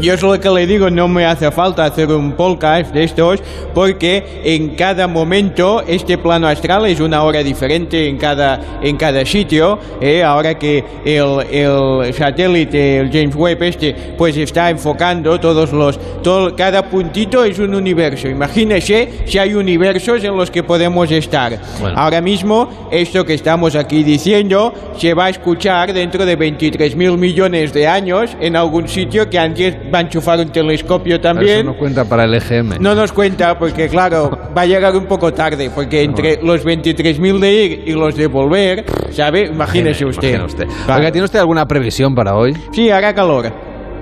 Yo 0.00 0.14
es 0.14 0.22
lo 0.22 0.38
que 0.38 0.50
le 0.50 0.66
digo, 0.66 0.90
no 0.90 1.08
me 1.08 1.24
hace 1.24 1.50
falta 1.50 1.84
hacer 1.84 2.10
un 2.10 2.32
podcast 2.32 2.92
de 2.92 3.04
estos, 3.04 3.40
porque 3.72 4.42
en 4.44 4.70
cada 4.70 5.06
momento 5.06 5.82
este 5.86 6.18
plano 6.18 6.46
astral 6.46 6.86
es 6.86 7.00
una 7.00 7.22
hora 7.22 7.42
diferente 7.42 8.08
en 8.08 8.18
cada, 8.18 8.78
en 8.82 8.96
cada 8.96 9.24
sitio. 9.24 9.78
¿eh? 10.00 10.22
Ahora 10.22 10.58
que 10.58 10.84
el, 11.04 11.46
el 11.50 12.12
satélite, 12.12 12.98
el 12.98 13.10
James 13.10 13.34
Webb 13.34 13.62
este, 13.62 13.94
pues 14.18 14.36
está 14.36 14.68
enfocando 14.68 15.38
todos 15.40 15.72
los, 15.72 15.98
todo, 16.22 16.54
cada 16.56 16.90
puntito 16.90 17.44
es 17.44 17.58
un 17.58 17.74
universo. 17.74 18.28
Imagínese 18.28 19.24
si 19.26 19.38
hay 19.38 19.54
universos 19.54 20.22
en 20.24 20.36
los 20.36 20.50
que 20.50 20.62
podemos 20.62 21.10
estar. 21.10 21.58
Bueno. 21.80 21.98
Ahora 21.98 22.20
mismo, 22.20 22.88
esto 22.90 23.24
que 23.24 23.34
estamos 23.34 23.74
aquí 23.76 24.02
diciendo 24.02 24.74
se 24.98 25.14
va 25.14 25.26
a 25.26 25.30
escuchar 25.30 25.92
dentro 25.92 26.26
de 26.26 26.36
23 26.36 26.96
mil 26.96 27.16
millones 27.16 27.72
de 27.72 27.86
años 27.86 28.36
en 28.40 28.56
algún 28.56 28.88
sitio 28.88 29.30
que 29.30 29.38
antes 29.38 29.83
va 29.92 29.98
a 29.98 30.00
enchufar 30.02 30.38
un 30.40 30.50
telescopio 30.50 31.14
Eso 31.16 31.22
también. 31.22 31.66
no 31.66 31.76
cuenta 31.76 32.04
para 32.04 32.24
el 32.24 32.34
EGM. 32.34 32.80
No 32.80 32.94
nos 32.94 33.12
cuenta 33.12 33.58
porque, 33.58 33.88
claro, 33.88 34.30
va 34.56 34.62
a 34.62 34.66
llegar 34.66 34.94
un 34.96 35.06
poco 35.06 35.32
tarde, 35.32 35.70
porque 35.74 36.02
entre 36.02 36.40
los 36.42 36.64
23.000 36.64 37.38
de 37.38 37.52
ir 37.52 37.82
y 37.86 37.92
los 37.92 38.14
de 38.16 38.26
volver, 38.26 38.84
¿sabe? 39.10 39.46
Imagínese 39.46 40.04
usted. 40.04 40.28
Imagine 40.28 40.44
usted. 40.46 40.66
Claro. 40.84 41.00
Oiga, 41.00 41.12
¿tiene 41.12 41.24
usted 41.24 41.38
alguna 41.38 41.66
previsión 41.66 42.14
para 42.14 42.34
hoy? 42.36 42.54
Sí, 42.72 42.90
hará 42.90 43.14
calor. 43.14 43.52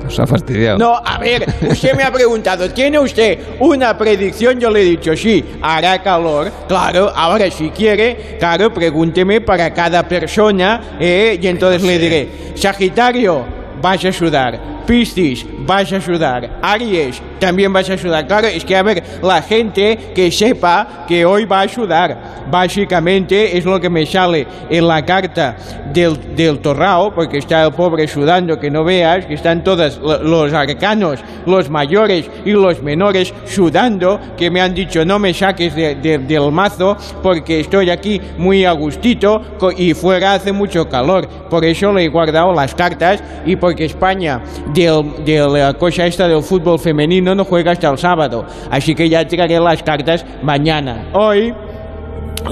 Nos 0.02 0.18
ha 0.18 0.26
fastidiado. 0.26 0.78
No, 0.78 0.96
a 0.96 1.16
ver, 1.18 1.46
usted 1.68 1.94
me 1.94 2.02
ha 2.02 2.10
preguntado, 2.10 2.68
¿tiene 2.70 2.98
usted 2.98 3.38
una 3.60 3.96
predicción? 3.96 4.58
Yo 4.58 4.68
le 4.68 4.80
he 4.80 4.84
dicho, 4.84 5.14
sí, 5.16 5.44
hará 5.62 6.02
calor. 6.02 6.50
Claro, 6.66 7.12
ahora 7.14 7.48
si 7.50 7.70
quiere, 7.70 8.36
claro, 8.38 8.74
pregúnteme 8.74 9.40
para 9.40 9.72
cada 9.72 10.02
persona 10.08 10.96
eh, 10.98 11.38
y 11.40 11.46
entonces 11.46 11.82
le 11.84 11.98
diré, 12.00 12.28
Sagitario, 12.54 13.61
vas 13.82 14.04
a 14.04 14.12
sudar. 14.12 14.58
Piscis, 14.86 15.46
vas 15.66 15.92
a 15.92 16.00
sudar. 16.00 16.58
Aries, 16.62 17.20
también 17.38 17.72
vas 17.72 17.88
a 17.90 17.98
sudar. 17.98 18.26
Claro, 18.26 18.46
es 18.48 18.64
que 18.64 18.76
a 18.76 18.82
ver, 18.82 19.02
la 19.22 19.42
gente 19.42 20.12
que 20.14 20.30
sepa 20.30 21.04
que 21.06 21.24
hoy 21.24 21.44
va 21.44 21.62
a 21.62 21.68
sudar. 21.68 22.42
Básicamente 22.50 23.56
es 23.58 23.64
lo 23.64 23.80
que 23.80 23.90
me 23.90 24.06
sale 24.06 24.46
en 24.70 24.86
la 24.88 25.04
carta 25.04 25.56
del, 25.92 26.16
del 26.36 26.58
torrao, 26.60 27.12
porque 27.14 27.38
está 27.38 27.64
el 27.64 27.72
pobre 27.72 28.06
sudando, 28.08 28.58
que 28.58 28.70
no 28.70 28.84
veas, 28.84 29.26
que 29.26 29.34
están 29.34 29.62
todos 29.64 29.98
lo- 29.98 30.22
los 30.22 30.52
arcanos, 30.52 31.20
los 31.46 31.68
mayores 31.68 32.30
y 32.44 32.52
los 32.52 32.82
menores 32.82 33.34
sudando, 33.46 34.18
que 34.36 34.50
me 34.50 34.60
han 34.60 34.74
dicho 34.74 35.04
no 35.04 35.18
me 35.18 35.34
saques 35.34 35.74
de- 35.74 35.96
de- 35.96 36.18
del 36.18 36.50
mazo 36.52 36.96
porque 37.22 37.60
estoy 37.60 37.90
aquí 37.90 38.20
muy 38.38 38.64
a 38.64 38.72
gustito 38.72 39.42
y 39.76 39.92
fuera 39.94 40.34
hace 40.34 40.52
mucho 40.52 40.88
calor. 40.88 41.28
Por 41.50 41.64
eso 41.64 41.92
le 41.92 42.04
he 42.04 42.08
guardado 42.08 42.52
las 42.52 42.74
cartas 42.74 43.22
y 43.44 43.56
porque 43.72 43.86
España 43.86 44.42
del- 44.74 45.24
de 45.24 45.38
la 45.48 45.72
cosa 45.74 46.06
esta 46.06 46.28
del 46.28 46.42
fútbol 46.42 46.78
femenino 46.78 47.34
no 47.34 47.44
juega 47.46 47.72
hasta 47.72 47.88
el 47.90 47.96
sábado. 47.96 48.44
Así 48.70 48.94
que 48.94 49.08
ya 49.08 49.26
traeré 49.26 49.58
las 49.58 49.82
cartas 49.82 50.26
mañana. 50.42 51.06
Hoy 51.14 51.54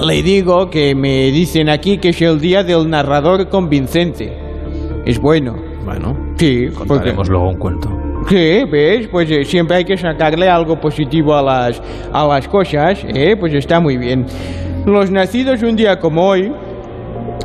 le 0.03 0.23
digo 0.23 0.67
que 0.71 0.95
me 0.95 1.29
dicen 1.31 1.69
aquí 1.69 1.99
que 1.99 2.09
es 2.09 2.21
el 2.23 2.39
día 2.39 2.63
del 2.63 2.89
narrador 2.89 3.49
convincente. 3.49 4.35
Es 5.05 5.19
bueno. 5.19 5.55
Bueno, 5.85 6.17
Sí, 6.37 6.69
porque... 6.73 6.87
contaremos 6.87 7.29
luego 7.29 7.49
un 7.49 7.57
cuento. 7.57 7.89
Sí, 8.27 8.63
¿ves? 8.71 9.07
Pues 9.07 9.29
eh, 9.29 9.43
siempre 9.45 9.77
hay 9.77 9.85
que 9.85 9.97
sacarle 9.97 10.47
algo 10.49 10.79
positivo 10.79 11.35
a 11.35 11.41
las, 11.43 11.81
a 12.13 12.25
las 12.25 12.47
cosas, 12.47 12.99
¿eh? 13.07 13.35
Pues 13.39 13.53
está 13.53 13.79
muy 13.79 13.97
bien. 13.97 14.25
Los 14.85 15.11
nacidos 15.11 15.61
un 15.63 15.75
día 15.75 15.99
como 15.99 16.27
hoy, 16.27 16.51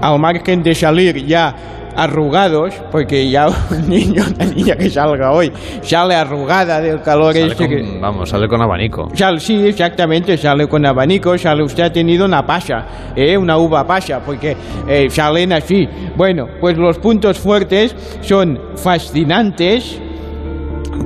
al 0.01 0.19
margen 0.19 0.63
de 0.63 0.75
salir 0.75 1.27
ya 1.27 1.55
arrugados, 1.97 2.75
porque 2.93 3.29
ya 3.31 3.49
un 3.71 3.89
niño, 3.89 4.23
una 4.35 4.45
niña 4.47 4.77
que 4.77 4.91
salga 4.91 5.33
hoy, 5.33 5.51
sale 5.83 6.15
arrugada 6.15 6.81
del 6.81 7.01
calor 7.03 7.33
Sale 7.33 7.47
este 7.47 7.67
con- 7.67 7.69
que... 7.77 7.99
Vamos, 8.01 8.29
sale 8.29 8.47
con 8.49 8.61
abanico. 8.63 9.09
Sal- 9.15 9.41
sí, 9.41 9.67
exactamente, 9.67 10.37
sale 10.37 10.69
con 10.69 10.85
abanico, 10.87 11.37
sale 11.39 11.63
usted 11.63 11.85
ha 11.85 11.93
tenido 11.93 12.25
una 12.27 12.45
pasa, 12.47 13.13
¿eh? 13.17 13.37
una 13.37 13.57
uva 13.59 13.87
pasa, 13.87 14.21
porque 14.25 14.57
eh, 14.89 15.09
salen 15.11 15.53
así. 15.53 15.89
Bueno, 16.17 16.47
pues 16.61 16.77
los 16.77 16.99
puntos 16.99 17.39
fuertes 17.39 17.95
son 18.21 18.59
fascinantes, 18.77 20.01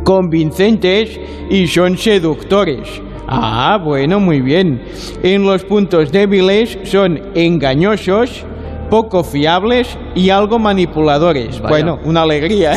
convincentes 0.05 1.18
y 1.50 1.66
son 1.66 1.96
seductores. 1.96 3.00
Ah, 3.29 3.79
bueno, 3.83 4.18
muy 4.18 4.40
bien. 4.40 4.83
En 5.22 5.44
los 5.44 5.64
puntos 5.64 6.11
débiles 6.11 6.79
son 6.85 7.20
engañosos, 7.35 8.44
poco 8.90 9.24
fiables 9.24 9.96
y 10.14 10.31
algo 10.31 10.59
manipuladores. 10.59 11.61
Vaya. 11.61 11.68
Bueno, 11.68 11.98
una 12.05 12.22
alegría. 12.22 12.74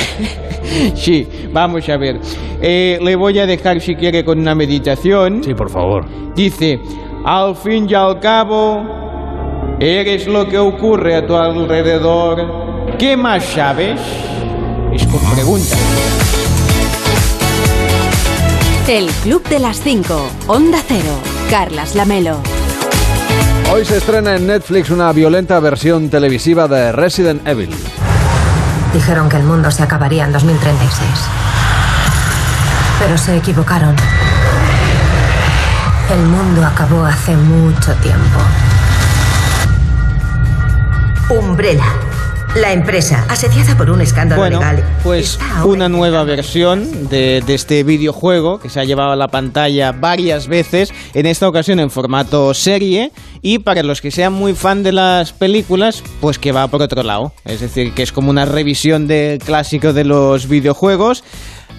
sí, 0.96 1.28
vamos 1.52 1.90
a 1.90 1.98
ver. 1.98 2.20
Eh, 2.62 3.00
le 3.02 3.16
voy 3.16 3.40
a 3.40 3.46
dejar 3.46 3.82
si 3.82 3.96
quiere 3.96 4.24
con 4.24 4.40
una 4.40 4.56
meditación. 4.56 5.44
Sí, 5.44 5.54
por 5.54 5.70
favor. 5.70 6.06
Dice, 6.36 6.80
al 7.26 7.56
fin 7.56 7.88
y 7.90 7.94
al 7.94 8.20
cabo, 8.20 8.84
eres 9.80 10.28
lo 10.28 10.48
que 10.48 10.58
ocurre 10.58 11.16
a 11.16 11.28
tu 11.28 11.36
alrededor. 11.36 12.96
¿Qué 12.98 13.18
más 13.18 13.44
sabes? 13.44 14.00
Es 14.94 15.06
con 15.08 15.20
pregunta. 15.34 15.76
El 18.88 19.08
Club 19.24 19.44
de 19.48 19.60
las 19.60 19.80
5. 19.80 20.30
Onda 20.48 20.80
Cero. 20.86 21.18
Carlas 21.50 21.96
Lamelo. 21.96 22.63
Hoy 23.74 23.84
se 23.86 23.98
estrena 23.98 24.36
en 24.36 24.46
Netflix 24.46 24.92
una 24.92 25.12
violenta 25.12 25.60
versión 25.60 26.08
televisiva 26.08 26.68
de 26.68 26.92
Resident 26.92 27.48
Evil. 27.48 27.72
Dijeron 28.94 29.28
que 29.28 29.38
el 29.38 29.44
mundo 29.46 29.72
se 29.72 29.82
acabaría 29.82 30.26
en 30.26 30.32
2036. 30.32 31.10
Pero 33.00 33.18
se 33.18 33.36
equivocaron. 33.36 33.96
El 36.12 36.20
mundo 36.20 36.64
acabó 36.64 37.04
hace 37.04 37.36
mucho 37.36 37.96
tiempo. 37.96 38.40
Umbrella. 41.30 42.13
La 42.56 42.72
empresa, 42.72 43.26
asediada 43.30 43.76
por 43.76 43.90
un 43.90 44.00
escándalo 44.02 44.40
Bueno, 44.40 44.60
legal. 44.60 44.84
pues 45.04 45.40
una 45.66 45.90
nueva 45.90 46.24
versión 46.24 47.10
de, 47.10 47.42
de 47.46 47.56
este 47.56 47.84
videojuego 47.84 48.60
que 48.60 48.70
se 48.70 48.80
ha 48.80 48.84
llevado 48.84 49.12
a 49.12 49.16
la 49.16 49.28
pantalla 49.30 49.92
varias 49.92 50.48
veces, 50.48 50.94
en 51.16 51.26
esta 51.26 51.48
ocasión 51.48 51.80
en 51.80 51.90
formato 51.90 52.54
serie, 52.54 53.12
y 53.42 53.58
para 53.58 53.82
los 53.82 54.02
que 54.02 54.12
sean 54.12 54.34
muy 54.34 54.54
fan 54.54 54.84
de 54.84 54.92
las 54.92 55.34
películas, 55.34 56.04
pues 56.22 56.38
que 56.38 56.52
va 56.52 56.68
por 56.68 56.84
otro 56.84 57.02
lado. 57.02 57.34
Es 57.44 57.60
decir, 57.62 57.92
que 57.94 58.04
es 58.04 58.12
como 58.12 58.30
una 58.30 58.46
revisión 58.46 59.08
del 59.08 59.40
clásico 59.40 59.92
de 59.92 60.04
los 60.04 60.48
videojuegos. 60.48 61.24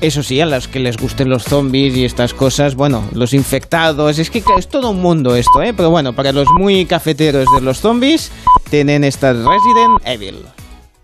Eso 0.00 0.24
sí, 0.24 0.40
a 0.40 0.46
los 0.46 0.66
que 0.66 0.80
les 0.80 0.96
gusten 0.96 1.30
los 1.30 1.44
zombies 1.44 1.96
y 1.96 2.04
estas 2.04 2.34
cosas, 2.34 2.74
bueno, 2.74 3.04
los 3.12 3.32
infectados, 3.32 4.18
es 4.18 4.28
que 4.28 4.42
es 4.58 4.66
todo 4.68 4.90
un 4.90 5.00
mundo 5.00 5.36
esto, 5.36 5.62
¿eh? 5.62 5.72
Pero 5.72 5.90
bueno, 5.90 6.14
para 6.14 6.32
los 6.32 6.48
muy 6.58 6.84
cafeteros 6.84 7.46
de 7.54 7.60
los 7.60 7.78
zombies, 7.78 8.32
tienen 8.70 9.04
esta 9.04 9.32
Resident 9.32 10.00
Evil. 10.04 10.34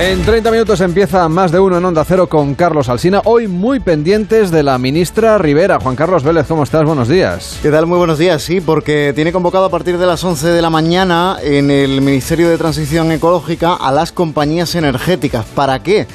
En 0.00 0.22
30 0.22 0.50
minutos 0.50 0.80
empieza 0.80 1.28
más 1.28 1.52
de 1.52 1.60
uno 1.60 1.76
en 1.76 1.84
Onda 1.84 2.06
Cero 2.06 2.26
con 2.26 2.54
Carlos 2.54 2.88
Alsina. 2.88 3.20
Hoy 3.26 3.48
muy 3.48 3.80
pendientes 3.80 4.50
de 4.50 4.62
la 4.62 4.78
ministra 4.78 5.36
Rivera. 5.36 5.78
Juan 5.78 5.94
Carlos 5.94 6.24
Vélez, 6.24 6.46
¿cómo 6.46 6.62
estás? 6.62 6.86
Buenos 6.86 7.06
días. 7.06 7.58
¿Qué 7.60 7.70
tal? 7.70 7.84
Muy 7.84 7.98
buenos 7.98 8.18
días, 8.18 8.40
sí, 8.40 8.62
porque 8.62 9.12
tiene 9.14 9.30
convocado 9.30 9.66
a 9.66 9.70
partir 9.70 9.98
de 9.98 10.06
las 10.06 10.24
11 10.24 10.48
de 10.48 10.62
la 10.62 10.70
mañana 10.70 11.36
en 11.42 11.70
el 11.70 12.00
Ministerio 12.00 12.48
de 12.48 12.56
Transición 12.56 13.12
Ecológica 13.12 13.74
a 13.74 13.92
las 13.92 14.10
compañías 14.10 14.74
energéticas. 14.74 15.44
¿Para 15.44 15.82
qué? 15.82 16.06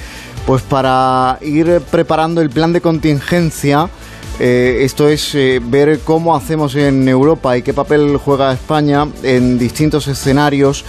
Pues 0.48 0.64
para 0.64 1.38
ir 1.44 1.80
preparando 1.92 2.42
el 2.42 2.50
plan 2.50 2.74
de 2.74 2.82
contingencia. 2.82 3.88
Eh, 4.40 4.80
esto 4.82 5.08
es 5.08 5.36
eh, 5.36 5.62
ver 5.64 6.00
cómo 6.00 6.36
hacemos 6.36 6.76
en 6.76 7.08
Europa 7.08 7.56
y 7.56 7.62
qué 7.62 7.74
papel 7.74 8.18
juega 8.18 8.52
España 8.52 9.08
en 9.22 9.60
distintos 9.60 10.08
escenarios, 10.08 10.84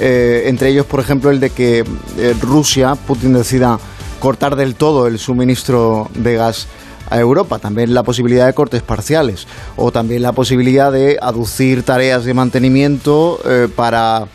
eh, 0.00 0.44
entre 0.46 0.70
ellos, 0.70 0.86
por 0.86 1.00
ejemplo, 1.00 1.30
el 1.30 1.40
de 1.40 1.50
que 1.50 1.84
eh, 2.18 2.34
Rusia, 2.40 2.94
Putin 2.94 3.32
decida 3.32 3.78
cortar 4.20 4.56
del 4.56 4.74
todo 4.74 5.06
el 5.06 5.18
suministro 5.18 6.10
de 6.14 6.34
gas 6.36 6.66
a 7.10 7.18
Europa, 7.18 7.58
también 7.58 7.94
la 7.94 8.02
posibilidad 8.02 8.46
de 8.46 8.52
cortes 8.52 8.82
parciales. 8.82 9.46
O 9.76 9.92
también 9.92 10.22
la 10.22 10.32
posibilidad 10.32 10.92
de 10.92 11.18
aducir 11.20 11.82
tareas 11.82 12.24
de 12.24 12.34
mantenimiento 12.34 13.40
eh, 13.44 13.68
para 13.74 14.26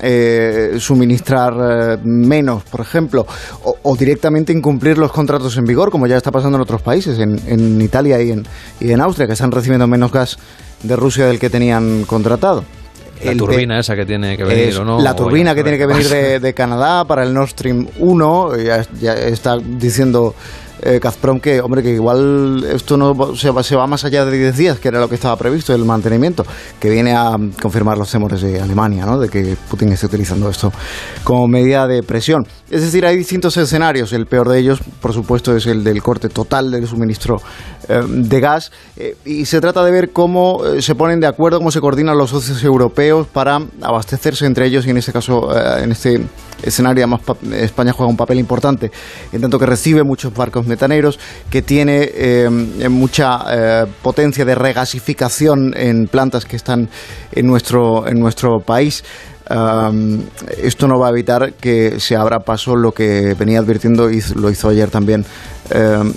eh, 0.00 0.76
suministrar 0.78 2.00
menos, 2.02 2.64
por 2.64 2.80
ejemplo, 2.80 3.26
o, 3.62 3.76
o 3.82 3.96
directamente 3.96 4.52
incumplir 4.52 4.98
los 4.98 5.12
contratos 5.12 5.56
en 5.56 5.64
vigor, 5.64 5.90
como 5.90 6.06
ya 6.06 6.16
está 6.16 6.30
pasando 6.32 6.56
en 6.56 6.62
otros 6.62 6.82
países, 6.82 7.18
en, 7.18 7.40
en 7.46 7.80
Italia 7.80 8.20
y 8.22 8.30
en, 8.30 8.46
y 8.80 8.90
en 8.90 9.00
Austria, 9.00 9.26
que 9.26 9.34
están 9.34 9.52
recibiendo 9.52 9.86
menos 9.86 10.10
gas 10.10 10.38
de 10.82 10.96
Rusia 10.96 11.26
del 11.26 11.38
que 11.38 11.50
tenían 11.50 12.04
contratado. 12.04 12.64
La 13.22 13.30
de- 13.32 13.36
turbina 13.36 13.78
esa 13.78 13.94
que 13.94 14.04
tiene 14.06 14.36
que 14.36 14.44
venir, 14.44 14.68
es 14.68 14.76
¿o 14.78 14.84
no? 14.84 15.00
La 15.00 15.14
turbina 15.14 15.54
que 15.54 15.62
tiene 15.62 15.78
que 15.78 15.86
venir 15.86 16.08
de, 16.08 16.40
de 16.40 16.54
Canadá 16.54 17.04
para 17.04 17.22
el 17.22 17.32
Nord 17.34 17.50
Stream 17.50 17.86
1. 17.98 18.56
Ya, 18.58 18.86
ya 19.00 19.12
está 19.14 19.56
diciendo 19.58 20.34
eh, 20.84 21.00
que, 21.42 21.60
hombre, 21.60 21.82
que 21.82 21.90
igual 21.90 22.64
esto 22.64 22.96
no 22.96 23.34
se 23.34 23.50
va, 23.50 23.62
se 23.62 23.74
va 23.74 23.86
más 23.86 24.04
allá 24.04 24.24
de 24.24 24.38
10 24.38 24.56
días, 24.56 24.78
que 24.78 24.88
era 24.88 25.00
lo 25.00 25.08
que 25.08 25.14
estaba 25.14 25.36
previsto, 25.36 25.74
el 25.74 25.84
mantenimiento, 25.84 26.44
que 26.78 26.90
viene 26.90 27.14
a 27.14 27.36
confirmar 27.60 27.96
los 27.96 28.10
temores 28.10 28.42
de 28.42 28.60
Alemania, 28.60 29.06
¿no? 29.06 29.18
de 29.18 29.28
que 29.28 29.56
Putin 29.70 29.92
esté 29.92 30.06
utilizando 30.06 30.48
esto 30.50 30.72
como 31.24 31.48
medida 31.48 31.86
de 31.86 32.02
presión. 32.02 32.46
Es 32.70 32.82
decir, 32.82 33.06
hay 33.06 33.16
distintos 33.16 33.56
escenarios. 33.56 34.12
El 34.12 34.26
peor 34.26 34.48
de 34.48 34.58
ellos, 34.58 34.80
por 35.00 35.12
supuesto, 35.12 35.56
es 35.56 35.66
el 35.66 35.84
del 35.84 36.02
corte 36.02 36.28
total 36.28 36.70
del 36.70 36.86
suministro 36.86 37.40
eh, 37.88 38.02
de 38.06 38.40
gas. 38.40 38.72
Eh, 38.96 39.16
y 39.24 39.44
se 39.44 39.60
trata 39.60 39.84
de 39.84 39.90
ver 39.90 40.10
cómo 40.10 40.64
eh, 40.64 40.82
se 40.82 40.94
ponen 40.94 41.20
de 41.20 41.26
acuerdo, 41.26 41.58
cómo 41.58 41.70
se 41.70 41.80
coordinan 41.80 42.16
los 42.16 42.30
socios 42.30 42.62
europeos 42.64 43.26
para 43.26 43.60
abastecerse 43.80 44.46
entre 44.46 44.66
ellos 44.66 44.86
y 44.86 44.90
en 44.90 44.96
este 44.98 45.12
caso, 45.12 45.48
en 45.78 45.92
este 45.92 46.20
escenario, 46.62 47.04
además 47.04 47.20
pa- 47.22 47.36
España 47.56 47.92
juega 47.92 48.10
un 48.10 48.16
papel 48.16 48.38
importante, 48.38 48.90
en 49.32 49.40
tanto 49.40 49.58
que 49.58 49.66
recibe 49.66 50.02
muchos 50.02 50.32
barcos 50.34 50.66
metaneros, 50.66 51.18
que 51.50 51.62
tiene 51.62 52.10
eh, 52.14 52.48
mucha 52.88 53.40
eh, 53.50 53.86
potencia 54.02 54.44
de 54.44 54.54
regasificación 54.54 55.74
en 55.76 56.06
plantas 56.08 56.44
que 56.44 56.56
están 56.56 56.88
en 57.32 57.46
nuestro, 57.46 58.06
en 58.06 58.18
nuestro 58.20 58.60
país. 58.60 59.04
Esto 59.48 60.88
no 60.88 60.98
va 60.98 61.08
a 61.08 61.10
evitar 61.10 61.52
que 61.54 62.00
se 62.00 62.16
abra 62.16 62.40
paso 62.40 62.76
lo 62.76 62.92
que 62.92 63.34
venía 63.34 63.58
advirtiendo 63.58 64.10
y 64.10 64.22
lo 64.36 64.50
hizo 64.50 64.68
ayer 64.70 64.90
también 64.90 65.24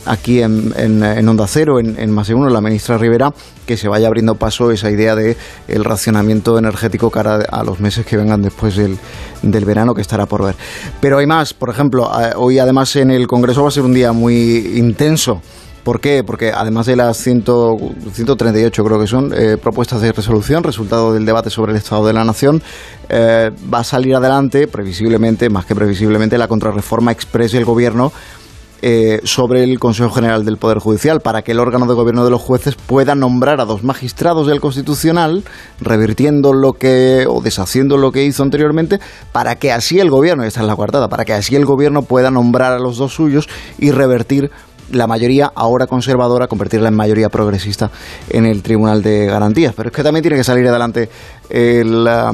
aquí 0.06 0.42
en, 0.42 0.74
en- 0.78 1.28
Onda 1.30 1.46
Cero, 1.48 1.80
en, 1.80 2.00
en 2.00 2.12
Más 2.12 2.28
de 2.28 2.36
la 2.36 2.62
ministra 2.62 2.98
Rivera, 2.98 3.34
que 3.66 3.78
se 3.78 3.88
vaya 3.88 4.08
abriendo 4.08 4.36
paso 4.36 4.72
esa 4.72 4.90
idea 4.90 5.16
de 5.16 5.36
el 5.68 5.84
racionamiento 5.84 6.58
energético 6.58 7.10
cara 7.12 7.46
a 7.50 7.64
los 7.64 7.80
meses 7.80 8.06
que 8.06 8.18
vengan 8.18 8.42
después 8.42 8.76
del, 8.76 8.98
del 9.42 9.66
verano, 9.66 9.94
que 9.94 10.02
estará 10.02 10.26
por 10.26 10.44
ver. 10.44 10.56
Pero 11.02 11.18
hay 11.18 11.28
más, 11.28 11.54
por 11.54 11.70
ejemplo, 11.70 12.10
hoy 12.36 12.60
además 12.60 12.96
en 12.96 13.12
el 13.12 13.28
Congreso 13.28 13.64
va 13.64 13.70
a 13.70 13.72
ser 13.72 13.84
un 13.84 13.94
día 13.94 14.12
muy 14.12 14.74
intenso. 14.76 15.42
¿Por 15.88 16.02
qué? 16.02 16.22
Porque 16.22 16.52
además 16.52 16.86
de 16.86 16.98
las 16.98 17.16
100 17.16 17.46
138, 18.12 18.84
creo 18.84 19.00
que 19.00 19.08
son, 19.08 19.32
eh, 19.34 19.56
propuestas 19.56 20.02
de 20.02 20.12
resolución, 20.12 20.62
resultado 20.62 21.14
del 21.14 21.26
debate 21.26 21.50
sobre 21.50 21.72
el 21.72 21.78
Estado 21.78 22.06
de 22.06 22.12
la 22.12 22.26
Nación, 22.26 22.62
eh, 23.08 23.52
va 23.74 23.80
a 23.80 23.84
salir 23.86 24.14
adelante, 24.14 24.68
previsiblemente, 24.68 25.50
más 25.50 25.66
que 25.66 25.76
previsiblemente, 25.76 26.38
la 26.38 26.50
contrarreforma 26.50 27.14
express 27.14 27.54
del 27.54 27.64
Gobierno 27.64 28.12
eh, 28.82 29.22
sobre 29.24 29.64
el 29.64 29.80
Consejo 29.80 30.12
General 30.12 30.46
del 30.46 30.58
Poder 30.58 30.78
Judicial 30.78 31.20
para 31.20 31.42
que 31.42 31.54
el 31.54 31.60
órgano 31.60 31.88
de 31.88 31.96
gobierno 31.96 32.24
de 32.24 32.30
los 32.30 32.42
jueces 32.42 32.76
pueda 32.76 33.16
nombrar 33.16 33.60
a 33.60 33.66
dos 33.66 33.84
magistrados 33.84 34.46
del 34.46 34.60
Constitucional, 34.60 35.44
revirtiendo 35.82 36.54
lo 36.54 36.74
que 36.74 37.26
o 37.28 37.42
deshaciendo 37.42 37.98
lo 37.98 38.12
que 38.12 38.24
hizo 38.24 38.44
anteriormente, 38.44 39.00
para 39.32 39.56
que 39.56 39.72
así 39.72 40.00
el 40.00 40.12
gobierno, 40.12 40.44
y 40.44 40.48
esta 40.48 40.62
es 40.62 40.68
la 40.68 40.76
coartada, 40.76 41.08
para 41.10 41.26
que 41.26 41.34
así 41.34 41.56
el 41.56 41.66
gobierno 41.66 42.04
pueda 42.04 42.30
nombrar 42.30 42.74
a 42.74 42.80
los 42.80 42.98
dos 42.98 43.14
suyos 43.14 43.50
y 43.80 43.90
revertir 43.90 44.52
la 44.92 45.08
mayoría 45.08 45.52
ahora 45.54 45.88
conservadora, 45.88 46.48
convertirla 46.48 46.90
en 46.90 46.96
mayoría 46.96 47.30
progresista 47.30 47.92
en 48.30 48.46
el 48.46 48.62
Tribunal 48.62 49.02
de 49.02 49.26
Garantías. 49.26 49.74
Pero 49.76 49.90
es 49.90 49.96
que 49.96 50.04
también 50.04 50.22
tiene 50.22 50.38
que 50.38 50.44
salir 50.44 50.68
adelante 50.68 51.10
el... 51.50 52.08
ah, 52.08 52.34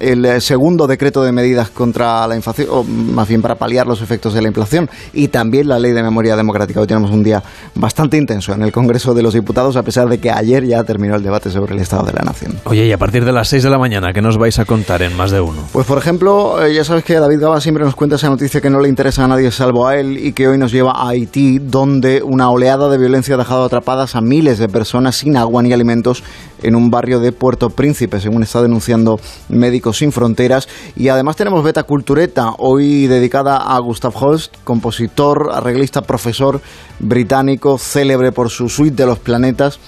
el 0.00 0.24
eh, 0.24 0.40
segundo 0.40 0.86
decreto 0.86 1.22
de 1.22 1.32
medidas 1.32 1.70
contra 1.70 2.26
la 2.26 2.36
inflación, 2.36 2.68
o 2.70 2.84
más 2.84 3.28
bien 3.28 3.42
para 3.42 3.56
paliar 3.56 3.86
los 3.86 4.02
efectos 4.02 4.34
de 4.34 4.42
la 4.42 4.48
inflación, 4.48 4.88
y 5.12 5.28
también 5.28 5.68
la 5.68 5.78
ley 5.78 5.92
de 5.92 6.02
memoria 6.02 6.36
democrática. 6.36 6.80
Hoy 6.80 6.86
tenemos 6.86 7.10
un 7.10 7.22
día 7.22 7.42
bastante 7.74 8.16
intenso 8.16 8.52
en 8.52 8.62
el 8.62 8.72
Congreso 8.72 9.14
de 9.14 9.22
los 9.22 9.34
Diputados, 9.34 9.76
a 9.76 9.82
pesar 9.82 10.08
de 10.08 10.18
que 10.18 10.30
ayer 10.30 10.66
ya 10.66 10.84
terminó 10.84 11.16
el 11.16 11.22
debate 11.22 11.50
sobre 11.50 11.74
el 11.74 11.80
Estado 11.80 12.04
de 12.04 12.12
la 12.12 12.22
Nación. 12.22 12.54
Oye, 12.64 12.86
y 12.86 12.92
a 12.92 12.98
partir 12.98 13.24
de 13.24 13.32
las 13.32 13.48
6 13.48 13.62
de 13.62 13.70
la 13.70 13.78
mañana, 13.78 14.12
¿qué 14.12 14.22
nos 14.22 14.38
vais 14.38 14.58
a 14.58 14.64
contar 14.64 15.02
en 15.02 15.16
más 15.16 15.30
de 15.30 15.40
uno? 15.40 15.62
Pues 15.72 15.86
por 15.86 15.98
ejemplo, 15.98 16.64
eh, 16.64 16.74
ya 16.74 16.84
sabes 16.84 17.04
que 17.04 17.14
David 17.14 17.40
Gaba 17.40 17.60
siempre 17.60 17.84
nos 17.84 17.94
cuenta 17.94 18.16
esa 18.16 18.28
noticia 18.28 18.60
que 18.60 18.70
no 18.70 18.80
le 18.80 18.88
interesa 18.88 19.24
a 19.24 19.28
nadie 19.28 19.50
salvo 19.50 19.86
a 19.86 19.96
él 19.96 20.18
y 20.18 20.32
que 20.32 20.48
hoy 20.48 20.58
nos 20.58 20.72
lleva 20.72 20.92
a 20.92 21.08
Haití, 21.08 21.58
donde 21.58 22.22
una 22.22 22.50
oleada 22.50 22.88
de 22.88 22.98
violencia 22.98 23.34
ha 23.34 23.38
dejado 23.38 23.64
atrapadas 23.64 24.16
a 24.16 24.20
miles 24.20 24.58
de 24.58 24.68
personas 24.68 25.16
sin 25.16 25.36
agua 25.36 25.62
ni 25.62 25.72
alimentos 25.72 26.22
en 26.62 26.74
un 26.74 26.90
barrio 26.90 27.20
de 27.20 27.32
Puerto 27.32 27.70
Príncipe, 27.70 28.20
según 28.20 28.42
está 28.42 28.62
denunciando 28.62 29.20
Médicos 29.48 29.98
Sin 29.98 30.12
Fronteras. 30.12 30.68
Y 30.96 31.08
además 31.08 31.36
tenemos 31.36 31.62
Beta 31.64 31.82
Cultureta, 31.82 32.52
hoy 32.58 33.06
dedicada 33.06 33.56
a 33.56 33.78
Gustav 33.80 34.12
Holst, 34.14 34.54
compositor, 34.64 35.50
arreglista, 35.52 36.02
profesor 36.02 36.60
británico, 36.98 37.78
célebre 37.78 38.32
por 38.32 38.50
su 38.50 38.68
suite 38.68 38.96
de 38.96 39.06
los 39.06 39.18
planetas. 39.18 39.78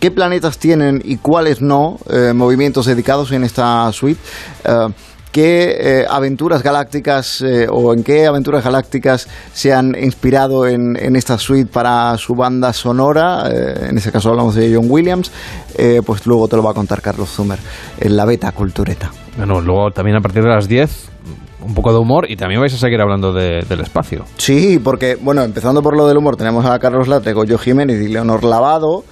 ¿Qué 0.00 0.10
planetas 0.10 0.56
tienen 0.58 1.02
y 1.04 1.18
cuáles 1.18 1.60
no? 1.60 1.98
eh, 2.08 2.32
movimientos 2.34 2.86
dedicados 2.86 3.32
en 3.32 3.44
esta 3.44 3.92
suite. 3.92 4.20
Eh, 4.64 4.88
qué 5.32 5.76
eh, 6.02 6.06
aventuras 6.08 6.62
galácticas 6.62 7.40
eh, 7.42 7.66
o 7.70 7.92
en 7.94 8.02
qué 8.04 8.26
aventuras 8.26 8.64
galácticas 8.64 9.28
se 9.52 9.72
han 9.72 9.96
inspirado 10.00 10.66
en, 10.66 10.96
en 11.00 11.16
esta 11.16 11.38
suite 11.38 11.70
para 11.72 12.16
su 12.18 12.34
banda 12.34 12.72
sonora. 12.72 13.44
eh, 13.50 13.86
en 13.90 13.98
ese 13.98 14.10
caso 14.12 14.30
hablamos 14.30 14.54
de 14.54 14.74
John 14.74 14.86
Williams. 14.88 15.30
pues 16.04 16.26
luego 16.26 16.48
te 16.48 16.56
lo 16.56 16.62
va 16.62 16.72
a 16.72 16.74
contar 16.74 17.00
Carlos 17.02 17.28
Zumer 17.30 17.58
en 17.98 18.16
la 18.16 18.24
beta 18.24 18.52
cultureta. 18.52 19.10
Bueno, 19.36 19.60
luego 19.60 19.90
también 19.92 20.16
a 20.16 20.20
partir 20.20 20.42
de 20.42 20.48
las 20.50 20.68
10, 20.68 21.08
un 21.64 21.74
poco 21.74 21.92
de 21.92 21.98
humor 21.98 22.30
y 22.30 22.36
también 22.36 22.60
vais 22.60 22.72
a 22.74 22.78
seguir 22.78 23.00
hablando 23.00 23.32
de- 23.32 23.62
del 23.68 23.80
espacio. 23.80 24.24
Sí, 24.36 24.78
porque, 24.82 25.16
bueno, 25.20 25.42
empezando 25.42 25.82
por 25.82 25.96
lo 25.96 26.06
del 26.08 26.16
humor, 26.16 26.36
tenemos 26.36 26.64
a 26.66 26.78
Carlos 26.78 27.06
Latre, 27.06 27.32
Goyo 27.32 27.58
Jiménez 27.58 28.00
y 28.02 28.08
Leonor 28.08 28.44
Lavado. 28.44 29.04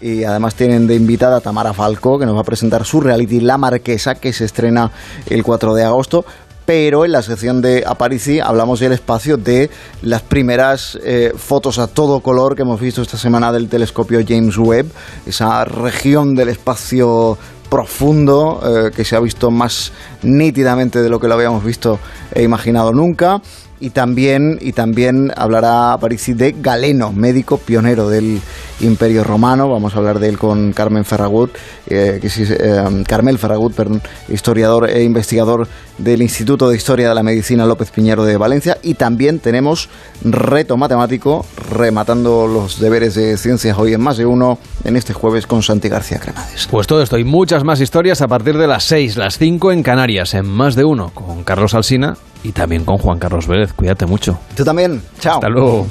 Y 0.00 0.24
además 0.24 0.54
tienen 0.54 0.86
de 0.86 0.94
invitada 0.94 1.38
a 1.38 1.40
Tamara 1.40 1.72
Falco, 1.72 2.18
que 2.18 2.26
nos 2.26 2.36
va 2.36 2.40
a 2.40 2.44
presentar 2.44 2.84
su 2.84 3.00
reality 3.00 3.40
La 3.40 3.58
Marquesa, 3.58 4.14
que 4.16 4.32
se 4.32 4.44
estrena 4.44 4.90
el 5.28 5.42
4 5.42 5.74
de 5.74 5.84
agosto. 5.84 6.24
Pero 6.66 7.04
en 7.04 7.12
la 7.12 7.22
sección 7.22 7.62
de 7.62 7.84
Aparici 7.86 8.40
hablamos 8.40 8.80
del 8.80 8.92
espacio 8.92 9.36
de 9.36 9.70
las 10.02 10.22
primeras 10.22 10.98
eh, 11.04 11.32
fotos 11.36 11.78
a 11.78 11.86
todo 11.86 12.20
color 12.20 12.56
que 12.56 12.62
hemos 12.62 12.80
visto 12.80 13.02
esta 13.02 13.16
semana 13.16 13.52
del 13.52 13.68
telescopio 13.68 14.18
James 14.26 14.58
Webb, 14.58 14.90
esa 15.26 15.64
región 15.64 16.34
del 16.34 16.48
espacio 16.48 17.38
profundo 17.70 18.60
eh, 18.64 18.90
que 18.94 19.04
se 19.04 19.14
ha 19.14 19.20
visto 19.20 19.50
más 19.52 19.92
nítidamente 20.22 21.02
de 21.02 21.08
lo 21.08 21.20
que 21.20 21.28
lo 21.28 21.34
habíamos 21.34 21.64
visto 21.64 22.00
e 22.32 22.42
imaginado 22.42 22.92
nunca. 22.92 23.40
Y 23.78 23.90
también, 23.90 24.58
y 24.60 24.72
también 24.72 25.32
hablará 25.36 25.98
Parisi 26.00 26.32
de 26.32 26.54
Galeno, 26.58 27.12
médico 27.12 27.58
pionero 27.58 28.08
del 28.08 28.40
Imperio 28.80 29.22
Romano. 29.22 29.68
Vamos 29.68 29.94
a 29.94 29.98
hablar 29.98 30.18
de 30.18 30.28
él 30.28 30.38
con 30.38 30.72
Carmen 30.72 31.04
Ferragut, 31.04 31.54
eh, 31.86 32.20
eh, 32.22 33.04
Carmel 33.06 33.38
Ferragut, 33.38 33.74
perdón, 33.74 34.00
historiador 34.28 34.88
e 34.88 35.02
investigador 35.02 35.68
del 35.98 36.22
Instituto 36.22 36.68
de 36.68 36.76
Historia 36.76 37.08
de 37.10 37.14
la 37.14 37.22
Medicina 37.22 37.66
López 37.66 37.90
Piñero 37.90 38.24
de 38.24 38.38
Valencia. 38.38 38.78
Y 38.82 38.94
también 38.94 39.40
tenemos 39.40 39.90
reto 40.24 40.78
matemático, 40.78 41.44
rematando 41.70 42.46
los 42.46 42.80
deberes 42.80 43.14
de 43.14 43.36
ciencias 43.36 43.78
hoy 43.78 43.92
en 43.92 44.00
más 44.00 44.16
de 44.16 44.24
uno, 44.24 44.58
en 44.84 44.96
este 44.96 45.12
jueves 45.12 45.46
con 45.46 45.62
Santi 45.62 45.88
García 45.90 46.18
Cremades. 46.18 46.66
Pues 46.70 46.86
todo 46.86 47.02
esto 47.02 47.18
y 47.18 47.24
muchas 47.24 47.62
más 47.62 47.80
historias 47.80 48.22
a 48.22 48.28
partir 48.28 48.56
de 48.56 48.66
las 48.66 48.84
6, 48.84 49.16
las 49.16 49.36
5 49.38 49.72
en 49.72 49.82
Canarias, 49.82 50.32
en 50.32 50.46
más 50.46 50.76
de 50.76 50.84
uno, 50.84 51.10
con 51.14 51.44
Carlos 51.44 51.74
Alsina 51.74 52.16
y 52.46 52.52
también 52.52 52.84
con 52.84 52.96
Juan 52.98 53.18
Carlos 53.18 53.48
Vélez. 53.48 53.72
Cuídate 53.72 54.06
mucho. 54.06 54.38
Tú 54.54 54.64
también. 54.64 55.02
Chao. 55.18 55.34
Hasta 55.34 55.48
luego. 55.48 55.86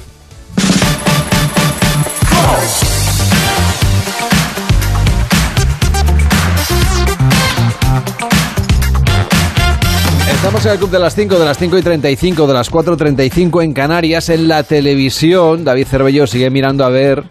Estamos 10.33 10.65
en 10.65 10.71
el 10.71 10.77
club 10.77 10.91
de 10.91 10.99
las 10.99 11.15
5, 11.15 11.39
de 11.39 11.45
las 11.45 11.57
5 11.57 11.77
y 11.77 11.81
35, 11.81 12.47
de 12.47 12.53
las 12.53 12.71
4.35 12.71 13.63
en 13.63 13.73
Canarias, 13.73 14.29
en 14.29 14.47
la 14.47 14.63
televisión. 14.63 15.65
David 15.65 15.87
Cervello 15.87 16.27
sigue 16.27 16.49
mirando 16.49 16.85
a 16.85 16.89
ver, 16.89 17.23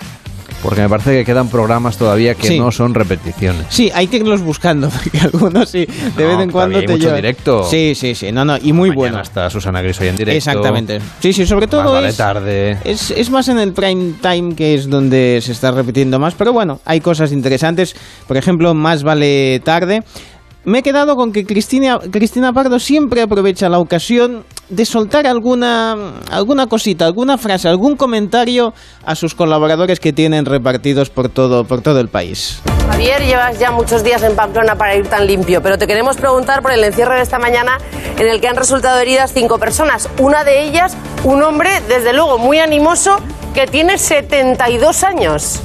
porque 0.65 0.81
me 0.81 0.89
parece 0.89 1.13
que 1.13 1.25
quedan 1.25 1.49
programas 1.49 1.97
todavía 1.99 2.35
que 2.35 2.49
Sí. 2.49 2.59
no 2.59 2.73
son 2.73 2.95
repeticiones. 2.95 3.67
Sí, 3.69 3.91
hay 3.95 4.09
que 4.09 4.17
irlos 4.17 4.41
buscando, 4.41 4.89
porque 5.05 5.19
algunos 5.21 5.69
sí, 5.69 5.87
de 6.17 6.25
No, 6.25 6.29
vez 6.31 6.41
en 6.41 6.51
cuando 6.51 6.79
hay 6.79 6.87
te 6.87 6.93
mucho 6.93 7.03
llevan. 7.05 7.17
directo. 7.17 7.65
Sí, 7.71 7.95
sí, 7.95 8.15
sí, 8.15 8.33
no, 8.33 8.45
no, 8.45 8.57
y 8.57 8.73
muy 8.73 8.89
Mañana 8.89 8.95
bueno. 8.97 9.21
está 9.23 9.51
Susana 9.51 9.83
Gris 9.83 10.01
hoy 10.01 10.09
en 10.09 10.17
directo. 10.17 10.37
Exactamente. 10.39 11.01
Sí, 11.21 11.33
sí, 11.33 11.47
sobre 11.47 11.67
todo 11.69 11.83
Más 11.85 11.93
vale 11.93 12.09
es, 12.09 12.17
tarde. 12.17 12.79
es, 12.85 13.11
es 13.11 13.31
más 13.31 13.47
en 13.49 13.59
el 13.59 13.73
prime 13.73 14.15
time 14.21 14.55
que 14.57 14.75
es 14.75 14.89
donde 14.89 15.39
se 15.43 15.53
está 15.53 15.71
repitiendo 15.71 16.19
más, 16.19 16.35
pero 16.35 16.53
bueno, 16.53 16.81
hay 16.87 17.01
cosas 17.01 17.31
interesantes. 17.31 17.95
Por 18.27 18.37
ejemplo, 18.39 18.73
más 18.75 19.03
vale 19.03 19.61
tarde. 19.65 20.03
Me 20.65 20.79
he 20.79 20.83
quedado 20.83 21.15
con 21.15 21.31
que 21.33 21.45
Cristina, 21.45 22.01
Cristina 22.11 22.55
Pardo 22.55 22.79
siempre 22.79 23.21
aprovecha 23.21 23.69
la 23.69 23.79
ocasión 23.79 24.45
de 24.71 24.87
soltar 24.87 25.27
alguna, 25.27 26.15
alguna 26.31 26.67
cosita, 26.69 27.05
alguna 27.05 27.37
frase, 27.37 27.69
algún 27.69 27.97
comentario 27.97 28.73
a 29.05 29.15
sus 29.15 29.35
colaboradores 29.35 30.01
que 30.01 30.15
tienen 30.15 30.47
repartidos 30.47 31.11
por 31.11 31.29
todo, 31.29 31.65
por 31.65 31.83
todo 31.83 32.01
el 32.01 32.09
país. 32.09 32.63
Javier, 32.89 33.23
llevas 33.27 33.59
ya 33.59 33.73
muchos 33.73 34.03
días 34.03 34.23
en 34.23 34.35
Pamplona 34.37 34.75
para 34.77 34.97
ir 34.97 35.07
tan 35.07 35.27
limpio, 35.27 35.61
pero 35.63 35.77
te 35.77 35.87
queremos 35.87 36.17
preguntar 36.17 36.63
por 36.63 36.73
el 36.73 36.83
encierro 36.83 37.15
de 37.15 37.21
esta 37.21 37.39
mañana 37.39 37.77
en 38.19 38.27
el 38.27 38.41
que 38.41 38.49
han 38.49 38.57
resultado 38.57 38.99
heridas 38.99 39.33
cinco 39.35 39.59
personas. 39.59 40.09
Una 40.19 40.45
de 40.45 40.65
ellas, 40.65 40.97
un 41.25 41.43
hombre, 41.43 41.83
desde 41.89 42.15
luego, 42.15 42.39
muy 42.39 42.59
animoso, 42.59 43.19
que 43.53 43.67
tiene 43.67 43.99
72 43.99 45.05
años. 45.05 45.61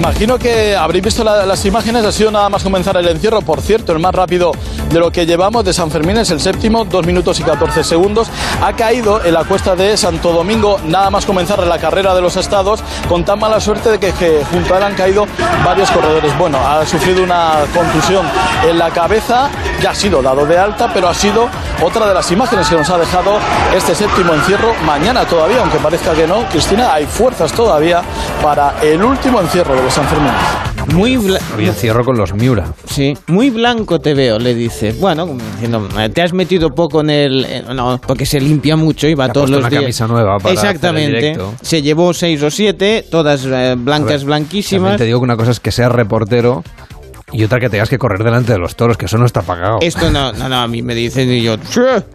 Imagino 0.00 0.38
que 0.38 0.74
habréis 0.74 1.04
visto 1.04 1.22
la- 1.22 1.44
las 1.44 1.62
imágenes, 1.66 2.02
ha 2.06 2.10
sido 2.10 2.30
nada 2.30 2.48
más 2.48 2.62
comenzar 2.62 2.96
el 2.96 3.06
encierro, 3.06 3.42
por 3.42 3.60
cierto, 3.60 3.92
el 3.92 3.98
más 3.98 4.14
rápido 4.14 4.50
de 4.88 4.98
lo 4.98 5.12
que 5.12 5.26
llevamos 5.26 5.62
de 5.62 5.74
San 5.74 5.90
Fermín 5.90 6.16
es 6.16 6.30
el 6.30 6.40
séptimo, 6.40 6.86
2 6.86 7.04
minutos 7.04 7.38
y 7.38 7.42
14 7.42 7.84
segundos. 7.84 8.28
Ha 8.62 8.72
caído 8.72 9.22
en 9.22 9.34
la 9.34 9.44
cuesta 9.44 9.76
de 9.76 9.98
Santo 9.98 10.32
Domingo, 10.32 10.78
nada 10.86 11.10
más 11.10 11.26
comenzar 11.26 11.58
la 11.66 11.76
carrera 11.78 12.14
de 12.14 12.22
los 12.22 12.34
estados, 12.38 12.82
con 13.10 13.26
tan 13.26 13.38
mala 13.38 13.60
suerte 13.60 13.90
de 13.90 13.98
que, 14.00 14.12
que 14.12 14.42
junto 14.50 14.74
a 14.74 14.78
él 14.78 14.84
han 14.84 14.94
caído 14.94 15.26
varios 15.66 15.90
corredores. 15.90 16.36
Bueno, 16.38 16.56
ha 16.66 16.86
sufrido 16.86 17.22
una 17.22 17.56
contusión 17.76 18.24
en 18.66 18.78
la 18.78 18.88
cabeza, 18.88 19.50
ya 19.82 19.90
ha 19.90 19.94
sido 19.94 20.22
dado 20.22 20.46
de 20.46 20.56
alta, 20.56 20.90
pero 20.94 21.10
ha 21.10 21.14
sido 21.14 21.46
otra 21.82 22.06
de 22.06 22.14
las 22.14 22.30
imágenes 22.32 22.66
que 22.70 22.76
nos 22.76 22.88
ha 22.88 22.96
dejado 22.96 23.32
este 23.76 23.94
séptimo 23.94 24.32
encierro. 24.32 24.72
Mañana 24.86 25.26
todavía, 25.26 25.60
aunque 25.60 25.76
parezca 25.78 26.14
que 26.14 26.26
no, 26.26 26.46
Cristina, 26.48 26.94
hay 26.94 27.04
fuerzas 27.04 27.52
todavía 27.52 28.00
para 28.42 28.76
el 28.80 29.02
último 29.04 29.40
encierro 29.42 29.74
de 29.74 29.82
los 29.82 29.89
Sanfermines. 29.90 30.94
Muy 30.94 31.16
bla- 31.16 31.38
Hoy 31.56 31.66
encierro 31.66 32.04
con 32.04 32.16
los 32.16 32.32
Miura. 32.34 32.72
Sí, 32.86 33.14
muy 33.28 33.50
blanco 33.50 34.00
te 34.00 34.14
veo, 34.14 34.38
le 34.38 34.54
dice. 34.54 34.92
Bueno, 34.92 35.26
diciendo, 35.54 35.86
te 36.12 36.22
has 36.22 36.32
metido 36.32 36.70
poco 36.70 37.00
en 37.02 37.10
el... 37.10 37.64
No, 37.74 38.00
porque 38.06 38.26
se 38.26 38.40
limpia 38.40 38.76
mucho 38.76 39.06
y 39.06 39.14
va 39.14 39.26
ha 39.26 39.32
todos 39.32 39.50
los 39.50 39.60
una 39.60 39.68
días. 39.68 39.82
camisa 39.82 40.06
nueva 40.06 40.38
para 40.38 40.54
hacer 40.54 40.70
el 40.70 40.74
Exactamente. 40.76 41.38
Se 41.62 41.82
llevó 41.82 42.12
seis 42.14 42.42
o 42.42 42.50
siete, 42.50 43.04
todas 43.10 43.44
eh, 43.44 43.74
blancas, 43.78 44.08
ver, 44.08 44.18
También 44.20 44.26
blanquísimas. 44.26 44.96
te 44.96 45.04
digo 45.04 45.20
que 45.20 45.24
una 45.24 45.36
cosa 45.36 45.50
es 45.52 45.60
que 45.60 45.70
seas 45.70 45.92
reportero 45.92 46.64
y 47.32 47.44
otra 47.44 47.60
que 47.60 47.68
tengas 47.70 47.88
que 47.88 47.98
correr 47.98 48.22
delante 48.24 48.52
de 48.52 48.58
los 48.58 48.76
toros, 48.76 48.96
que 48.96 49.06
eso 49.06 49.18
no 49.18 49.26
está 49.26 49.42
pagado. 49.42 49.78
Esto 49.80 50.10
no, 50.10 50.32
no, 50.32 50.48
no, 50.48 50.56
a 50.60 50.66
mí 50.68 50.82
me 50.82 50.94
dicen 50.94 51.30
y 51.32 51.42
yo, 51.42 51.56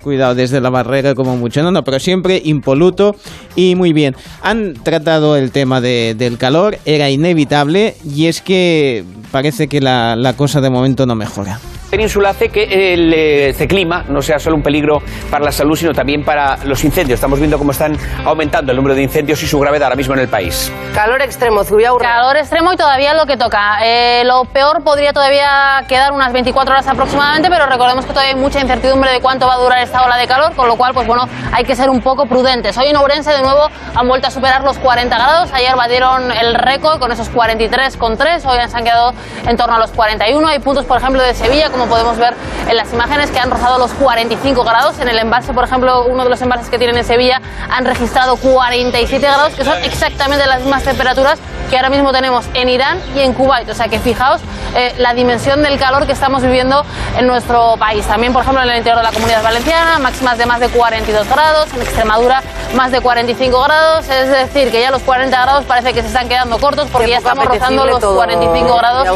cuidado, 0.02 0.36
desde 0.36 0.60
la 0.62 0.70
barrera 0.70 1.16
como 1.16 1.38
mucho. 1.38 1.64
No, 1.64 1.72
no, 1.72 1.84
pero 1.84 2.00
siempre 2.00 2.42
impoluto 2.44 3.16
y 3.56 3.76
muy 3.76 3.94
bien. 3.94 4.16
Han 4.42 4.74
tratado 4.76 5.36
el 5.38 5.52
tema 5.52 5.82
de- 5.82 6.16
del 6.18 6.38
calor, 6.38 6.78
era 6.86 7.10
inevitable 7.10 7.96
y 8.04 8.26
es 8.28 8.42
que 8.42 9.04
parece 9.32 9.68
que 9.68 9.82
la, 9.82 10.16
la 10.16 10.34
cosa 10.34 10.62
de 10.62 10.70
momento 10.70 11.06
no 11.06 11.16
mejora. 11.16 11.60
Península 11.90 12.30
hace 12.30 12.50
que 12.50 12.94
el 12.94 13.14
este 13.14 13.68
clima 13.68 14.04
no 14.10 14.22
sea 14.22 14.40
solo 14.40 14.56
un 14.56 14.64
peligro 14.64 15.02
para 15.30 15.46
la 15.46 15.52
salud, 15.52 15.76
sino 15.76 15.94
también 15.94 16.24
para 16.24 16.58
los 16.66 16.84
incendios. 16.84 17.18
Estamos 17.18 17.40
viendo 17.40 17.58
cómo 17.58 17.72
están 17.72 17.98
aumentando 18.26 18.72
el 18.72 18.78
número 18.78 18.96
de 18.96 19.04
incendios 19.04 19.42
y 19.44 19.48
su 19.48 19.60
gravedad 19.60 19.84
ahora 19.84 19.96
mismo 19.96 20.14
en 20.14 20.22
el 20.22 20.28
país. 20.28 20.72
Calor 20.94 21.22
extremo, 21.22 21.64
Zubia 21.64 21.94
Urra. 21.94 22.06
Calor 22.08 22.38
extremo 22.38 22.74
y 22.74 22.78
todavía 22.78 23.14
lo 23.14 23.26
que 23.26 23.38
toca. 23.38 23.80
Eh, 23.84 24.24
lo 24.26 24.46
peor 24.46 24.84
podría 24.84 25.14
todavía 25.14 25.84
quedar 25.88 26.12
unas 26.12 26.32
24 26.34 26.74
horas 26.74 26.88
aproximadamente, 26.88 27.50
pero 27.50 27.66
recordemos 27.66 28.06
que 28.06 28.12
todavía 28.12 28.34
hay 28.34 28.40
mucha 28.40 28.60
incertidumbre 28.62 29.12
de 29.12 29.22
cuánto 29.22 29.48
va 29.48 29.56
a 29.56 29.58
durar 29.58 29.80
esta 29.80 30.04
ola 30.04 30.18
de 30.18 30.28
calor, 30.28 30.56
con 30.56 30.68
lo 30.68 30.76
cual, 30.76 30.94
pues 30.94 31.08
bueno, 31.08 31.28
hay 31.52 31.64
que 31.64 31.76
ser 31.76 31.90
un 31.90 32.02
poco 32.02 32.26
prudentes. 32.26 32.78
Hoy 32.78 32.88
en 32.88 32.98
Ourense, 32.98 33.32
de 33.32 33.42
nuevo, 33.42 33.68
han 33.96 34.08
vuelto 34.08 34.28
a 34.28 34.32
superar 34.32 34.64
los 34.64 34.78
40 34.78 35.16
grados. 35.16 35.52
Ayer 35.54 35.76
batieron 35.76 36.32
el 36.32 36.56
récord 36.56 37.00
con 37.00 37.12
esos 37.12 37.32
43,3. 37.32 38.46
Hoy 38.46 38.70
se 38.70 38.78
han 38.78 38.84
quedado 38.84 39.14
en 39.48 39.58
torno 39.58 39.76
a 39.76 39.80
los 39.80 39.92
41. 39.92 40.48
Hay 40.48 40.60
puntos, 40.60 40.86
por 40.86 40.98
ejemplo, 40.98 41.22
de 41.22 41.34
Sevilla, 41.34 41.70
como 41.76 41.88
podemos 41.88 42.18
ver 42.18 42.34
en 42.70 42.78
las 42.78 42.92
imágenes, 42.94 43.30
que 43.32 43.40
han 43.40 43.52
rozado 43.52 43.78
los 43.78 43.92
45 43.92 44.64
grados. 44.64 45.00
En 45.00 45.10
el 45.10 45.20
embalse, 45.20 45.54
por 45.54 45.66
ejemplo, 45.66 46.06
uno 46.06 46.24
de 46.24 46.30
los 46.30 46.42
embalses 46.42 46.70
que 46.70 46.78
tienen 46.78 46.98
en 46.98 47.04
Sevilla, 47.04 47.42
han 47.70 47.86
registrado 47.86 48.38
47 48.38 49.26
grados, 49.26 49.54
que 49.54 49.66
son 49.66 49.78
exactamente 49.84 50.46
las 50.48 50.62
mismas 50.62 50.84
temperaturas 50.84 51.38
que 51.70 51.76
ahora 51.78 51.90
mismo 51.90 52.12
tenemos 52.12 52.46
en 52.54 52.70
Irán 52.70 53.00
y 53.16 53.22
en 53.22 53.34
Kuwait. 53.34 53.70
O 53.70 53.74
sea 53.74 53.88
que 53.88 54.00
fijaos 54.00 54.42
eh, 54.76 54.94
la 54.98 55.14
dimensión 55.14 55.64
del 55.64 55.78
calor 55.80 56.06
que 56.06 56.14
estamos 56.14 56.44
viviendo 56.44 56.86
en 57.18 57.28
nuestro 57.28 57.76
país. 57.78 58.06
También, 58.06 58.34
por 58.34 58.44
ejemplo, 58.44 58.64
en 58.64 58.70
el 58.70 58.78
interior 58.78 58.98
de 58.98 59.04
la 59.04 59.12
comunidad 59.12 59.44
valenciana, 59.44 60.00
máximas 60.00 60.38
de 60.38 60.46
más 60.46 60.60
de 60.60 60.70
42 60.70 61.28
grados, 61.28 61.74
en 61.74 61.82
Extremadura 61.82 62.42
más 62.76 62.92
de 62.92 63.00
45 63.00 63.62
grados, 63.62 64.10
es 64.10 64.30
decir, 64.30 64.70
que 64.70 64.82
ya 64.82 64.92
los 64.92 65.02
40 65.02 65.42
grados 65.42 65.64
parece 65.66 65.94
que 65.94 66.02
se 66.02 66.08
están 66.08 66.28
quedando 66.28 66.58
cortos 66.60 66.90
porque 66.92 67.10
ya 67.10 67.18
estamos 67.18 67.46
rozando 67.46 67.86
los 67.86 68.00
todo, 68.00 68.16
45 68.16 68.76
grados 68.76 69.08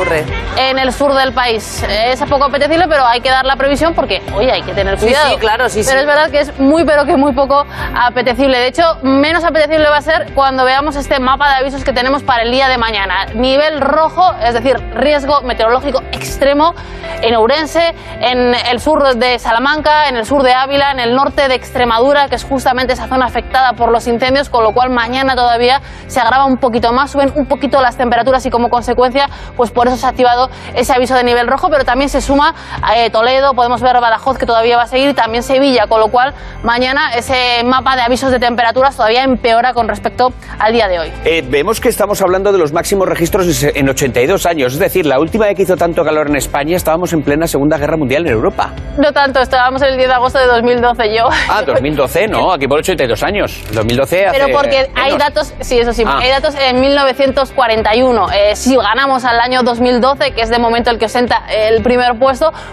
en 0.55 0.79
el 0.79 0.93
sur 0.93 1.13
del 1.13 1.33
país. 1.33 1.83
Es 1.89 2.21
poco 2.23 2.48
apetecible, 2.49 2.87
pero 2.87 3.05
hay 3.05 3.21
que 3.21 3.29
dar 3.29 3.45
la 3.45 3.55
previsión 3.55 3.93
porque, 3.93 4.21
oye, 4.35 4.51
hay 4.51 4.61
que 4.61 4.73
tener 4.73 4.97
Sí, 4.99 5.05
cuidado. 5.07 5.29
sí, 5.29 5.37
claro, 5.37 5.69
sí, 5.69 5.81
Pero 5.85 5.91
sí. 5.99 6.01
es 6.01 6.05
verdad 6.05 6.29
que 6.31 6.39
es 6.41 6.59
muy, 6.59 6.83
pero 6.83 7.05
que 7.05 7.15
muy 7.15 7.33
poco 7.33 7.65
apetecible. 7.95 8.57
De 8.59 8.67
hecho, 8.67 8.97
menos 9.01 9.43
apetecible 9.43 9.87
va 9.89 9.97
a 9.97 10.01
ser 10.01 10.33
cuando 10.33 10.63
veamos 10.65 10.95
este 10.95 11.19
mapa 11.19 11.49
de 11.49 11.55
avisos 11.55 11.83
que 11.83 11.93
tenemos 11.93 12.23
para 12.23 12.43
el 12.43 12.51
día 12.51 12.67
de 12.67 12.77
mañana. 12.77 13.25
Nivel 13.33 13.81
rojo, 13.81 14.33
es 14.43 14.53
decir, 14.53 14.77
riesgo 14.95 15.41
meteorológico 15.41 16.01
extremo 16.11 16.73
en 17.21 17.35
Ourense, 17.35 17.93
en 18.21 18.53
el 18.55 18.79
sur 18.79 19.15
de 19.15 19.39
Salamanca, 19.39 20.07
en 20.07 20.15
el 20.15 20.25
sur 20.25 20.43
de 20.43 20.53
Ávila, 20.53 20.91
en 20.91 20.99
el 20.99 21.15
norte 21.15 21.47
de 21.47 21.55
Extremadura, 21.55 22.27
que 22.29 22.35
es 22.35 22.43
justamente 22.43 22.93
esa 22.93 23.07
zona 23.07 23.25
afectada 23.25 23.73
por 23.73 23.91
los 23.91 24.07
incendios, 24.07 24.49
con 24.49 24.63
lo 24.63 24.73
cual 24.73 24.89
mañana 24.89 25.35
todavía 25.35 25.81
se 26.07 26.19
agrava 26.19 26.45
un 26.45 26.57
poquito 26.57 26.93
más, 26.93 27.11
suben 27.11 27.31
un 27.35 27.45
poquito 27.45 27.81
las 27.81 27.97
temperaturas 27.97 28.45
y 28.45 28.49
como 28.49 28.69
consecuencia, 28.69 29.29
pues 29.57 29.71
por 29.71 29.87
eso 29.87 29.97
se 29.97 30.05
ha 30.05 30.09
activado 30.09 30.49
ese 30.75 30.93
aviso 30.93 31.15
de 31.15 31.23
nivel 31.23 31.47
rojo, 31.47 31.69
pero 31.69 31.83
también 31.83 32.09
se 32.09 32.21
suma 32.21 32.38
suma 32.39 32.53
eh, 32.95 33.09
Toledo, 33.09 33.53
podemos 33.53 33.81
ver 33.81 33.99
Badajoz 33.99 34.37
que 34.37 34.45
todavía 34.45 34.77
va 34.77 34.83
a 34.83 34.87
seguir, 34.87 35.09
y 35.09 35.13
también 35.13 35.43
Sevilla, 35.43 35.87
con 35.87 35.99
lo 35.99 36.07
cual 36.07 36.33
mañana 36.63 37.13
ese 37.15 37.63
mapa 37.65 37.95
de 37.95 38.01
avisos 38.01 38.31
de 38.31 38.39
temperaturas 38.39 38.95
todavía 38.95 39.23
empeora 39.23 39.73
con 39.73 39.87
respecto 39.87 40.31
al 40.57 40.71
día 40.71 40.87
de 40.87 40.99
hoy. 40.99 41.11
Eh, 41.25 41.43
vemos 41.45 41.79
que 41.81 41.89
estamos 41.89 42.21
hablando 42.21 42.51
de 42.51 42.57
los 42.57 42.71
máximos 42.71 43.07
registros 43.07 43.63
en 43.63 43.89
82 43.89 44.45
años, 44.45 44.73
es 44.73 44.79
decir, 44.79 45.05
la 45.05 45.19
última 45.19 45.45
vez 45.47 45.55
que 45.55 45.63
hizo 45.63 45.75
tanto 45.75 46.03
calor 46.03 46.27
en 46.29 46.35
España 46.37 46.75
estábamos 46.77 47.11
en 47.13 47.23
plena 47.23 47.45
Segunda 47.47 47.77
Guerra 47.77 47.97
Mundial 47.97 48.25
en 48.25 48.31
Europa. 48.33 48.71
No 48.97 49.11
tanto, 49.11 49.41
estábamos 49.41 49.81
el 49.81 49.97
10 49.97 50.07
de 50.07 50.13
agosto 50.13 50.39
de 50.39 50.45
2012 50.45 51.15
yo. 51.15 51.27
Ah, 51.49 51.61
2012, 51.65 52.27
no, 52.27 52.53
aquí 52.53 52.67
por 52.67 52.79
82 52.79 53.23
años. 53.23 53.63
2012 53.73 54.27
hace 54.27 54.39
Pero 54.39 54.53
porque 54.55 54.89
hay 54.95 55.13
menos. 55.13 55.19
datos, 55.19 55.53
sí, 55.59 55.79
eso 55.79 55.91
sí, 55.93 56.03
Ah. 56.05 56.19
hay 56.21 56.29
datos 56.29 56.55
en 56.55 56.79
1941. 56.79 58.27
Eh, 58.31 58.55
si 58.55 58.75
ganamos 58.75 59.25
al 59.25 59.39
año 59.39 59.61
2012, 59.63 60.31
que 60.31 60.41
es 60.41 60.49
de 60.49 60.59
momento 60.59 60.89
el 60.91 60.97
que 60.97 61.05
ostenta 61.05 61.43
el 61.49 61.81
primer 61.81 62.17
puesto, 62.17 62.28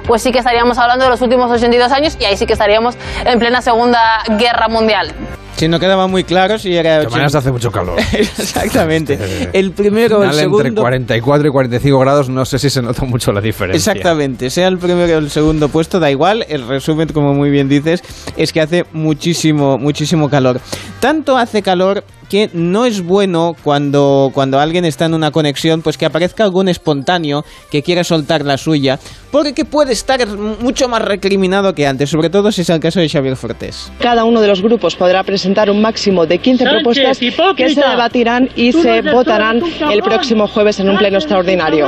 pues 0.06 0.22
sí 0.22 0.32
que 0.32 0.38
estaríamos 0.38 0.78
hablando 0.78 1.04
de 1.04 1.10
los 1.10 1.20
últimos 1.22 1.50
82 1.50 1.92
años 1.92 2.16
y 2.20 2.24
ahí 2.24 2.36
sí 2.36 2.46
que 2.46 2.52
estaríamos 2.52 2.96
en 3.24 3.38
plena 3.38 3.62
Segunda 3.62 4.22
Guerra 4.38 4.68
Mundial. 4.68 5.14
Si 5.56 5.68
no 5.68 5.80
quedaba 5.80 6.06
muy 6.06 6.22
claro 6.22 6.58
si 6.58 6.76
era... 6.76 6.98
De 6.98 7.08
mañana 7.08 7.38
hace 7.38 7.50
mucho 7.50 7.70
calor. 7.70 7.98
Exactamente. 8.12 9.18
El 9.54 9.72
primero 9.72 10.18
o 10.18 10.22
el 10.22 10.30
Final, 10.30 10.44
entre 10.44 10.58
segundo... 10.58 10.82
44 10.82 11.48
y 11.48 11.50
45 11.50 11.98
grados, 11.98 12.28
no 12.28 12.44
sé 12.44 12.58
si 12.58 12.68
se 12.68 12.82
nota 12.82 13.06
mucho 13.06 13.32
la 13.32 13.40
diferencia. 13.40 13.92
Exactamente, 13.92 14.50
sea 14.50 14.68
el 14.68 14.76
primero 14.76 15.14
o 15.14 15.18
el 15.18 15.30
segundo 15.30 15.70
puesto, 15.70 15.98
da 15.98 16.10
igual. 16.10 16.44
El 16.50 16.68
resumen, 16.68 17.08
como 17.08 17.32
muy 17.32 17.48
bien 17.48 17.70
dices, 17.70 18.02
es 18.36 18.52
que 18.52 18.60
hace 18.60 18.84
muchísimo, 18.92 19.78
muchísimo 19.78 20.28
calor. 20.28 20.60
Tanto 21.00 21.38
hace 21.38 21.62
calor 21.62 22.04
que 22.30 22.50
no 22.52 22.84
es 22.84 23.02
bueno 23.02 23.54
cuando, 23.62 24.30
cuando 24.34 24.58
alguien 24.58 24.84
está 24.84 25.04
en 25.06 25.14
una 25.14 25.30
conexión, 25.30 25.82
pues 25.82 25.96
que 25.96 26.06
aparezca 26.06 26.44
algún 26.44 26.68
espontáneo 26.68 27.44
que 27.70 27.82
quiera 27.82 28.02
soltar 28.04 28.44
la 28.44 28.56
suya, 28.58 28.98
porque 29.30 29.64
puede 29.64 29.92
estar 29.92 30.26
mucho 30.60 30.88
más 30.88 31.02
recriminado 31.02 31.72
que 31.74 31.86
antes, 31.86 32.10
sobre 32.10 32.30
todo 32.30 32.50
si 32.52 32.62
es 32.62 32.70
el 32.70 32.80
caso 32.80 33.00
de 33.00 33.08
Xavier 33.08 33.36
Fortés. 33.36 33.92
Cada 34.00 34.24
uno 34.24 34.40
de 34.40 34.48
los 34.48 34.62
grupos 34.62 34.96
podrá 34.96 35.22
presentar 35.24 35.70
un 35.70 35.80
máximo 35.80 36.26
de 36.26 36.38
15 36.38 36.64
Sánchez, 36.64 36.82
propuestas 36.82 37.18
que 37.18 37.26
hipócrita. 37.26 37.82
se 37.82 37.88
debatirán 37.90 38.48
y 38.56 38.72
Tú 38.72 38.82
se 38.82 39.02
votarán 39.02 39.60
el 39.92 40.02
próximo 40.02 40.46
jueves 40.48 40.80
en 40.80 40.90
un 40.90 40.96
pleno 40.98 41.18
extraordinario. 41.18 41.86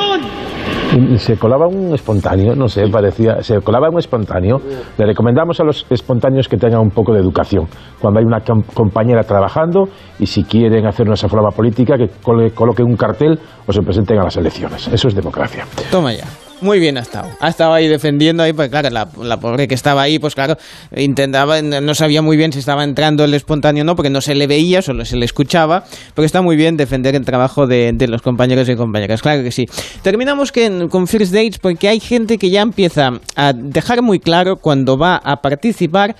Se 1.18 1.36
colaba 1.36 1.66
un 1.68 1.94
espontáneo, 1.94 2.54
no 2.54 2.66
sé, 2.66 2.88
parecía, 2.90 3.42
se 3.42 3.60
colaba 3.60 3.88
un 3.90 3.98
espontáneo. 3.98 4.56
Le 4.96 5.04
recomendamos 5.06 5.60
a 5.60 5.64
los 5.64 5.84
espontáneos 5.90 6.48
que 6.48 6.56
tengan 6.56 6.80
un 6.80 6.90
poco 6.90 7.12
de 7.12 7.20
educación. 7.20 7.66
Cuando 8.00 8.20
hay 8.20 8.24
una 8.26 8.40
com- 8.40 8.62
compañera 8.74 9.22
trabajando 9.22 9.84
y 10.18 10.26
si 10.28 10.44
quieren 10.44 10.86
hacer 10.86 11.06
una 11.06 11.16
saflava 11.16 11.50
política, 11.50 11.96
que 11.96 12.08
cole- 12.22 12.52
coloquen 12.52 12.86
un 12.86 12.96
cartel 12.96 13.38
o 13.66 13.72
se 13.72 13.82
presenten 13.82 14.18
a 14.18 14.24
las 14.24 14.36
elecciones. 14.36 14.86
Eso 14.88 15.08
es 15.08 15.14
democracia. 15.14 15.66
Toma 15.90 16.12
ya. 16.12 16.24
Muy 16.60 16.80
bien 16.80 16.98
ha 16.98 17.02
estado. 17.02 17.28
Ha 17.40 17.48
estado 17.50 17.72
ahí 17.72 17.86
defendiendo 17.86 18.42
ahí, 18.42 18.52
pues 18.52 18.68
claro, 18.68 18.90
la, 18.90 19.06
la 19.22 19.36
pobre 19.38 19.68
que 19.68 19.76
estaba 19.76 20.02
ahí, 20.02 20.18
pues 20.18 20.34
claro, 20.34 20.56
intentaba, 20.96 21.62
no 21.62 21.94
sabía 21.94 22.20
muy 22.20 22.36
bien 22.36 22.52
si 22.52 22.58
estaba 22.58 22.82
entrando 22.82 23.22
el 23.24 23.32
espontáneo 23.34 23.82
o 23.82 23.86
no, 23.86 23.94
porque 23.94 24.10
no 24.10 24.20
se 24.20 24.34
le 24.34 24.48
veía, 24.48 24.82
solo 24.82 25.04
se 25.04 25.16
le 25.16 25.24
escuchaba, 25.24 25.84
pero 26.16 26.26
está 26.26 26.42
muy 26.42 26.56
bien 26.56 26.76
defender 26.76 27.14
el 27.14 27.24
trabajo 27.24 27.68
de, 27.68 27.92
de 27.94 28.08
los 28.08 28.22
compañeros 28.22 28.68
y 28.68 28.74
compañeras, 28.74 29.22
claro 29.22 29.44
que 29.44 29.52
sí. 29.52 29.66
Terminamos 30.02 30.50
que, 30.50 30.88
con 30.90 31.06
First 31.06 31.32
Dates 31.32 31.58
porque 31.60 31.88
hay 31.90 32.00
gente 32.00 32.38
que 32.38 32.50
ya 32.50 32.62
empieza 32.62 33.12
a 33.36 33.52
dejar 33.52 34.02
muy 34.02 34.18
claro 34.18 34.56
cuando 34.56 34.98
va 34.98 35.14
a 35.14 35.40
participar 35.40 36.16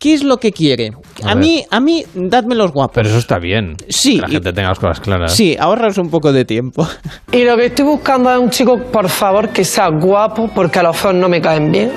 qué 0.00 0.14
es 0.14 0.24
lo 0.24 0.38
que 0.38 0.50
quiere. 0.50 0.92
A 1.22 1.36
mí, 1.36 1.64
a 1.70 1.78
mí, 1.78 2.04
dadme 2.14 2.56
los 2.56 2.72
guapos. 2.72 2.94
Pero 2.94 3.10
eso 3.10 3.18
está 3.18 3.38
bien. 3.38 3.76
Sí. 3.88 4.16
Que 4.16 4.22
la 4.22 4.28
gente 4.28 4.52
tenga 4.52 4.68
las 4.70 4.78
cosas 4.80 4.98
claras. 4.98 5.32
Sí, 5.32 5.56
ahorras 5.60 5.98
un 5.98 6.10
poco 6.10 6.32
de 6.32 6.44
tiempo. 6.44 6.88
Y 7.32 7.44
lo 7.44 7.56
que 7.56 7.66
estoy 7.66 7.84
buscando 7.84 8.32
es 8.32 8.38
un 8.38 8.50
chico, 8.50 8.76
por 8.78 9.08
favor, 9.08 9.50
que 9.50 9.64
sea 9.64 9.88
guapo, 9.88 10.50
porque 10.52 10.80
a 10.80 10.82
los 10.82 10.96
feos 10.96 11.14
no 11.14 11.28
me 11.28 11.40
caen 11.40 11.70
bien. 11.70 11.92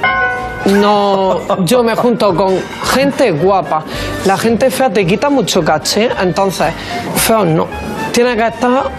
No, 0.65 1.65
yo 1.65 1.83
me 1.83 1.95
junto 1.95 2.35
con 2.35 2.59
gente 2.93 3.31
guapa. 3.31 3.83
La 4.25 4.37
gente 4.37 4.69
fea 4.69 4.91
te 4.91 5.05
quita 5.05 5.29
mucho 5.29 5.63
caché, 5.63 6.09
entonces, 6.21 6.71
feos 7.15 7.47
no. 7.47 7.67
Tiene 8.11 8.35
que 8.35 8.47
estar 8.47 8.91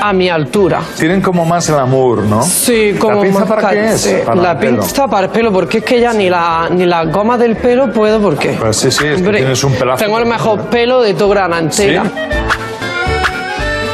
a 0.00 0.12
mi 0.12 0.28
altura. 0.28 0.80
Tienen 0.98 1.20
como 1.20 1.44
más 1.44 1.68
glamour, 1.70 2.22
¿no? 2.24 2.42
Sí, 2.42 2.94
como 2.98 3.16
¿La 3.16 3.22
pinza 3.22 3.40
más 3.40 3.48
para 3.48 3.70
qué 3.70 3.88
es? 3.92 4.06
Para 4.24 4.40
la 4.40 4.58
pinza 4.58 5.06
para 5.06 5.26
el 5.26 5.32
pelo, 5.32 5.52
porque 5.52 5.78
es 5.78 5.84
que 5.84 6.00
ya 6.00 6.12
ni 6.12 6.28
la, 6.28 6.68
ni 6.70 6.86
la 6.86 7.04
goma 7.04 7.38
del 7.38 7.56
pelo 7.56 7.92
puedo, 7.92 8.20
porque. 8.20 8.50
Pues 8.60 8.76
sí, 8.76 8.90
sí, 8.90 9.06
es 9.06 9.12
que 9.12 9.14
Hombre, 9.16 9.38
tienes 9.38 9.62
un 9.64 9.72
pelazo. 9.74 10.04
Tengo 10.04 10.18
el 10.18 10.26
mejor 10.26 10.62
pelo 10.66 11.00
de 11.02 11.14
tu 11.14 11.28
gran 11.28 11.52
antera. 11.52 12.04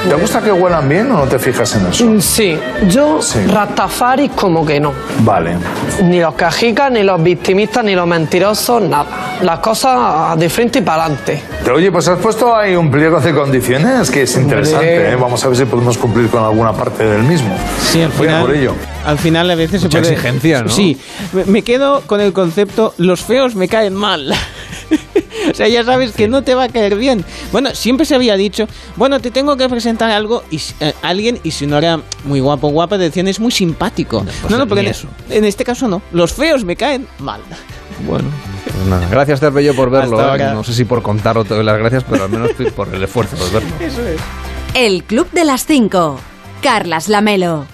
¿Te 0.09 0.15
gusta 0.15 0.41
que 0.43 0.53
huelan 0.53 0.89
bien 0.89 1.11
o 1.13 1.19
no 1.19 1.25
te 1.25 1.39
fijas 1.39 1.75
en 1.77 1.87
eso? 1.87 2.05
Mm, 2.05 2.21
Sí, 2.21 2.59
yo 2.89 3.21
Rastafari 3.49 4.29
como 4.29 4.65
que 4.65 4.79
no. 4.79 4.93
Vale. 5.21 5.57
Ni 6.03 6.21
los 6.21 6.35
cajicas, 6.35 6.91
ni 6.93 7.03
los 7.03 7.23
victimistas, 7.23 7.83
ni 7.85 7.95
los 7.95 8.07
mentirosos, 8.07 8.83
nada. 8.83 9.07
Las 9.43 9.59
cosas 9.61 10.39
de 10.39 10.49
frente 10.51 10.79
y 10.81 10.83
para 10.83 11.05
adelante. 11.05 11.43
Pero, 11.65 11.77
Oye, 11.77 11.91
pues 11.91 12.07
has 12.09 12.19
puesto 12.19 12.55
ahí 12.55 12.77
un 12.77 12.91
pliego 12.91 13.19
de 13.21 13.33
condiciones 13.35 14.11
que 14.11 14.23
es 14.23 14.37
interesante. 14.37 15.13
¿eh? 15.13 15.17
Vamos 15.17 15.43
a 15.45 15.49
ver 15.49 15.57
si 15.57 15.65
podemos 15.65 15.97
cumplir 15.97 16.29
con 16.29 16.45
alguna 16.45 16.73
parte 16.73 17.05
del 17.05 17.23
mismo. 17.23 17.57
Sí, 17.91 18.03
al 18.03 18.11
Voy 18.11 18.27
a 18.27 18.31
final, 18.31 18.47
por 18.47 18.55
ello. 18.55 18.75
al 19.07 19.19
final 19.19 19.51
a 19.51 19.55
veces 19.55 19.83
Mucha 19.83 19.99
se 19.99 20.03
puede... 20.03 20.13
exigencia, 20.15 20.63
¿no? 20.63 20.69
Sí, 20.69 20.99
me 21.47 21.63
quedo 21.63 22.03
con 22.03 22.21
el 22.21 22.33
concepto, 22.33 22.95
los 22.99 23.23
feos 23.23 23.55
me 23.55 23.69
caen 23.69 23.95
mal. 23.95 24.33
O 25.55 25.57
sea, 25.57 25.69
ya 25.69 25.85
sabes 25.85 26.11
que 26.11 26.27
no 26.27 26.43
te 26.43 26.57
va 26.57 26.65
a 26.65 26.69
caer 26.69 26.97
bien. 26.97 27.25
Bueno, 27.53 27.73
siempre 27.77 28.05
se 28.05 28.17
había 28.17 28.37
dicho, 28.37 28.67
bueno, 28.97 29.21
te 29.21 29.31
tengo 29.31 29.57
que 29.57 29.69
presentar 29.69 30.11
algo 30.11 30.43
y 30.51 30.61
eh, 30.81 30.93
alguien 31.01 31.39
y 31.45 31.53
si 31.53 31.65
no 31.65 31.79
era 31.79 32.01
muy 32.25 32.41
guapo 32.41 32.67
o 32.67 32.71
guapa 32.71 32.99
decían 32.99 33.29
es 33.29 33.39
muy 33.39 33.53
simpático. 33.53 34.27
no, 34.51 34.59
no, 34.59 34.67
pero 34.67 34.81
ni 34.81 34.89
en, 34.89 34.91
eso. 34.91 35.07
en 35.31 35.45
este 35.45 35.65
caso 35.65 35.87
no. 35.87 36.03
Los 36.11 36.33
feos 36.33 36.65
me 36.65 36.75
caen 36.75 37.07
mal. 37.21 37.41
Bueno, 38.05 38.29
pues 38.65 38.87
nada. 38.87 39.07
Gracias, 39.09 39.39
Terbello, 39.39 39.77
por 39.77 39.91
verlo. 39.91 40.35
¿eh? 40.35 40.39
No 40.53 40.65
sé 40.65 40.75
si 40.75 40.85
por 40.85 41.03
contarlo 41.03 41.45
te 41.45 41.55
doy 41.55 41.63
las 41.63 41.79
gracias, 41.79 42.03
pero 42.03 42.25
al 42.25 42.31
menos 42.31 42.51
por 42.75 42.93
el 42.93 43.05
esfuerzo 43.05 43.37
de 43.37 43.51
verlo. 43.53 43.77
Eso 43.79 44.05
es. 44.05 44.21
El 44.75 45.05
Club 45.05 45.31
de 45.31 45.45
las 45.45 45.67
5. 45.67 46.19
Carlas 46.63 47.09
Lamelo. 47.09 47.74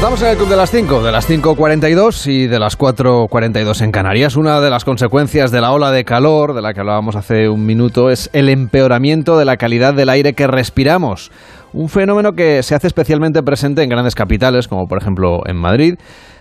Estamos 0.00 0.22
en 0.22 0.28
el 0.30 0.36
Club 0.38 0.48
de 0.48 0.56
las 0.56 0.70
5, 0.70 1.02
de 1.02 1.12
las 1.12 1.28
5.42 1.28 2.26
y 2.26 2.46
de 2.46 2.58
las 2.58 2.78
4.42 2.78 3.82
en 3.82 3.92
Canarias. 3.92 4.34
Una 4.34 4.58
de 4.62 4.70
las 4.70 4.86
consecuencias 4.86 5.50
de 5.50 5.60
la 5.60 5.72
ola 5.72 5.90
de 5.90 6.04
calor, 6.04 6.54
de 6.54 6.62
la 6.62 6.72
que 6.72 6.80
hablábamos 6.80 7.16
hace 7.16 7.50
un 7.50 7.66
minuto, 7.66 8.08
es 8.08 8.30
el 8.32 8.48
empeoramiento 8.48 9.36
de 9.36 9.44
la 9.44 9.58
calidad 9.58 9.92
del 9.92 10.08
aire 10.08 10.32
que 10.32 10.46
respiramos. 10.46 11.30
Un 11.74 11.90
fenómeno 11.90 12.32
que 12.32 12.62
se 12.62 12.74
hace 12.74 12.86
especialmente 12.86 13.42
presente 13.42 13.82
en 13.82 13.90
grandes 13.90 14.14
capitales, 14.14 14.68
como 14.68 14.86
por 14.86 14.96
ejemplo 15.02 15.40
en 15.46 15.58
Madrid. 15.58 15.96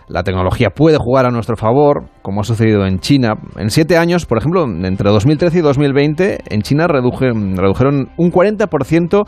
La 0.07 0.23
tecnología 0.23 0.69
puede 0.69 0.97
jugar 0.97 1.25
a 1.25 1.29
nuestro 1.29 1.57
favor, 1.57 2.05
como 2.21 2.41
ha 2.41 2.43
sucedido 2.45 2.85
en 2.87 2.99
China. 2.99 3.33
En 3.57 3.69
siete 3.69 3.97
años, 3.97 4.25
por 4.25 4.37
ejemplo, 4.37 4.63
entre 4.63 5.11
2013 5.11 5.59
y 5.59 5.61
2020, 5.61 6.39
en 6.49 6.61
China 6.61 6.87
reduje- 6.87 7.33
redujeron 7.57 8.09
un 8.17 8.31
40% 8.31 9.27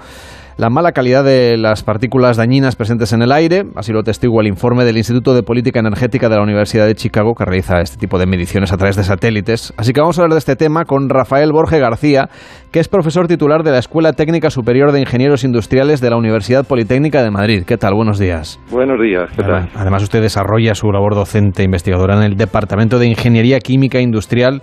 la 0.61 0.69
mala 0.69 0.91
calidad 0.91 1.23
de 1.23 1.57
las 1.57 1.81
partículas 1.81 2.37
dañinas 2.37 2.75
presentes 2.75 3.13
en 3.13 3.23
el 3.23 3.31
aire, 3.31 3.63
así 3.75 3.91
lo 3.91 4.03
testigua 4.03 4.43
el 4.43 4.47
informe 4.47 4.85
del 4.85 4.95
Instituto 4.95 5.33
de 5.33 5.41
Política 5.41 5.79
Energética 5.79 6.29
de 6.29 6.35
la 6.35 6.43
Universidad 6.43 6.85
de 6.85 6.93
Chicago, 6.93 7.33
que 7.33 7.43
realiza 7.45 7.81
este 7.81 7.97
tipo 7.97 8.19
de 8.19 8.27
mediciones 8.27 8.71
a 8.71 8.77
través 8.77 8.95
de 8.95 9.03
satélites. 9.03 9.73
Así 9.75 9.91
que 9.91 10.01
vamos 10.01 10.19
a 10.19 10.21
hablar 10.21 10.35
de 10.35 10.37
este 10.37 10.55
tema 10.55 10.85
con 10.85 11.09
Rafael 11.09 11.51
Borge 11.51 11.79
García, 11.79 12.29
que 12.71 12.79
es 12.79 12.87
profesor 12.87 13.27
titular 13.27 13.63
de 13.63 13.71
la 13.71 13.79
Escuela 13.79 14.13
Técnica 14.13 14.51
Superior 14.51 14.91
de 14.91 14.99
Ingenieros 14.99 15.43
Industriales 15.43 15.99
de 15.99 16.11
la 16.11 16.17
Universidad 16.17 16.63
Politécnica 16.63 17.23
de 17.23 17.31
Madrid. 17.31 17.63
¿Qué 17.65 17.77
tal? 17.77 17.95
Buenos 17.95 18.19
días. 18.19 18.59
Buenos 18.69 19.01
días, 19.01 19.31
¿qué 19.35 19.41
tal? 19.41 19.67
Además, 19.73 20.03
usted 20.03 20.21
desarrolla 20.21 20.75
su 20.75 20.91
labor 20.91 21.15
docente 21.15 21.63
investigadora 21.63 22.17
en 22.17 22.21
el 22.21 22.35
Departamento 22.35 22.99
de 22.99 23.07
Ingeniería 23.07 23.57
Química 23.57 23.99
Industrial 23.99 24.61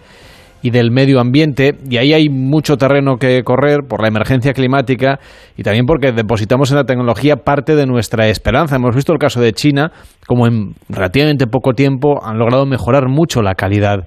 y 0.62 0.70
del 0.70 0.90
Medio 0.90 1.20
Ambiente, 1.20 1.72
y 1.88 1.96
ahí 1.98 2.12
hay 2.12 2.28
mucho 2.28 2.76
terreno 2.76 3.16
que 3.16 3.42
correr 3.42 3.80
por 3.88 4.02
la 4.02 4.09
emergencia 4.09 4.52
climática 4.52 5.18
y 5.56 5.62
también 5.62 5.86
porque 5.86 6.12
depositamos 6.12 6.70
en 6.70 6.78
la 6.78 6.84
tecnología 6.84 7.36
parte 7.36 7.76
de 7.76 7.86
nuestra 7.86 8.28
esperanza. 8.28 8.76
Hemos 8.76 8.94
visto 8.94 9.12
el 9.12 9.18
caso 9.18 9.40
de 9.40 9.52
China, 9.52 9.90
como 10.26 10.46
en 10.46 10.72
relativamente 10.88 11.46
poco 11.46 11.72
tiempo 11.72 12.24
han 12.24 12.38
logrado 12.38 12.66
mejorar 12.66 13.09
mucho 13.09 13.42
la 13.42 13.54
calidad 13.54 14.04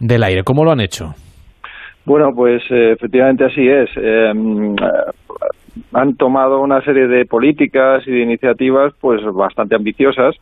del 0.00 0.22
aire. 0.22 0.42
¿Cómo 0.44 0.64
lo 0.64 0.72
han 0.72 0.80
hecho? 0.80 1.14
Bueno, 2.04 2.30
pues 2.34 2.62
eh, 2.70 2.92
efectivamente 2.92 3.44
así 3.44 3.66
es. 3.66 3.88
Mm, 3.96 4.74
eh, 4.74 5.14
han 5.92 6.16
tomado 6.16 6.60
una 6.60 6.80
serie 6.82 7.06
de 7.06 7.24
políticas 7.24 8.06
y 8.06 8.10
de 8.10 8.22
iniciativas 8.22 8.92
pues 9.00 9.20
bastante 9.34 9.74
ambiciosas, 9.74 10.36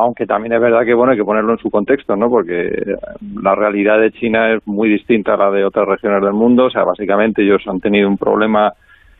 aunque 0.00 0.26
también 0.26 0.52
es 0.52 0.60
verdad 0.60 0.84
que 0.84 0.94
bueno 0.94 1.12
hay 1.12 1.18
que 1.18 1.24
ponerlo 1.24 1.52
en 1.52 1.58
su 1.58 1.70
contexto, 1.70 2.16
¿no? 2.16 2.28
Porque 2.28 2.96
la 3.42 3.54
realidad 3.54 4.00
de 4.00 4.12
China 4.12 4.52
es 4.52 4.66
muy 4.66 4.88
distinta 4.88 5.34
a 5.34 5.36
la 5.36 5.50
de 5.50 5.64
otras 5.64 5.86
regiones 5.86 6.22
del 6.22 6.32
mundo. 6.32 6.66
O 6.66 6.70
sea, 6.70 6.84
básicamente 6.84 7.42
ellos 7.42 7.62
han 7.66 7.80
tenido 7.80 8.08
un 8.08 8.18
problema. 8.18 8.72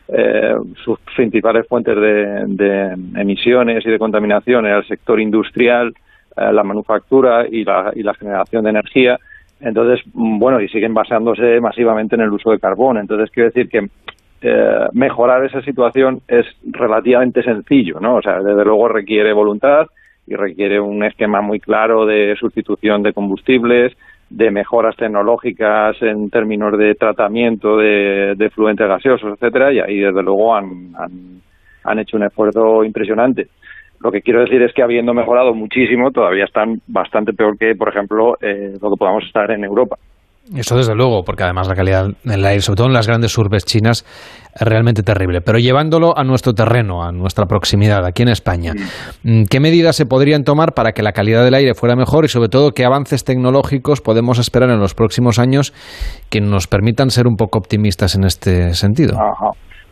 eh, 0.09 0.55
sus 0.85 0.99
principales 1.15 1.69
fuentes 1.69 1.95
de, 1.95 2.97
emisiones 3.15 3.87
y 3.87 3.91
de 3.91 3.99
contaminación 3.99 4.67
era 4.67 4.79
el 4.79 4.87
sector 4.89 5.21
industrial 5.21 5.95
eh, 6.37 6.53
la 6.53 6.65
manufactura 6.65 7.47
y 7.49 7.65
la, 7.65 7.93
y 7.95 8.03
la 8.03 8.15
generación 8.15 8.65
de 8.65 8.71
energía. 8.71 9.19
Entonces, 9.61 10.01
bueno, 10.15 10.61
y 10.61 10.69
siguen 10.69 10.95
basándose 10.95 11.61
masivamente 11.61 12.15
en 12.15 12.23
el 12.23 12.33
uso 12.33 12.51
de 12.51 12.59
carbón. 12.59 12.99
Entonces, 12.99 13.31
quiero 13.31 13.51
decir 13.51 13.69
que 13.69 13.89
eh, 14.43 14.89
mejorar 14.93 15.45
esa 15.45 15.61
situación 15.63 16.23
es 16.27 16.47
relativamente 16.65 17.43
sencillo, 17.43 18.01
¿no? 18.01 18.17
O 18.17 18.23
sea, 18.23 18.41
desde 18.41 18.65
luego 18.65 18.89
requiere 18.89 19.33
voluntad 19.33 19.87
y 20.31 20.37
requiere 20.37 20.81
un 20.81 21.03
esquema 21.03 21.41
muy 21.41 21.59
claro 21.59 22.07
de 22.07 22.37
sustitución 22.37 23.03
de 23.03 23.13
combustibles, 23.13 23.93
de 24.31 24.53
mejoras 24.53 24.95
tecnológicas 24.95 26.01
en 26.01 26.31
términos 26.31 26.79
de 26.79 26.95
tratamiento 26.95 27.77
de, 27.77 28.35
de 28.37 28.51
fluentes 28.51 28.87
gaseosos, 28.87 29.33
etcétera, 29.35 29.73
y 29.73 29.81
ahí 29.81 29.99
desde 29.99 30.23
luego 30.23 30.55
han, 30.55 30.93
han, 30.97 31.11
han 31.83 31.99
hecho 31.99 32.17
un 32.17 32.23
esfuerzo 32.23 32.85
impresionante. 32.85 33.49
Lo 33.99 34.13
que 34.13 34.23
quiero 34.23 34.41
decir 34.41 34.63
es 34.63 34.73
que 34.73 34.85
habiendo 34.85 35.13
mejorado 35.13 35.53
muchísimo, 35.53 36.13
todavía 36.13 36.45
están 36.45 36.81
bastante 36.87 37.33
peor 37.33 37.59
que, 37.59 37.75
por 37.75 37.89
ejemplo, 37.89 38.39
eh, 38.41 38.79
lo 38.81 38.91
que 38.91 38.97
podamos 38.97 39.25
estar 39.25 39.51
en 39.51 39.65
Europa. 39.65 39.97
Eso 40.55 40.77
desde 40.77 40.95
luego, 40.95 41.23
porque 41.25 41.45
además 41.45 41.69
la 41.69 41.75
calidad 41.75 42.07
del 42.25 42.45
aire, 42.45 42.61
sobre 42.61 42.77
todo 42.79 42.87
en 42.89 42.93
las 42.93 43.07
grandes 43.07 43.37
urbes 43.39 43.65
chinas, 43.65 44.05
es 44.53 44.67
realmente 44.67 45.03
terrible. 45.03 45.41
Pero 45.43 45.59
llevándolo 45.59 46.17
a 46.19 46.25
nuestro 46.25 46.55
terreno, 46.55 47.05
a 47.05 47.13
nuestra 47.13 47.47
proximidad, 47.47 48.05
aquí 48.05 48.23
en 48.23 48.29
España, 48.31 48.73
mm, 49.23 49.45
¿qué 49.45 49.61
medidas 49.61 49.95
se 49.95 50.07
podrían 50.07 50.43
tomar 50.43 50.75
para 50.75 50.93
que 50.93 51.03
la 51.03 51.13
calidad 51.13 51.45
del 51.45 51.55
aire 51.55 51.75
fuera 51.75 51.95
mejor 51.95 52.25
y 52.25 52.29
sobre 52.29 52.49
todo 52.49 52.73
qué 52.73 52.85
avances 52.85 53.23
tecnológicos 53.23 54.01
podemos 54.01 54.39
esperar 54.39 54.71
en 54.71 54.81
los 54.81 54.95
próximos 54.95 55.39
años 55.39 55.73
que 56.31 56.41
nos 56.41 56.67
permitan 56.67 57.11
ser 57.11 57.29
un 57.29 57.37
poco 57.37 57.59
optimistas 57.59 58.17
en 58.17 58.25
este 58.25 58.75
sentido? 58.75 59.15
Ajá. 59.15 59.51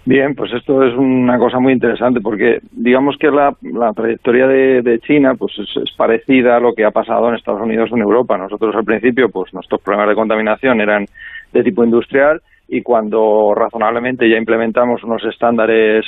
Bien, 0.09 0.35
pues 0.35 0.51
esto 0.55 0.83
es 0.85 0.95
una 0.95 1.37
cosa 1.39 1.59
muy 1.59 1.75
interesante 1.75 2.23
porque 2.23 2.61
digamos 2.73 3.19
que 3.19 3.31
la, 3.31 3.55
la 3.61 3.93
trayectoria 3.93 4.47
de, 4.47 5.01
China 5.01 5.35
pues 5.35 5.53
es, 5.59 5.93
parecida 5.99 6.57
a 6.57 6.61
lo 6.61 6.73
que 6.73 6.87
ha 6.87 6.91
pasado 6.91 7.29
en 7.29 7.35
Estados 7.35 7.61
Unidos 7.61 7.91
o 7.93 7.97
en 7.97 8.01
Europa. 8.01 8.39
Nosotros 8.39 8.75
al 8.75 8.87
principio 8.87 9.29
pues 9.29 9.53
nuestros 9.53 9.83
problemas 9.83 10.09
de 10.09 10.15
contaminación 10.15 10.81
eran 10.81 11.05
de 11.53 11.63
tipo 11.63 11.85
industrial 11.85 12.41
y 12.69 12.81
cuando 12.81 13.53
razonablemente 13.55 14.31
ya 14.31 14.39
implementamos 14.39 15.05
unos 15.05 15.23
estándares 15.27 16.07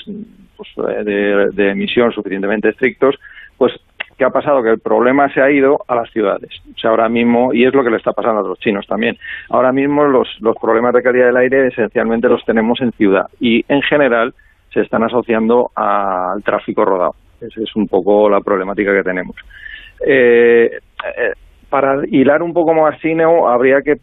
pues, 0.57 1.05
de, 1.05 1.51
de 1.53 1.71
emisión 1.71 2.11
suficientemente 2.11 2.71
estrictos, 2.71 3.17
pues 3.59 3.75
¿qué 4.21 4.27
ha 4.27 4.31
pasado? 4.31 4.63
Que 4.63 4.69
el 4.69 4.81
problema 4.81 5.33
se 5.33 5.41
ha 5.41 5.51
ido 5.51 5.79
a 5.89 5.95
las 5.95 6.11
ciudades. 6.11 6.51
O 6.77 6.79
sea, 6.79 6.91
ahora 6.91 7.09
mismo, 7.09 7.55
y 7.55 7.65
es 7.65 7.73
lo 7.73 7.83
que 7.83 7.89
le 7.89 7.97
está 7.97 8.13
pasando 8.13 8.41
a 8.41 8.49
los 8.49 8.59
chinos 8.59 8.87
también, 8.87 9.17
ahora 9.49 9.73
mismo 9.73 10.05
los, 10.05 10.29
los 10.41 10.55
problemas 10.61 10.93
de 10.93 11.03
calidad 11.03 11.29
del 11.29 11.39
aire 11.39 11.69
esencialmente 11.69 12.29
los 12.29 12.45
tenemos 12.45 12.79
en 12.83 12.93
ciudad 12.93 13.25
y 13.41 13.65
en 13.67 13.81
general 13.81 14.35
se 14.75 14.83
están 14.83 15.05
asociando 15.05 15.71
al 15.75 16.43
tráfico 16.45 16.85
rodado. 16.85 17.15
Esa 17.41 17.63
es 17.63 17.75
un 17.75 17.89
poco 17.89 18.29
la 18.29 18.43
problemática 18.43 18.93
que 18.93 19.03
tenemos. 19.03 19.35
Eh, 20.07 20.71
eh, 20.71 21.33
para 21.71 22.07
hilar 22.07 22.43
un 22.43 22.53
poco 22.53 22.75
más 22.75 23.01
fino, 23.01 23.49
habría 23.49 23.81
que 23.81 23.95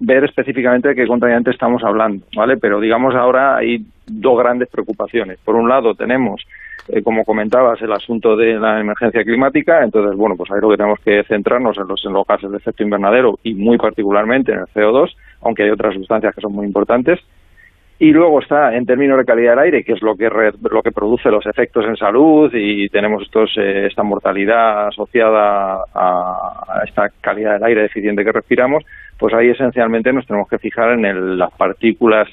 ver 0.00 0.24
específicamente 0.24 0.88
de 0.88 0.94
qué 0.94 1.06
contaminante 1.06 1.50
estamos 1.50 1.84
hablando, 1.84 2.24
¿vale? 2.34 2.56
Pero 2.56 2.80
digamos 2.80 3.14
ahora 3.14 3.58
hay 3.58 3.84
dos 4.06 4.38
grandes 4.38 4.70
preocupaciones. 4.70 5.38
Por 5.44 5.54
un 5.54 5.68
lado 5.68 5.94
tenemos 5.94 6.40
eh, 6.88 7.02
como 7.02 7.24
comentabas, 7.24 7.80
el 7.82 7.92
asunto 7.92 8.36
de 8.36 8.58
la 8.58 8.80
emergencia 8.80 9.24
climática. 9.24 9.82
Entonces, 9.82 10.16
bueno, 10.16 10.36
pues 10.36 10.50
ahí 10.50 10.60
lo 10.60 10.70
que 10.70 10.76
tenemos 10.76 11.00
que 11.00 11.24
centrarnos 11.24 11.76
en 11.78 11.88
los, 11.88 12.04
en 12.04 12.12
los 12.12 12.26
gases 12.26 12.50
de 12.50 12.58
efecto 12.58 12.82
invernadero 12.82 13.38
y 13.42 13.54
muy 13.54 13.76
particularmente 13.76 14.52
en 14.52 14.60
el 14.60 14.66
CO2, 14.66 15.10
aunque 15.42 15.64
hay 15.64 15.70
otras 15.70 15.94
sustancias 15.94 16.34
que 16.34 16.40
son 16.40 16.52
muy 16.52 16.66
importantes. 16.66 17.20
Y 17.98 18.12
luego 18.12 18.40
está 18.40 18.74
en 18.76 18.84
términos 18.84 19.16
de 19.16 19.24
calidad 19.24 19.52
del 19.52 19.60
aire, 19.60 19.82
que 19.82 19.94
es 19.94 20.02
lo 20.02 20.16
que 20.16 20.28
re, 20.28 20.52
lo 20.70 20.82
que 20.82 20.92
produce 20.92 21.30
los 21.30 21.46
efectos 21.46 21.86
en 21.86 21.96
salud 21.96 22.50
y 22.52 22.90
tenemos 22.90 23.22
estos 23.22 23.56
eh, 23.56 23.86
esta 23.86 24.02
mortalidad 24.02 24.88
asociada 24.88 25.78
a, 25.94 26.82
esta 26.86 27.08
calidad 27.22 27.54
del 27.54 27.64
aire 27.64 27.82
deficiente 27.82 28.22
que 28.22 28.32
respiramos, 28.32 28.84
pues 29.18 29.32
ahí 29.32 29.48
esencialmente 29.48 30.12
nos 30.12 30.26
tenemos 30.26 30.46
que 30.46 30.58
fijar 30.58 30.90
en 30.90 31.06
el, 31.06 31.38
las 31.38 31.50
partículas 31.52 32.28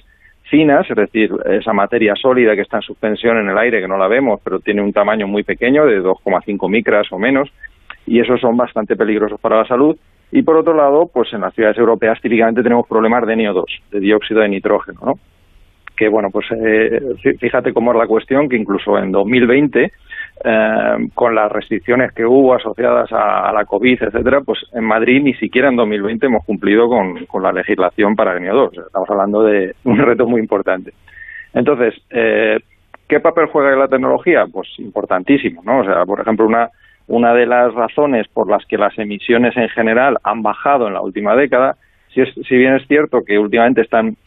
finas, 0.53 0.87
es 0.87 0.95
decir, 0.95 1.31
esa 1.49 1.73
materia 1.73 2.13
sólida 2.15 2.53
que 2.53 2.61
está 2.61 2.77
en 2.77 2.83
suspensión 2.83 3.37
en 3.37 3.49
el 3.49 3.57
aire, 3.57 3.81
que 3.81 3.87
no 3.87 3.97
la 3.97 4.07
vemos, 4.07 4.39
pero 4.43 4.59
tiene 4.59 4.83
un 4.83 4.93
tamaño 4.93 5.27
muy 5.27 5.41
pequeño, 5.43 5.83
de 5.87 5.99
2,5 5.99 6.69
micras 6.69 7.07
o 7.11 7.17
menos, 7.17 7.49
y 8.05 8.19
esos 8.19 8.39
son 8.39 8.55
bastante 8.55 8.95
peligrosos 8.95 9.39
para 9.41 9.57
la 9.57 9.65
salud. 9.65 9.97
Y 10.31 10.43
por 10.43 10.57
otro 10.57 10.75
lado, 10.75 11.09
pues 11.11 11.33
en 11.33 11.41
las 11.41 11.55
ciudades 11.55 11.79
europeas 11.79 12.21
típicamente 12.21 12.61
tenemos 12.61 12.87
problemas 12.87 13.25
de 13.25 13.35
NO2, 13.35 13.65
de 13.93 13.99
dióxido 13.99 14.41
de 14.41 14.49
nitrógeno, 14.49 14.99
¿no? 15.03 15.13
Que 15.97 16.07
bueno, 16.07 16.29
pues 16.31 16.45
eh, 16.51 17.01
fíjate 17.39 17.73
cómo 17.73 17.91
es 17.91 17.97
la 17.97 18.05
cuestión, 18.05 18.47
que 18.47 18.55
incluso 18.55 18.95
en 18.99 19.11
2020 19.11 19.91
eh, 20.43 21.07
con 21.13 21.35
las 21.35 21.51
restricciones 21.51 22.11
que 22.11 22.25
hubo 22.25 22.55
asociadas 22.55 23.09
a, 23.11 23.51
la 23.53 23.65
COVID, 23.65 24.03
etcétera, 24.03 24.41
pues 24.41 24.59
en 24.73 24.83
Madrid 24.83 25.21
ni 25.23 25.33
siquiera 25.35 25.69
en 25.69 25.75
2020 25.75 26.25
hemos 26.25 26.45
cumplido 26.45 26.87
con, 26.87 27.43
la 27.43 27.51
legislación 27.51 28.15
para 28.15 28.33
el 28.33 28.43
NIO2. 28.43 28.67
O 28.67 28.71
sea, 28.71 28.83
estamos 28.87 29.09
hablando 29.09 29.43
de 29.43 29.75
un 29.83 29.97
reto 29.97 30.25
muy 30.25 30.41
importante. 30.41 30.91
Entonces, 31.53 31.93
eh, 32.09 32.59
¿qué 33.07 33.19
papel 33.19 33.45
juega 33.47 33.75
la 33.75 33.87
tecnología? 33.87 34.45
Pues 34.51 34.67
importantísimo, 34.79 35.61
¿no? 35.63 35.79
O 35.79 35.85
sea, 35.85 36.03
por 36.05 36.19
ejemplo, 36.19 36.45
una, 36.45 36.69
una 37.07 37.33
de 37.33 37.45
las 37.45 37.73
razones 37.73 38.27
por 38.27 38.49
las 38.49 38.65
que 38.65 38.77
las 38.77 38.97
emisiones 38.97 39.55
en 39.55 39.69
general 39.69 40.17
han 40.23 40.41
bajado 40.41 40.87
en 40.87 40.93
la 40.93 41.01
última 41.01 41.35
década, 41.35 41.75
si, 42.13 42.21
es, 42.21 42.29
si 42.47 42.55
bien 42.57 42.75
es 42.75 42.87
cierto 42.87 43.21
que 43.25 43.37
últimamente 43.37 43.81
están 43.81 44.17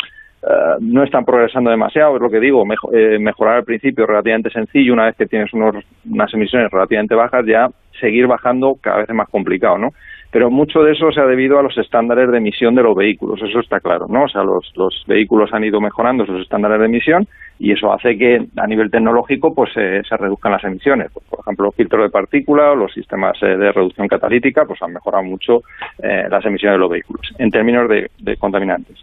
Uh, 0.42 0.78
no 0.80 1.02
están 1.02 1.24
progresando 1.24 1.70
demasiado, 1.70 2.16
es 2.16 2.22
lo 2.22 2.30
que 2.30 2.38
digo, 2.38 2.64
mejor, 2.64 2.96
eh, 2.96 3.18
mejorar 3.18 3.56
al 3.56 3.64
principio 3.64 4.06
relativamente 4.06 4.50
sencillo, 4.50 4.92
una 4.92 5.06
vez 5.06 5.16
que 5.16 5.26
tienes 5.26 5.52
unos, 5.52 5.74
unas 6.08 6.32
emisiones 6.34 6.70
relativamente 6.70 7.16
bajas, 7.16 7.44
ya 7.46 7.68
seguir 7.98 8.28
bajando 8.28 8.76
cada 8.80 8.98
vez 8.98 9.08
es 9.08 9.14
más 9.14 9.28
complicado, 9.28 9.78
¿no? 9.78 9.88
Pero 10.30 10.50
mucho 10.50 10.82
de 10.82 10.92
eso 10.92 11.10
se 11.10 11.20
ha 11.20 11.26
debido 11.26 11.58
a 11.58 11.62
los 11.62 11.76
estándares 11.78 12.30
de 12.30 12.38
emisión 12.38 12.74
de 12.74 12.82
los 12.82 12.94
vehículos, 12.94 13.40
eso 13.42 13.60
está 13.60 13.80
claro, 13.80 14.06
¿no? 14.08 14.24
O 14.24 14.28
sea, 14.28 14.44
los, 14.44 14.70
los 14.76 15.04
vehículos 15.08 15.52
han 15.52 15.64
ido 15.64 15.80
mejorando 15.80 16.26
sus 16.26 16.42
estándares 16.42 16.78
de 16.78 16.86
emisión 16.86 17.26
y 17.58 17.72
eso 17.72 17.92
hace 17.92 18.18
que 18.18 18.46
a 18.56 18.66
nivel 18.66 18.90
tecnológico 18.90 19.54
pues 19.54 19.70
eh, 19.76 20.02
se 20.08 20.16
reduzcan 20.16 20.52
las 20.52 20.64
emisiones. 20.64 21.10
Pues, 21.12 21.24
por 21.26 21.40
ejemplo, 21.40 21.66
los 21.66 21.74
filtros 21.74 22.02
de 22.02 22.10
partículas 22.10 22.72
o 22.72 22.76
los 22.76 22.92
sistemas 22.92 23.36
eh, 23.42 23.56
de 23.56 23.72
reducción 23.72 24.06
catalítica 24.08 24.64
pues 24.64 24.82
han 24.82 24.92
mejorado 24.92 25.24
mucho 25.24 25.62
eh, 26.02 26.26
las 26.30 26.44
emisiones 26.44 26.76
de 26.76 26.80
los 26.80 26.90
vehículos 26.90 27.32
en 27.38 27.50
términos 27.50 27.88
de 27.88 28.36
contaminantes. 28.36 28.96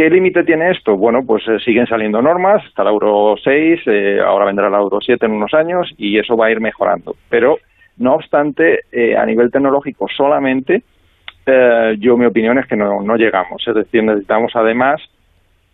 ¿Qué 0.00 0.08
límite 0.08 0.44
tiene 0.44 0.70
esto? 0.70 0.96
Bueno, 0.96 1.26
pues 1.26 1.46
eh, 1.46 1.58
siguen 1.62 1.86
saliendo 1.86 2.22
normas, 2.22 2.64
está 2.64 2.82
la 2.82 2.88
Euro 2.88 3.34
6, 3.36 3.80
eh, 3.84 4.18
ahora 4.18 4.46
vendrá 4.46 4.70
la 4.70 4.78
Euro 4.78 4.98
7 4.98 5.26
en 5.26 5.32
unos 5.32 5.52
años 5.52 5.92
y 5.98 6.18
eso 6.18 6.38
va 6.38 6.46
a 6.46 6.50
ir 6.50 6.58
mejorando. 6.58 7.16
Pero, 7.28 7.58
no 7.98 8.14
obstante, 8.14 8.84
eh, 8.90 9.14
a 9.14 9.26
nivel 9.26 9.50
tecnológico 9.50 10.06
solamente, 10.08 10.84
yo 11.98 12.16
mi 12.16 12.24
opinión 12.24 12.58
es 12.58 12.66
que 12.66 12.76
no, 12.76 13.02
no 13.02 13.16
llegamos. 13.16 13.62
Es 13.68 13.74
decir, 13.74 14.02
necesitamos 14.02 14.52
además 14.54 15.02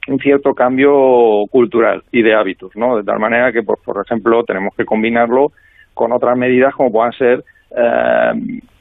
un 0.08 0.18
cierto 0.18 0.54
cambio 0.54 1.44
cultural 1.48 2.02
y 2.10 2.22
de 2.22 2.34
hábitos, 2.34 2.74
¿no? 2.74 2.96
De 2.96 3.04
tal 3.04 3.20
manera 3.20 3.52
que, 3.52 3.62
por, 3.62 3.78
por 3.80 4.04
ejemplo, 4.04 4.42
tenemos 4.42 4.74
que 4.74 4.84
combinarlo 4.84 5.52
con 5.94 6.10
otras 6.10 6.36
medidas 6.36 6.74
como 6.74 6.90
puedan 6.90 7.12
ser 7.12 7.44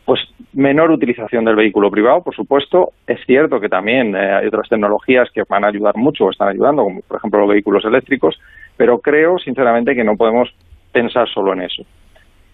pues 0.06 0.22
menor 0.54 0.92
utilización 0.92 1.44
del 1.46 1.56
vehículo 1.56 1.90
privado, 1.90 2.22
por 2.22 2.36
supuesto. 2.36 2.92
Es 3.08 3.20
cierto 3.26 3.60
que 3.60 3.70
también 3.70 4.16
eh, 4.16 4.34
hay 4.36 4.48
otras 4.48 4.70
tecnologías 4.70 5.30
que 5.32 5.44
van 5.50 5.66
a 5.66 5.70
ayudar 5.70 5.98
mucho 5.98 6.26
o 6.26 6.32
están 6.32 6.50
ayudando, 6.50 6.84
como 6.84 7.02
por 7.02 7.18
ejemplo 7.18 7.40
los 7.42 7.50
vehículos 7.50 7.84
eléctricos, 7.86 8.40
pero 8.78 9.00
creo 9.00 9.40
sinceramente 9.40 9.96
que 9.96 10.04
no 10.04 10.16
podemos 10.16 10.54
pensar 10.92 11.28
solo 11.28 11.54
en 11.54 11.64
eso. 11.64 11.84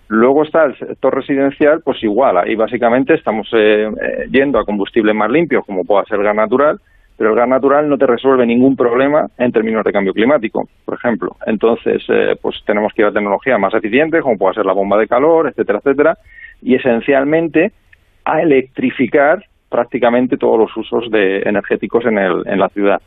Luego 0.08 0.44
está 0.44 0.66
el 0.66 0.78
sector 0.78 1.16
residencial, 1.16 1.82
pues 1.86 2.04
igual, 2.04 2.38
ahí 2.38 2.56
básicamente 2.56 3.14
estamos 3.14 3.48
eh, 3.54 3.88
eh, 3.88 4.28
yendo 4.30 4.60
a 4.60 4.66
combustibles 4.66 5.16
más 5.16 5.32
limpios, 5.32 5.66
como 5.66 5.86
pueda 5.86 6.04
ser 6.06 6.20
el 6.20 6.26
gas 6.26 6.36
natural, 6.36 6.80
pero 7.18 7.30
el 7.30 7.36
gas 7.36 7.48
natural 7.48 7.88
no 7.88 7.98
te 7.98 8.08
resuelve 8.08 8.46
ningún 8.46 8.76
problema 8.76 9.28
en 9.38 9.52
términos 9.52 9.86
de 9.86 9.94
cambio 9.94 10.12
climático, 10.12 10.68
por 10.84 10.96
ejemplo. 10.96 11.38
Entonces, 11.46 12.04
eh, 12.10 12.36
pues 12.42 12.58
tenemos 12.66 12.92
que 12.94 13.04
ir 13.04 13.08
a 13.08 13.14
tecnologías 13.14 13.60
más 13.60 13.74
eficientes, 13.74 14.22
como 14.22 14.38
pueda 14.38 14.54
ser 14.54 14.66
la 14.66 14.74
bomba 14.74 14.98
de 14.98 15.08
calor, 15.08 15.48
etcétera, 15.48 15.80
etcétera, 15.80 16.18
y 16.62 16.76
esencialmente 16.76 17.72
a 18.26 18.42
electrificar 18.42 19.44
prácticamente 19.70 20.38
todos 20.38 20.60
los 20.60 20.78
usos 20.78 21.10
de 21.10 21.40
energéticos 21.40 22.06
en, 22.06 22.18
el, 22.18 22.44
en 22.46 22.60
la 22.60 22.70
ciudad, 22.70 23.02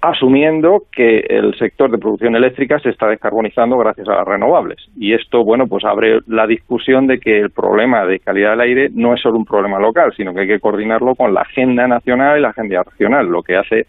asumiendo 0.00 0.84
que 0.92 1.20
el 1.28 1.56
sector 1.58 1.90
de 1.90 1.98
producción 1.98 2.36
eléctrica 2.36 2.78
se 2.78 2.90
está 2.90 3.06
descarbonizando 3.08 3.78
gracias 3.78 4.08
a 4.08 4.16
las 4.16 4.26
renovables. 4.26 4.78
Y 4.96 5.14
esto, 5.14 5.44
bueno, 5.44 5.66
pues 5.66 5.84
abre 5.84 6.20
la 6.26 6.46
discusión 6.46 7.06
de 7.06 7.18
que 7.18 7.40
el 7.40 7.50
problema 7.50 8.04
de 8.04 8.20
calidad 8.20 8.50
del 8.50 8.60
aire 8.60 8.88
no 8.92 9.14
es 9.14 9.20
solo 9.20 9.36
un 9.36 9.46
problema 9.46 9.78
local, 9.78 10.12
sino 10.16 10.34
que 10.34 10.40
hay 10.40 10.46
que 10.46 10.60
coordinarlo 10.60 11.14
con 11.14 11.32
la 11.32 11.42
agenda 11.42 11.86
nacional 11.86 12.38
y 12.38 12.42
la 12.42 12.50
agenda 12.50 12.82
regional, 12.82 13.26
lo 13.26 13.42
que 13.42 13.56
hace 13.56 13.86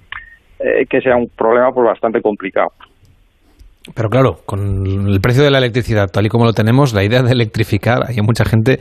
eh, 0.60 0.86
que 0.90 1.02
sea 1.02 1.18
un 1.18 1.30
problema 1.30 1.74
pues 1.74 1.86
bastante 1.86 2.22
complicado. 2.22 2.72
Pero 3.94 4.10
claro, 4.10 4.38
con 4.46 4.86
el 4.88 5.20
precio 5.22 5.44
de 5.44 5.52
la 5.52 5.60
electricidad 5.60 6.10
tal 6.12 6.26
y 6.26 6.30
como 6.30 6.46
lo 6.46 6.54
tenemos, 6.54 6.94
la 6.94 7.04
idea 7.04 7.22
de 7.22 7.32
electrificar, 7.32 8.00
hay 8.08 8.16
mucha 8.22 8.46
gente 8.46 8.80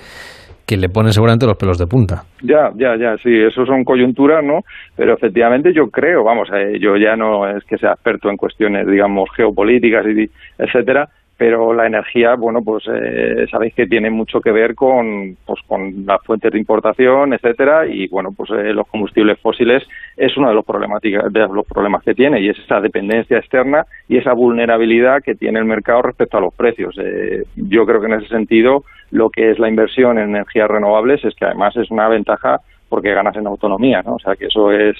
que 0.66 0.76
le 0.76 0.88
pone 0.88 1.12
seguramente 1.12 1.46
los 1.46 1.56
pelos 1.56 1.78
de 1.78 1.86
punta. 1.86 2.22
Ya, 2.42 2.70
ya, 2.74 2.96
ya, 2.96 3.16
sí, 3.18 3.30
eso 3.30 3.66
son 3.66 3.84
coyunturas, 3.84 4.42
¿no? 4.42 4.60
Pero 4.96 5.14
efectivamente 5.14 5.72
yo 5.74 5.90
creo, 5.90 6.24
vamos, 6.24 6.48
eh, 6.54 6.78
yo 6.80 6.96
ya 6.96 7.16
no 7.16 7.46
es 7.46 7.62
que 7.64 7.76
sea 7.76 7.92
experto 7.92 8.30
en 8.30 8.36
cuestiones, 8.36 8.86
digamos, 8.86 9.28
geopolíticas 9.36 10.06
y 10.06 10.30
etcétera, 10.58 11.08
pero 11.36 11.74
la 11.74 11.86
energía, 11.86 12.36
bueno, 12.36 12.62
pues 12.62 12.84
eh, 12.86 13.46
sabéis 13.50 13.74
que 13.74 13.86
tiene 13.86 14.10
mucho 14.10 14.40
que 14.40 14.52
ver 14.52 14.74
con, 14.74 15.36
pues, 15.44 15.60
con 15.66 16.06
las 16.06 16.22
fuentes 16.22 16.52
de 16.52 16.58
importación, 16.58 17.32
etcétera, 17.32 17.86
y 17.86 18.06
bueno, 18.08 18.30
pues 18.36 18.50
eh, 18.50 18.72
los 18.72 18.86
combustibles 18.86 19.38
fósiles 19.40 19.82
es 20.16 20.36
uno 20.36 20.48
de 20.48 20.54
los, 20.54 20.64
problemáticas, 20.64 21.32
de 21.32 21.40
los 21.48 21.66
problemas 21.66 22.04
que 22.04 22.14
tiene, 22.14 22.40
y 22.40 22.48
es 22.48 22.58
esa 22.58 22.80
dependencia 22.80 23.38
externa 23.38 23.84
y 24.08 24.18
esa 24.18 24.32
vulnerabilidad 24.32 25.22
que 25.22 25.34
tiene 25.34 25.58
el 25.58 25.64
mercado 25.64 26.02
respecto 26.02 26.38
a 26.38 26.40
los 26.40 26.54
precios. 26.54 26.96
Eh, 26.98 27.42
yo 27.56 27.84
creo 27.84 28.00
que 28.00 28.06
en 28.06 28.14
ese 28.14 28.28
sentido, 28.28 28.84
lo 29.10 29.30
que 29.30 29.50
es 29.50 29.58
la 29.58 29.68
inversión 29.68 30.18
en 30.18 30.30
energías 30.30 30.68
renovables 30.68 31.24
es 31.24 31.34
que 31.34 31.46
además 31.46 31.76
es 31.76 31.90
una 31.90 32.08
ventaja 32.08 32.60
porque 32.88 33.12
ganas 33.12 33.36
en 33.36 33.46
autonomía, 33.46 34.02
¿no? 34.02 34.14
O 34.14 34.18
sea, 34.20 34.36
que 34.36 34.46
eso 34.46 34.70
es 34.70 34.96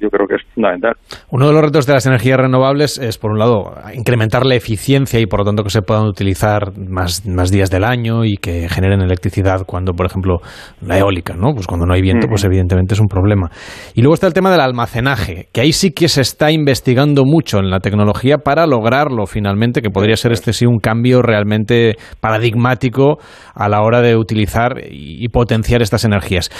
yo 0.00 0.08
creo 0.08 0.26
que 0.26 0.36
es 0.36 0.42
fundamental. 0.54 0.94
Uno 1.30 1.46
de 1.46 1.52
los 1.52 1.62
retos 1.62 1.86
de 1.86 1.92
las 1.92 2.06
energías 2.06 2.38
renovables 2.38 2.98
es, 2.98 3.18
por 3.18 3.32
un 3.32 3.38
lado, 3.38 3.74
incrementar 3.94 4.46
la 4.46 4.54
eficiencia 4.54 5.20
y, 5.20 5.26
por 5.26 5.40
lo 5.40 5.44
tanto, 5.44 5.62
que 5.62 5.70
se 5.70 5.82
puedan 5.82 6.04
utilizar 6.04 6.72
más, 6.78 7.26
más 7.26 7.50
días 7.50 7.70
del 7.70 7.84
año 7.84 8.24
y 8.24 8.36
que 8.36 8.68
generen 8.68 9.00
electricidad 9.00 9.64
cuando, 9.66 9.92
por 9.92 10.06
ejemplo, 10.06 10.38
la 10.80 10.98
eólica, 10.98 11.34
¿no? 11.34 11.52
Pues 11.54 11.66
cuando 11.66 11.86
no 11.86 11.94
hay 11.94 12.02
viento, 12.02 12.28
pues 12.28 12.44
evidentemente 12.44 12.94
es 12.94 13.00
un 13.00 13.08
problema. 13.08 13.50
Y 13.94 14.02
luego 14.02 14.14
está 14.14 14.26
el 14.26 14.34
tema 14.34 14.50
del 14.50 14.60
almacenaje, 14.60 15.48
que 15.52 15.60
ahí 15.60 15.72
sí 15.72 15.90
que 15.90 16.08
se 16.08 16.20
está 16.20 16.50
investigando 16.50 17.24
mucho 17.24 17.58
en 17.58 17.70
la 17.70 17.80
tecnología 17.80 18.38
para 18.38 18.66
lograrlo 18.66 19.26
finalmente, 19.26 19.82
que 19.82 19.90
podría 19.90 20.16
ser 20.16 20.32
este 20.32 20.52
sí 20.52 20.66
un 20.66 20.78
cambio 20.78 21.22
realmente 21.22 21.96
paradigmático 22.20 23.18
a 23.54 23.68
la 23.68 23.82
hora 23.82 24.00
de 24.00 24.16
utilizar 24.16 24.74
y 24.90 25.28
potenciar 25.28 25.82
estas 25.82 26.04
energías. 26.04 26.50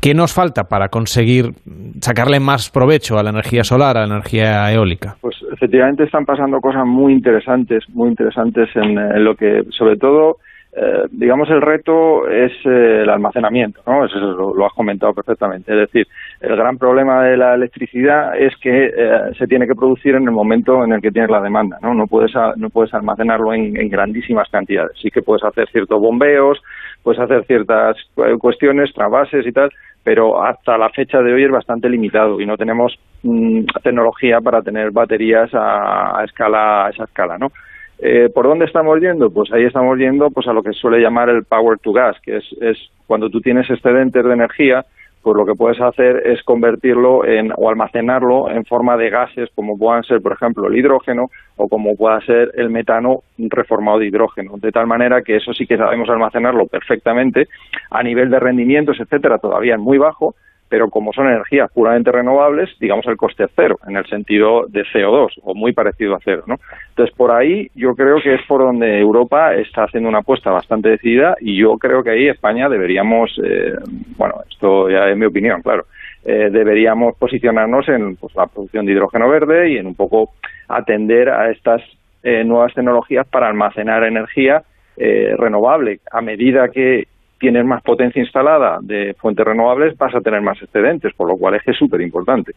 ¿Qué 0.00 0.14
nos 0.14 0.32
falta 0.32 0.64
para 0.64 0.88
conseguir 0.88 1.52
sacarle 2.00 2.40
más 2.40 2.70
provecho 2.70 2.81
a 2.82 3.22
la 3.22 3.30
energía 3.30 3.64
solar, 3.64 3.96
a 3.96 4.00
la 4.00 4.14
energía 4.14 4.72
eólica? 4.72 5.16
Pues 5.20 5.36
efectivamente 5.52 6.04
están 6.04 6.24
pasando 6.24 6.60
cosas 6.60 6.84
muy 6.84 7.12
interesantes, 7.12 7.84
muy 7.90 8.08
interesantes 8.08 8.68
en, 8.74 9.24
lo 9.24 9.36
que, 9.36 9.64
sobre 9.70 9.96
todo, 9.96 10.38
eh, 10.74 11.04
digamos, 11.10 11.48
el 11.50 11.60
reto 11.60 12.28
es 12.28 12.52
eh, 12.64 13.02
el 13.02 13.10
almacenamiento, 13.10 13.80
¿no? 13.86 14.04
Eso 14.04 14.18
lo, 14.18 14.66
has 14.66 14.72
comentado 14.72 15.14
perfectamente. 15.14 15.72
Es 15.72 15.78
decir, 15.78 16.06
el 16.40 16.56
gran 16.56 16.76
problema 16.76 17.22
de 17.22 17.36
la 17.36 17.54
electricidad 17.54 18.36
es 18.36 18.56
que 18.56 18.86
eh, 18.86 19.20
se 19.38 19.46
tiene 19.46 19.66
que 19.66 19.74
producir 19.74 20.14
en 20.16 20.24
el 20.24 20.32
momento 20.32 20.82
en 20.82 20.92
el 20.92 21.00
que 21.00 21.12
tienes 21.12 21.30
la 21.30 21.40
demanda, 21.40 21.78
¿no? 21.82 21.94
No 21.94 22.06
puedes, 22.06 22.32
no 22.56 22.68
puedes 22.70 22.92
almacenarlo 22.94 23.52
en, 23.54 23.76
en 23.76 23.88
grandísimas 23.88 24.48
cantidades. 24.50 24.92
Sí 25.00 25.10
que 25.10 25.22
puedes 25.22 25.44
hacer 25.44 25.68
ciertos 25.70 26.00
bombeos, 26.00 26.60
puedes 27.02 27.20
hacer 27.20 27.44
ciertas 27.46 27.96
cuestiones, 28.38 28.92
trabases 28.94 29.46
y 29.46 29.52
tal, 29.52 29.70
pero 30.04 30.42
hasta 30.42 30.76
la 30.78 30.90
fecha 30.90 31.20
de 31.20 31.32
hoy 31.32 31.44
es 31.44 31.50
bastante 31.50 31.88
limitado 31.88 32.40
y 32.40 32.46
no 32.46 32.56
tenemos 32.56 32.98
mm, 33.22 33.64
tecnología 33.82 34.40
para 34.40 34.62
tener 34.62 34.90
baterías 34.90 35.50
a, 35.52 36.22
escala 36.24 36.86
a 36.86 36.90
esa 36.90 37.04
escala, 37.04 37.38
¿no? 37.38 37.52
Eh, 37.98 38.28
¿Por 38.34 38.48
dónde 38.48 38.64
estamos 38.64 39.00
yendo? 39.00 39.30
Pues 39.30 39.52
ahí 39.52 39.64
estamos 39.64 39.96
yendo 39.96 40.28
pues 40.30 40.48
a 40.48 40.52
lo 40.52 40.62
que 40.62 40.72
suele 40.72 40.98
llamar 40.98 41.28
el 41.28 41.44
power 41.44 41.78
to 41.78 41.92
gas, 41.92 42.16
que 42.22 42.38
es, 42.38 42.44
es 42.60 42.76
cuando 43.06 43.30
tú 43.30 43.40
tienes 43.40 43.70
excedentes 43.70 44.24
de 44.24 44.32
energía 44.32 44.84
pues 45.22 45.36
lo 45.36 45.46
que 45.46 45.54
puedes 45.54 45.80
hacer 45.80 46.22
es 46.26 46.42
convertirlo 46.42 47.24
en, 47.24 47.52
o 47.56 47.68
almacenarlo 47.68 48.50
en 48.50 48.64
forma 48.64 48.96
de 48.96 49.10
gases 49.10 49.48
como 49.54 49.78
puedan 49.78 50.02
ser, 50.02 50.20
por 50.20 50.32
ejemplo, 50.32 50.66
el 50.66 50.76
hidrógeno 50.76 51.30
o 51.56 51.68
como 51.68 51.96
pueda 51.96 52.20
ser 52.22 52.50
el 52.54 52.70
metano 52.70 53.20
reformado 53.38 53.98
de 53.98 54.06
hidrógeno, 54.06 54.54
de 54.56 54.72
tal 54.72 54.86
manera 54.86 55.22
que 55.22 55.36
eso 55.36 55.52
sí 55.52 55.66
que 55.66 55.76
sabemos 55.76 56.08
almacenarlo 56.08 56.66
perfectamente 56.66 57.48
a 57.90 58.02
nivel 58.02 58.30
de 58.30 58.40
rendimientos, 58.40 58.98
etcétera, 58.98 59.38
todavía 59.38 59.74
es 59.74 59.80
muy 59.80 59.98
bajo, 59.98 60.34
pero 60.72 60.88
como 60.88 61.12
son 61.12 61.28
energías 61.28 61.70
puramente 61.70 62.10
renovables, 62.10 62.70
digamos 62.80 63.06
el 63.06 63.18
coste 63.18 63.44
cero, 63.54 63.78
en 63.86 63.94
el 63.94 64.06
sentido 64.06 64.64
de 64.68 64.84
CO2, 64.84 65.38
o 65.42 65.54
muy 65.54 65.74
parecido 65.74 66.14
a 66.14 66.20
cero, 66.24 66.44
¿no? 66.46 66.56
Entonces, 66.88 67.14
por 67.14 67.30
ahí 67.30 67.70
yo 67.74 67.94
creo 67.94 68.22
que 68.22 68.36
es 68.36 68.40
por 68.48 68.62
donde 68.62 68.98
Europa 68.98 69.54
está 69.54 69.84
haciendo 69.84 70.08
una 70.08 70.20
apuesta 70.20 70.50
bastante 70.50 70.88
decidida 70.88 71.36
y 71.42 71.58
yo 71.58 71.76
creo 71.76 72.02
que 72.02 72.08
ahí 72.08 72.26
España 72.26 72.70
deberíamos, 72.70 73.38
eh, 73.44 73.74
bueno, 74.16 74.36
esto 74.50 74.88
ya 74.88 75.10
es 75.10 75.16
mi 75.18 75.26
opinión, 75.26 75.60
claro, 75.60 75.84
eh, 76.24 76.48
deberíamos 76.50 77.18
posicionarnos 77.18 77.86
en 77.90 78.16
pues, 78.16 78.34
la 78.34 78.46
producción 78.46 78.86
de 78.86 78.92
hidrógeno 78.92 79.28
verde 79.28 79.72
y 79.72 79.76
en 79.76 79.86
un 79.86 79.94
poco 79.94 80.30
atender 80.68 81.28
a 81.28 81.50
estas 81.50 81.82
eh, 82.22 82.44
nuevas 82.44 82.72
tecnologías 82.72 83.28
para 83.28 83.46
almacenar 83.46 84.04
energía 84.04 84.62
renovable. 84.96 86.00
A 86.12 86.20
medida 86.20 86.68
que 86.68 87.08
tienes 87.42 87.64
más 87.64 87.82
potencia 87.82 88.22
instalada 88.22 88.78
de 88.80 89.14
fuentes 89.14 89.44
renovables, 89.44 89.98
vas 89.98 90.14
a 90.14 90.20
tener 90.20 90.40
más 90.40 90.62
excedentes, 90.62 91.12
por 91.14 91.28
lo 91.28 91.36
cual 91.36 91.56
es 91.56 91.62
que 91.64 91.72
es 91.72 91.76
súper 91.76 92.00
importante. 92.00 92.52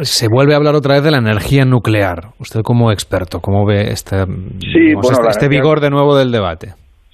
Se 0.00 0.28
vuelve 0.28 0.54
a 0.54 0.58
hablar 0.58 0.76
otra 0.76 0.94
vez 0.94 1.02
de 1.02 1.10
la 1.10 1.18
energía 1.18 1.64
nuclear. 1.64 2.28
Usted 2.38 2.60
como 2.62 2.92
experto, 2.92 3.40
¿cómo 3.40 3.66
ve 3.66 3.90
este, 3.90 4.22
este, 4.22 5.28
este 5.28 5.48
vigor 5.48 5.80
de 5.80 5.90
nuevo 5.90 6.16
del 6.16 6.30
debate? 6.30 6.68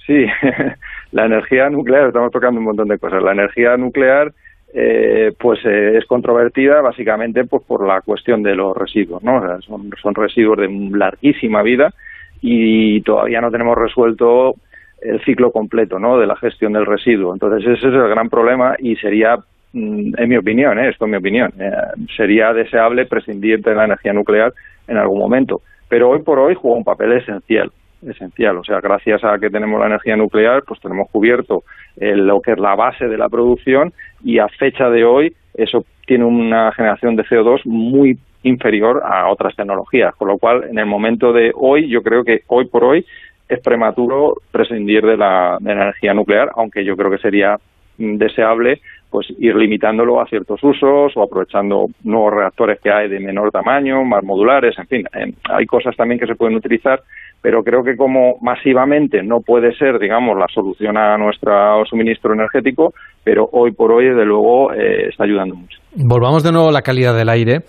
Sí, 0.05 0.23
la 1.11 1.25
energía 1.25 1.67
nuclear, 1.71 2.09
estamos 2.09 2.31
tocando 2.31 2.59
un 2.59 2.65
montón 2.67 2.87
de 2.87 2.99
cosas. 2.99 3.23
La 3.23 3.31
energía 3.31 3.75
nuclear 3.75 4.31
eh, 4.71 5.31
pues 5.39 5.65
eh, 5.65 5.97
es 5.97 6.05
controvertida 6.05 6.79
básicamente 6.81 7.43
pues 7.45 7.63
por 7.63 7.87
la 7.87 8.01
cuestión 8.01 8.43
de 8.43 8.53
los 8.53 8.77
residuos, 8.77 9.23
¿no? 9.23 9.41
son, 9.61 9.89
son 9.99 10.13
residuos 10.13 10.59
de 10.59 10.69
larguísima 10.91 11.63
vida 11.63 11.91
y 12.39 13.01
todavía 13.01 13.41
no 13.41 13.49
tenemos 13.49 13.75
resuelto 13.75 14.53
el 15.01 15.23
ciclo 15.23 15.51
completo 15.51 15.99
¿no? 15.99 16.17
de 16.17 16.27
la 16.27 16.35
gestión 16.35 16.73
del 16.73 16.85
residuo. 16.85 17.33
Entonces 17.33 17.77
ese 17.77 17.87
es 17.87 17.93
el 17.93 18.09
gran 18.09 18.29
problema 18.29 18.75
y 18.79 18.95
sería, 18.95 19.37
mm, 19.73 20.13
en 20.17 20.29
mi 20.29 20.37
opinión, 20.37 20.79
¿eh? 20.79 20.89
esto 20.89 21.05
es 21.05 21.11
mi 21.11 21.17
opinión, 21.17 21.51
eh, 21.59 21.71
sería 22.15 22.53
deseable 22.53 23.05
prescindir 23.05 23.61
de 23.61 23.75
la 23.75 23.85
energía 23.85 24.13
nuclear 24.13 24.53
en 24.87 24.97
algún 24.97 25.19
momento. 25.19 25.61
Pero 25.87 26.09
hoy 26.09 26.21
por 26.21 26.39
hoy 26.39 26.55
juega 26.55 26.77
un 26.77 26.83
papel 26.83 27.13
esencial 27.13 27.71
esencial. 28.07 28.55
O 28.57 28.63
sea, 28.63 28.79
gracias 28.79 29.21
a 29.25 29.37
que 29.39 29.49
tenemos 29.49 29.77
la 29.77 29.87
energía 29.87 30.15
nuclear, 30.15 30.63
pues 30.65 30.79
tenemos 30.79 31.09
cubierto 31.11 31.63
lo 31.97 32.39
que 32.39 32.53
es 32.53 32.57
la 32.57 32.73
base 32.73 33.09
de 33.09 33.17
la 33.17 33.27
producción 33.27 33.91
y 34.23 34.39
a 34.39 34.47
fecha 34.47 34.89
de 34.89 35.03
hoy 35.03 35.33
eso 35.53 35.83
tiene 36.05 36.23
una 36.23 36.71
generación 36.71 37.15
de 37.17 37.23
CO2 37.25 37.65
muy 37.65 38.17
inferior 38.43 39.01
a 39.05 39.29
otras 39.29 39.55
tecnologías. 39.55 40.15
Con 40.15 40.29
lo 40.29 40.37
cual, 40.37 40.63
en 40.69 40.79
el 40.79 40.85
momento 40.85 41.33
de 41.33 41.51
hoy, 41.55 41.89
yo 41.89 42.01
creo 42.01 42.23
que 42.23 42.41
hoy 42.47 42.65
por 42.65 42.83
hoy 42.83 43.05
es 43.49 43.59
prematuro 43.61 44.35
prescindir 44.51 45.03
de 45.03 45.17
la, 45.17 45.57
energía 45.59 46.13
nuclear, 46.13 46.51
aunque 46.55 46.85
yo 46.85 46.95
creo 46.95 47.09
que 47.09 47.17
sería 47.17 47.57
mm, 47.97 48.17
deseable 48.17 48.79
pues 49.09 49.27
ir 49.39 49.55
limitándolo 49.55 50.21
a 50.21 50.27
ciertos 50.27 50.63
usos 50.63 51.11
o 51.15 51.23
aprovechando 51.23 51.87
nuevos 52.03 52.31
reactores 52.31 52.79
que 52.79 52.91
hay 52.91 53.09
de 53.09 53.19
menor 53.19 53.51
tamaño, 53.51 54.03
más 54.03 54.23
modulares, 54.23 54.77
en 54.77 54.85
fin, 54.85 55.03
hay 55.49 55.65
cosas 55.65 55.95
también 55.95 56.19
que 56.19 56.27
se 56.27 56.35
pueden 56.35 56.55
utilizar, 56.55 57.01
pero 57.41 57.63
creo 57.63 57.83
que 57.83 57.97
como 57.97 58.37
masivamente 58.41 59.23
no 59.23 59.41
puede 59.41 59.73
ser, 59.77 59.97
digamos, 59.97 60.37
la 60.37 60.45
solución 60.53 60.95
a 60.95 61.17
nuestro 61.17 61.83
suministro 61.85 62.33
energético, 62.33 62.93
pero 63.23 63.49
hoy 63.51 63.71
por 63.71 63.91
hoy, 63.91 64.09
desde 64.09 64.25
luego, 64.25 64.73
eh, 64.73 65.07
está 65.09 65.23
ayudando 65.23 65.55
mucho. 65.55 65.79
Volvamos 65.95 66.43
de 66.43 66.51
nuevo 66.51 66.69
a 66.69 66.71
la 66.71 66.83
calidad 66.83 67.15
del 67.15 67.29
aire 67.29 67.61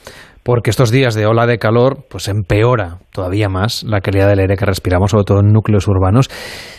porque 0.42 0.70
estos 0.70 0.90
días 0.90 1.14
de 1.14 1.26
ola 1.26 1.46
de 1.46 1.58
calor 1.58 2.06
pues 2.08 2.28
empeora 2.28 2.98
todavía 3.12 3.48
más 3.48 3.82
la 3.84 4.00
calidad 4.00 4.28
del 4.28 4.40
aire 4.40 4.56
que 4.56 4.64
respiramos, 4.64 5.10
sobre 5.10 5.24
todo 5.24 5.40
en 5.40 5.52
núcleos 5.52 5.86
urbanos. 5.88 6.28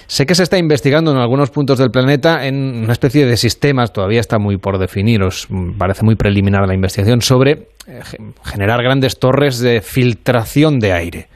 Sé 0.07 0.25
que 0.25 0.35
se 0.35 0.43
está 0.43 0.57
investigando 0.57 1.11
en 1.11 1.17
algunos 1.17 1.51
puntos 1.51 1.77
del 1.77 1.89
planeta 1.89 2.45
en 2.45 2.83
una 2.83 2.91
especie 2.91 3.25
de 3.25 3.37
sistemas, 3.37 3.93
todavía 3.93 4.19
está 4.19 4.39
muy 4.39 4.57
por 4.57 4.77
definir, 4.77 5.23
os 5.23 5.47
parece 5.77 6.03
muy 6.03 6.15
preliminar 6.15 6.67
la 6.67 6.73
investigación, 6.73 7.21
sobre 7.21 7.51
eh, 7.87 8.01
generar 8.43 8.83
grandes 8.83 9.19
torres 9.19 9.59
de 9.59 9.81
filtración 9.81 10.79
de 10.79 10.93
aire. 10.93 11.27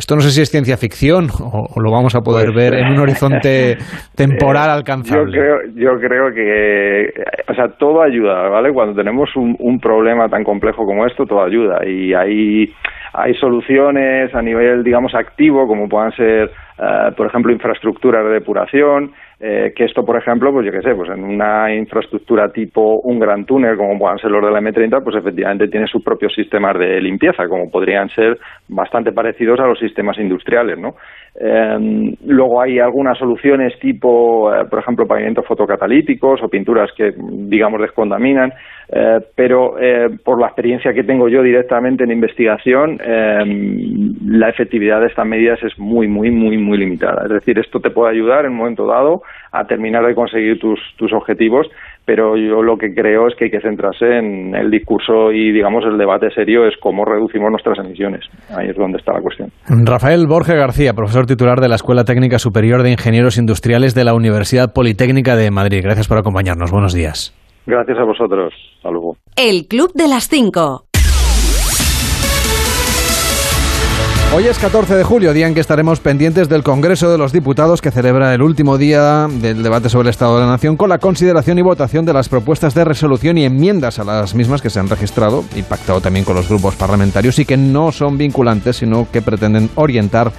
Esto 0.00 0.14
no 0.14 0.22
sé 0.22 0.30
si 0.30 0.40
es 0.40 0.48
ciencia 0.48 0.78
ficción 0.78 1.28
o, 1.28 1.78
lo 1.78 1.92
vamos 1.92 2.16
a 2.16 2.20
poder 2.20 2.52
pues, 2.54 2.56
ver 2.56 2.80
en 2.80 2.92
un 2.92 3.00
horizonte 3.00 3.76
temporal 4.16 4.70
alcanzable. 4.70 5.30
Yo 5.30 5.30
creo, 5.30 5.56
yo 5.74 5.90
creo 6.00 6.32
que, 6.32 7.12
o 7.46 7.54
sea, 7.54 7.68
todo 7.78 8.00
ayuda, 8.00 8.48
¿vale? 8.48 8.72
Cuando 8.72 8.94
tenemos 8.94 9.28
un, 9.36 9.54
un 9.58 9.78
problema 9.78 10.26
tan 10.30 10.42
complejo 10.42 10.86
como 10.86 11.04
esto, 11.04 11.26
todo 11.26 11.44
ayuda. 11.44 11.86
Y 11.86 12.14
hay, 12.14 12.72
hay 13.12 13.34
soluciones 13.34 14.34
a 14.34 14.40
nivel, 14.40 14.82
digamos, 14.82 15.14
activo, 15.14 15.66
como 15.66 15.86
puedan 15.86 16.12
ser, 16.12 16.50
eh, 16.78 17.12
por 17.14 17.26
ejemplo, 17.26 17.52
infraestructuras 17.52 18.24
de 18.24 18.30
depuración, 18.30 19.12
eh, 19.42 19.72
que 19.74 19.84
esto, 19.84 20.04
por 20.04 20.18
ejemplo, 20.18 20.52
pues 20.52 20.66
yo 20.66 20.72
qué 20.72 20.82
sé, 20.82 20.94
pues 20.94 21.08
en 21.08 21.24
una 21.24 21.74
infraestructura 21.74 22.52
tipo 22.52 23.00
un 23.00 23.18
gran 23.18 23.46
túnel, 23.46 23.74
como 23.74 23.98
puedan 23.98 24.18
ser 24.18 24.30
los 24.30 24.44
de 24.44 24.50
la 24.50 24.60
M30, 24.60 25.02
pues 25.02 25.16
efectivamente 25.16 25.68
tiene 25.68 25.86
sus 25.86 26.04
propios 26.04 26.34
sistemas 26.34 26.78
de 26.78 27.00
limpieza, 27.00 27.48
como 27.48 27.70
podrían 27.70 28.10
ser 28.10 28.38
bastante 28.68 29.12
parecidos 29.12 29.58
a 29.58 29.66
los 29.66 29.78
sistemas 29.78 30.18
industriales, 30.18 30.78
¿no? 30.78 30.94
Em, 31.34 32.14
luego 32.26 32.60
hay 32.60 32.80
algunas 32.80 33.16
soluciones 33.16 33.72
tipo, 33.80 34.54
eh, 34.54 34.66
por 34.68 34.80
ejemplo, 34.80 35.06
pavimentos 35.06 35.46
fotocatalíticos 35.46 36.42
o 36.42 36.48
pinturas 36.48 36.90
que, 36.94 37.14
digamos, 37.16 37.80
descontaminan. 37.80 38.52
Eh, 38.92 39.20
pero 39.36 39.78
eh, 39.78 40.08
por 40.24 40.40
la 40.40 40.48
experiencia 40.48 40.92
que 40.92 41.04
tengo 41.04 41.28
yo 41.28 41.42
directamente 41.42 42.02
en 42.02 42.10
investigación, 42.10 42.98
eh, 43.00 43.44
la 44.26 44.48
efectividad 44.48 45.00
de 45.00 45.06
estas 45.06 45.26
medidas 45.26 45.62
es 45.62 45.78
muy, 45.78 46.08
muy, 46.08 46.32
muy, 46.32 46.58
muy 46.58 46.76
limitada. 46.76 47.22
Es 47.24 47.30
decir, 47.30 47.58
esto 47.58 47.78
te 47.78 47.90
puede 47.90 48.10
ayudar 48.10 48.46
en 48.46 48.52
un 48.52 48.58
momento 48.58 48.86
dado 48.86 49.22
a 49.52 49.64
terminar 49.64 50.04
de 50.04 50.14
conseguir 50.14 50.58
tus, 50.58 50.80
tus 50.96 51.12
objetivos, 51.12 51.68
pero 52.04 52.36
yo 52.36 52.62
lo 52.62 52.76
que 52.76 52.92
creo 52.92 53.28
es 53.28 53.36
que 53.36 53.44
hay 53.44 53.50
que 53.52 53.60
centrarse 53.60 54.18
en 54.18 54.56
el 54.56 54.72
discurso 54.72 55.30
y, 55.30 55.52
digamos, 55.52 55.84
el 55.84 55.96
debate 55.96 56.30
serio 56.30 56.66
es 56.66 56.74
cómo 56.80 57.04
reducimos 57.04 57.50
nuestras 57.50 57.78
emisiones. 57.78 58.24
Ahí 58.56 58.70
es 58.70 58.76
donde 58.76 58.98
está 58.98 59.12
la 59.12 59.20
cuestión. 59.20 59.50
Rafael 59.68 60.26
Borges 60.26 60.56
García, 60.56 60.94
profesor 60.94 61.26
titular 61.26 61.60
de 61.60 61.68
la 61.68 61.76
Escuela 61.76 62.02
Técnica 62.02 62.40
Superior 62.40 62.82
de 62.82 62.90
Ingenieros 62.90 63.38
Industriales 63.38 63.94
de 63.94 64.02
la 64.02 64.14
Universidad 64.14 64.72
Politécnica 64.72 65.36
de 65.36 65.52
Madrid. 65.52 65.82
Gracias 65.84 66.08
por 66.08 66.18
acompañarnos. 66.18 66.72
Buenos 66.72 66.92
días. 66.92 67.36
Gracias 67.70 67.98
a 67.98 68.04
vosotros. 68.04 68.52
Hasta 68.78 68.90
luego. 68.90 69.16
El 69.36 69.68
Club 69.68 69.92
de 69.94 70.08
las 70.08 70.28
5. 70.28 70.86
Hoy 74.34 74.46
es 74.46 74.58
14 74.58 74.96
de 74.96 75.04
julio, 75.04 75.32
día 75.32 75.46
en 75.46 75.54
que 75.54 75.60
estaremos 75.60 76.00
pendientes 76.00 76.48
del 76.48 76.64
Congreso 76.64 77.10
de 77.10 77.18
los 77.18 77.32
Diputados 77.32 77.80
que 77.80 77.92
celebra 77.92 78.34
el 78.34 78.42
último 78.42 78.76
día 78.76 79.28
del 79.28 79.62
debate 79.62 79.88
sobre 79.88 80.08
el 80.08 80.10
Estado 80.10 80.36
de 80.36 80.42
la 80.42 80.50
Nación 80.50 80.76
con 80.76 80.88
la 80.88 80.98
consideración 80.98 81.58
y 81.58 81.62
votación 81.62 82.04
de 82.04 82.12
las 82.12 82.28
propuestas 82.28 82.74
de 82.74 82.84
resolución 82.84 83.38
y 83.38 83.44
enmiendas 83.44 84.00
a 84.00 84.04
las 84.04 84.34
mismas 84.34 84.62
que 84.62 84.70
se 84.70 84.80
han 84.80 84.88
registrado 84.88 85.44
y 85.54 85.62
pactado 85.62 86.00
también 86.00 86.24
con 86.24 86.34
los 86.34 86.48
grupos 86.48 86.74
parlamentarios 86.74 87.38
y 87.38 87.44
que 87.44 87.56
no 87.56 87.92
son 87.92 88.18
vinculantes, 88.18 88.76
sino 88.76 89.06
que 89.12 89.22
pretenden 89.22 89.70
orientar 89.76 90.32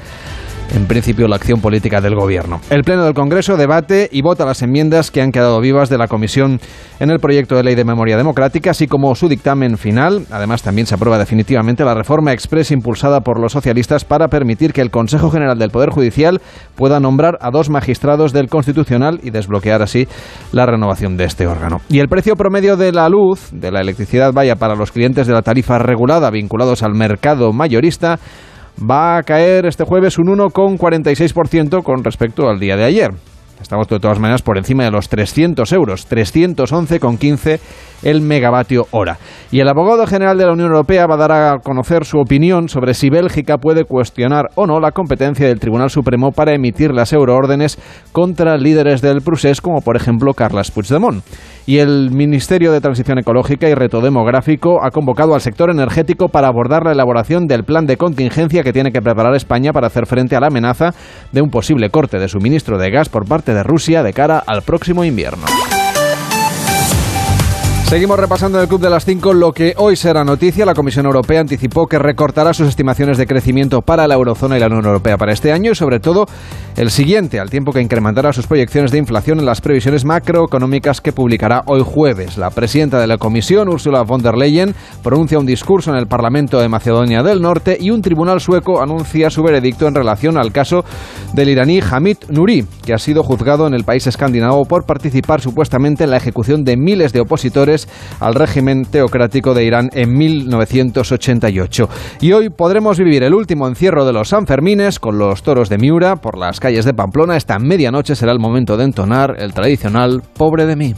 en 0.76 0.88
principio 0.88 1.28
la 1.28 1.36
acción 1.36 1.61
política 1.61 2.01
del 2.01 2.15
Gobierno. 2.15 2.61
El 2.69 2.84
Pleno 2.84 3.03
del 3.03 3.13
Congreso 3.13 3.57
debate 3.57 4.09
y 4.11 4.22
vota 4.22 4.45
las 4.45 4.61
enmiendas 4.61 5.11
que 5.11 5.22
han 5.22 5.32
quedado 5.32 5.59
vivas 5.59 5.89
de 5.89 5.97
la 5.97 6.07
Comisión 6.07 6.59
en 6.99 7.09
el 7.09 7.19
proyecto 7.19 7.55
de 7.55 7.63
ley 7.63 7.76
de 7.76 7.84
memoria 7.84 8.17
democrática, 8.17 8.72
así 8.72 8.88
como 8.88 9.13
su 9.15 9.28
dictamen 9.28 9.78
final. 9.78 10.26
Además, 10.32 10.61
también 10.61 10.88
se 10.88 10.95
aprueba 10.95 11.17
definitivamente 11.17 11.84
la 11.84 11.93
reforma 11.93 12.32
express 12.32 12.72
impulsada 12.72 13.22
por 13.22 13.39
los 13.39 13.51
socialistas 13.51 14.05
para 14.05 14.28
permitir 14.28 14.74
que 14.74 14.82
el 14.82 14.91
Consejo 14.91 15.30
General 15.30 15.57
del 15.57 15.72
Poder 15.72 15.89
Judicial 15.89 16.41
pueda 16.76 16.99
nombrar 16.99 17.38
a 17.41 17.49
dos 17.51 17.69
magistrados 17.69 18.34
del 18.34 18.49
Constitucional 18.49 19.19
y 19.24 19.32
desbloquear 19.32 19.82
así 19.82 20.07
la 20.51 20.65
renovación 20.65 21.17
de 21.17 21.26
este 21.26 21.47
órgano. 21.47 21.82
Y 21.89 21.99
el 21.99 22.07
precio 22.07 22.36
promedio 22.36 22.78
de 22.78 22.91
la 22.91 23.09
luz, 23.09 23.49
de 23.51 23.72
la 23.72 23.82
electricidad, 23.82 24.34
vaya 24.34 24.55
para 24.55 24.76
los 24.76 24.91
clientes 24.91 25.28
de 25.28 25.34
la 25.34 25.41
tarifa 25.41 25.80
regulada 25.80 26.30
vinculados 26.30 26.84
al 26.84 26.93
mercado 26.93 27.51
mayorista, 27.51 28.19
va 28.80 29.17
a 29.17 29.24
caer 29.24 29.65
este 29.65 29.84
jueves 29.84 30.17
un 30.17 30.28
1,46% 30.28 31.84
con 31.84 32.03
respecto 32.03 32.49
al 32.49 32.59
día 32.59 32.76
de 32.76 32.86
ayer. 32.86 33.11
Estamos 33.61 33.88
de 33.88 33.99
todas 33.99 34.19
maneras 34.19 34.41
por 34.41 34.57
encima 34.57 34.84
de 34.84 34.91
los 34.91 35.07
300 35.07 35.72
euros, 35.74 36.09
311,15 36.09 37.59
el 38.01 38.22
megavatio 38.22 38.88
hora. 38.89 39.19
Y 39.51 39.59
el 39.59 39.67
abogado 39.67 40.07
general 40.07 40.38
de 40.38 40.45
la 40.45 40.53
Unión 40.53 40.72
Europea 40.72 41.05
va 41.05 41.13
a 41.13 41.28
dar 41.28 41.32
a 41.32 41.59
conocer 41.59 42.03
su 42.03 42.17
opinión 42.17 42.69
sobre 42.69 42.95
si 42.95 43.11
Bélgica 43.11 43.57
puede 43.57 43.84
cuestionar 43.86 44.45
o 44.55 44.65
no 44.65 44.80
la 44.80 44.91
competencia 44.91 45.47
del 45.47 45.59
Tribunal 45.59 45.91
Supremo 45.91 46.32
para 46.32 46.55
emitir 46.55 46.91
las 46.91 47.13
euroórdenes 47.13 47.78
contra 48.11 48.57
líderes 48.57 49.01
del 49.01 49.22
procés, 49.22 49.61
como 49.61 49.82
por 49.82 49.95
ejemplo 49.95 50.34
Carles 50.34 50.72
Puigdemont. 50.72 51.24
Y 51.66 51.78
el 51.78 52.09
Ministerio 52.12 52.72
de 52.72 52.82
Transición 52.82 53.20
Ecológica 53.20 53.70
y 53.70 53.76
Reto 53.76 54.01
Demográfico 54.01 54.84
ha 54.84 54.91
convocado 54.91 55.36
al 55.36 55.41
sector 55.41 55.70
energético 55.70 56.30
para 56.30 56.47
abordar 56.47 56.84
la 56.86 56.91
elaboración 56.91 57.47
del 57.47 57.64
plan 57.64 57.86
de 57.86 57.97
contingencia 57.97 58.64
que 58.64 58.74
tiene 58.74 58.91
que 58.91 59.01
preparar 59.01 59.36
España 59.36 59.72
para 59.72 59.88
hacer 59.88 60.07
frente 60.07 60.36
a 60.36 60.39
la 60.39 60.47
amenaza 60.47 60.93
de 61.32 61.41
un 61.41 61.49
posible 61.49 61.89
corte 61.89 62.18
de 62.18 62.28
suministro 62.28 62.78
de 62.78 62.89
gas 62.89 63.09
por 63.09 63.28
parte 63.28 63.53
de 63.53 63.64
Rusia 63.64 64.03
de 64.03 64.14
cara 64.14 64.43
al 64.45 64.64
próximo 64.64 65.03
invierno. 65.03 65.45
Seguimos 67.91 68.17
repasando 68.17 68.57
en 68.57 68.61
el 68.61 68.69
Club 68.69 68.79
de 68.79 68.89
las 68.89 69.03
5 69.03 69.33
lo 69.33 69.51
que 69.51 69.73
hoy 69.75 69.97
será 69.97 70.23
noticia. 70.23 70.65
La 70.65 70.73
Comisión 70.73 71.05
Europea 71.07 71.41
anticipó 71.41 71.87
que 71.87 71.99
recortará 71.99 72.53
sus 72.53 72.69
estimaciones 72.69 73.17
de 73.17 73.27
crecimiento 73.27 73.81
para 73.81 74.07
la 74.07 74.13
eurozona 74.13 74.55
y 74.55 74.61
la 74.61 74.67
Unión 74.67 74.85
Europea 74.85 75.17
para 75.17 75.33
este 75.33 75.51
año 75.51 75.73
y 75.73 75.75
sobre 75.75 75.99
todo 75.99 76.25
el 76.77 76.89
siguiente, 76.89 77.37
al 77.37 77.49
tiempo 77.49 77.73
que 77.73 77.81
incrementará 77.81 78.31
sus 78.31 78.47
proyecciones 78.47 78.91
de 78.91 78.97
inflación 78.97 79.39
en 79.39 79.45
las 79.45 79.59
previsiones 79.59 80.05
macroeconómicas 80.05 81.01
que 81.01 81.11
publicará 81.11 81.63
hoy 81.65 81.81
jueves. 81.83 82.37
La 82.37 82.49
presidenta 82.51 82.97
de 82.97 83.07
la 83.07 83.17
Comisión, 83.17 83.67
Ursula 83.67 84.03
von 84.03 84.21
der 84.21 84.37
Leyen, 84.37 84.73
pronuncia 85.03 85.37
un 85.37 85.45
discurso 85.45 85.91
en 85.91 85.97
el 85.97 86.07
Parlamento 86.07 86.61
de 86.61 86.69
Macedonia 86.69 87.23
del 87.23 87.41
Norte 87.41 87.77
y 87.77 87.89
un 87.89 88.01
tribunal 88.01 88.39
sueco 88.39 88.81
anuncia 88.81 89.29
su 89.29 89.43
veredicto 89.43 89.85
en 89.89 89.95
relación 89.95 90.37
al 90.37 90.53
caso 90.53 90.85
del 91.33 91.49
iraní 91.49 91.81
Hamid 91.81 92.19
Nuri, 92.29 92.65
que 92.85 92.93
ha 92.93 92.97
sido 92.97 93.21
juzgado 93.21 93.67
en 93.67 93.73
el 93.73 93.83
país 93.83 94.07
escandinavo 94.07 94.63
por 94.63 94.85
participar 94.85 95.41
supuestamente 95.41 96.05
en 96.05 96.11
la 96.11 96.17
ejecución 96.17 96.63
de 96.63 96.77
miles 96.77 97.11
de 97.11 97.19
opositores 97.19 97.80
al 98.19 98.36
régimen 98.36 98.86
teocrático 98.86 99.53
de 99.53 99.65
Irán 99.65 99.89
en 99.93 100.17
1988. 100.17 101.89
Y 102.21 102.34
hoy 102.34 102.49
podremos 102.49 102.97
vivir 102.97 103.23
el 103.23 103.34
último 103.34 103.67
encierro 103.67 104.05
de 104.05 104.13
los 104.13 104.29
Sanfermines 104.29 104.99
con 104.99 105.17
los 105.17 105.43
toros 105.43 105.69
de 105.69 105.77
Miura 105.77 106.17
por 106.17 106.38
las 106.38 106.59
calles 106.59 106.86
de 106.86 106.93
Pamplona. 106.93 107.38
Esta 107.38 107.59
medianoche 107.59 108.15
será 108.15 108.32
el 108.32 108.39
momento 108.39 108.77
de 108.77 108.86
entonar 108.86 109.36
el 109.38 109.53
tradicional 109.53 110.21
Pobre 110.36 110.65
de 110.65 110.75
mí. 110.75 110.95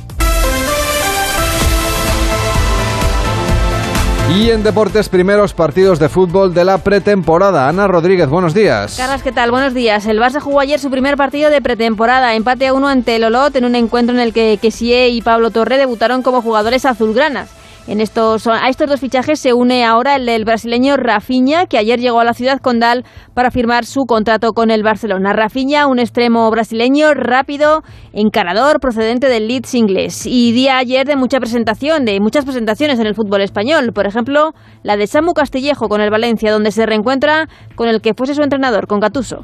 Y 4.32 4.50
en 4.50 4.64
deportes, 4.64 5.10
primeros 5.10 5.54
partidos 5.54 6.00
de 6.00 6.10
fútbol 6.10 6.54
de 6.54 6.66
la 6.66 6.80
pretemporada. 6.80 7.68
Ana 7.68 7.88
Rodríguez, 7.88 8.28
buenos 8.28 8.54
días. 8.54 8.96
Carlos, 8.98 9.22
¿qué 9.22 9.32
tal? 9.32 9.52
Buenos 9.52 9.74
días. 9.74 10.06
El 10.06 10.20
Barça 10.20 10.40
jugó 10.40 10.60
ayer 10.60 10.80
su 10.80 10.90
primer 10.90 11.18
partido 11.18 11.52
de 11.52 11.62
pretemporada. 11.62 12.34
Empate 12.34 12.68
a 12.68 12.74
uno 12.74 12.88
ante 12.88 13.16
el 13.16 13.26
Olot 13.26 13.56
en 13.56 13.66
un 13.66 13.76
encuentro 13.76 14.16
en 14.16 14.22
el 14.22 14.34
que 14.34 14.58
Kessie 14.60 15.10
y 15.10 15.22
Pablo 15.22 15.52
Torre 15.52 15.78
debutaron 15.78 16.24
como 16.24 16.42
jugadores 16.42 16.86
azulgranas. 16.86 17.50
En 17.86 18.00
estos, 18.00 18.48
a 18.48 18.70
estos 18.70 18.88
dos 18.88 19.02
fichajes 19.02 19.42
se 19.42 19.52
une 19.52 19.84
ahora 19.84 20.16
el 20.16 20.26
del 20.26 20.46
brasileño 20.46 20.96
Rafinha, 20.96 21.66
que 21.66 21.78
ayer 21.78 22.00
llegó 22.00 22.22
a 22.22 22.24
la 22.24 22.34
ciudad 22.34 22.60
condal 22.60 23.04
para 23.34 23.52
firmar 23.52 23.84
su 23.84 24.06
contrato 24.06 24.54
con 24.54 24.72
el 24.72 24.84
Barcelona. 24.84 25.34
Rafinha, 25.34 25.88
un 25.88 26.00
extremo 26.00 26.50
brasileño 26.50 27.14
rápido, 27.14 27.82
encarador, 28.14 28.80
procedente 28.80 29.28
del 29.28 29.50
Leeds 29.50 29.76
inglés. 29.76 30.26
Y 30.26 30.54
día 30.54 30.78
ayer 30.78 31.06
de 31.06 31.18
mucha 31.18 31.40
presentación, 31.40 32.06
de 32.06 32.22
muchas 32.22 32.46
presentaciones 32.46 33.00
en 33.00 33.08
el 33.08 33.16
fútbol 33.16 33.42
español. 33.42 33.92
Por 33.94 34.08
ejemplo, 34.08 34.54
la 34.82 34.96
de 34.96 35.06
Samu 35.06 35.34
Castillejo 35.34 35.90
con 35.90 36.00
el 36.00 36.10
Valencia, 36.10 36.54
donde 36.54 36.72
se 36.72 36.86
reencuentra 36.86 37.50
con 37.76 37.90
el 37.90 38.02
que 38.02 38.14
fuese 38.14 38.34
su 38.34 38.44
entrenador, 38.44 38.88
con 38.88 39.02
Gatuso. 39.02 39.44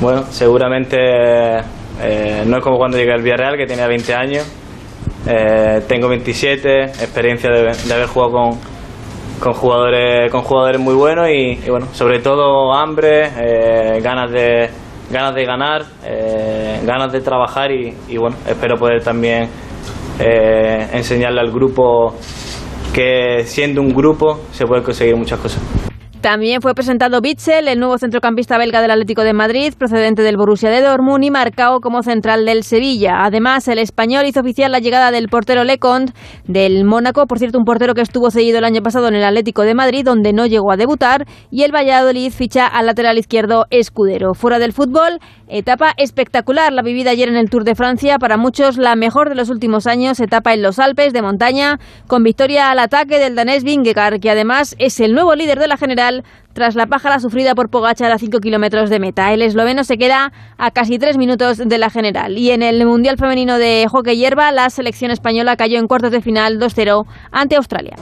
Bueno, 0.00 0.22
seguramente 0.30 0.96
eh, 2.00 2.44
no 2.46 2.58
es 2.58 2.62
como 2.62 2.78
cuando 2.78 2.98
llegué 2.98 3.12
al 3.12 3.22
Villarreal, 3.22 3.56
que 3.56 3.66
tenía 3.66 3.88
20 3.88 4.14
años 4.14 4.59
eh, 5.26 5.82
tengo 5.88 6.08
27, 6.08 6.82
experiencia 6.82 7.50
de, 7.50 7.92
haber 7.92 8.06
jugado 8.06 8.32
con, 8.32 8.50
con, 9.40 9.52
jugadores, 9.52 10.30
con 10.30 10.42
jugadores 10.42 10.80
muy 10.80 10.94
buenos 10.94 11.28
y, 11.28 11.60
y 11.64 11.70
bueno, 11.70 11.86
sobre 11.92 12.20
todo 12.20 12.72
hambre, 12.72 13.30
eh, 13.38 14.00
ganas 14.00 14.30
de 14.30 14.70
ganas 15.10 15.34
de 15.34 15.44
ganar, 15.44 15.82
eh, 16.04 16.80
ganas 16.84 17.12
de 17.12 17.20
trabajar 17.20 17.72
y, 17.72 17.94
y, 18.08 18.16
bueno, 18.16 18.36
espero 18.46 18.76
poder 18.76 19.02
también 19.02 19.48
eh, 20.18 20.88
enseñarle 20.92 21.40
al 21.40 21.50
grupo 21.50 22.14
que 22.94 23.44
siendo 23.44 23.80
un 23.80 23.92
grupo 23.92 24.40
se 24.52 24.66
pueden 24.66 24.84
conseguir 24.84 25.16
muchas 25.16 25.40
cosas. 25.40 25.89
También 26.20 26.60
fue 26.60 26.74
presentado 26.74 27.22
Bitzel, 27.22 27.66
el 27.66 27.78
nuevo 27.78 27.96
centrocampista 27.96 28.58
belga 28.58 28.82
del 28.82 28.90
Atlético 28.90 29.22
de 29.22 29.32
Madrid, 29.32 29.72
procedente 29.78 30.20
del 30.20 30.36
Borussia 30.36 30.68
de 30.68 30.82
Dortmund 30.82 31.24
y 31.24 31.30
marcado 31.30 31.80
como 31.80 32.02
central 32.02 32.44
del 32.44 32.62
Sevilla. 32.62 33.24
Además, 33.24 33.66
el 33.68 33.78
español 33.78 34.26
hizo 34.26 34.40
oficial 34.40 34.70
la 34.70 34.80
llegada 34.80 35.12
del 35.12 35.28
portero 35.28 35.64
Lecont 35.64 36.10
del 36.44 36.84
Mónaco, 36.84 37.26
por 37.26 37.38
cierto, 37.38 37.56
un 37.56 37.64
portero 37.64 37.94
que 37.94 38.02
estuvo 38.02 38.30
cedido 38.30 38.58
el 38.58 38.64
año 38.64 38.82
pasado 38.82 39.08
en 39.08 39.14
el 39.14 39.24
Atlético 39.24 39.62
de 39.62 39.72
Madrid, 39.72 40.04
donde 40.04 40.34
no 40.34 40.44
llegó 40.44 40.70
a 40.72 40.76
debutar, 40.76 41.24
y 41.50 41.62
el 41.62 41.74
Valladolid 41.74 42.30
ficha 42.30 42.66
al 42.66 42.84
lateral 42.84 43.16
izquierdo 43.16 43.64
Escudero. 43.70 44.34
Fuera 44.34 44.58
del 44.58 44.74
fútbol, 44.74 45.20
etapa 45.48 45.94
espectacular 45.96 46.70
la 46.70 46.82
vivida 46.82 47.12
ayer 47.12 47.30
en 47.30 47.36
el 47.36 47.48
Tour 47.48 47.64
de 47.64 47.74
Francia, 47.74 48.18
para 48.18 48.36
muchos 48.36 48.76
la 48.76 48.94
mejor 48.94 49.30
de 49.30 49.36
los 49.36 49.48
últimos 49.48 49.86
años, 49.86 50.20
etapa 50.20 50.52
en 50.52 50.60
los 50.60 50.78
Alpes 50.78 51.14
de 51.14 51.22
montaña, 51.22 51.78
con 52.06 52.22
victoria 52.22 52.70
al 52.70 52.78
ataque 52.78 53.18
del 53.18 53.36
danés 53.36 53.64
Vingegaard, 53.64 54.20
que 54.20 54.30
además 54.30 54.76
es 54.78 55.00
el 55.00 55.14
nuevo 55.14 55.34
líder 55.34 55.58
de 55.58 55.66
la 55.66 55.78
general 55.78 56.09
tras 56.52 56.74
la 56.74 56.86
pájara 56.86 57.18
sufrida 57.18 57.54
por 57.54 57.70
Pogachar 57.70 58.10
a 58.12 58.18
5 58.18 58.38
kilómetros 58.40 58.90
de 58.90 58.98
meta. 58.98 59.32
El 59.32 59.42
esloveno 59.42 59.84
se 59.84 59.96
queda 59.96 60.32
a 60.58 60.70
casi 60.70 60.98
3 60.98 61.16
minutos 61.16 61.58
de 61.58 61.78
la 61.78 61.90
general. 61.90 62.36
Y 62.38 62.50
en 62.50 62.62
el 62.62 62.84
Mundial 62.84 63.16
Femenino 63.18 63.58
de 63.58 63.86
Hockey 63.88 64.16
Hierba, 64.16 64.52
la 64.52 64.68
selección 64.70 65.10
española 65.10 65.56
cayó 65.56 65.78
en 65.78 65.86
cuartos 65.86 66.10
de 66.10 66.20
final 66.20 66.58
2-0 66.58 67.04
ante 67.32 67.56
Australia. 67.56 67.96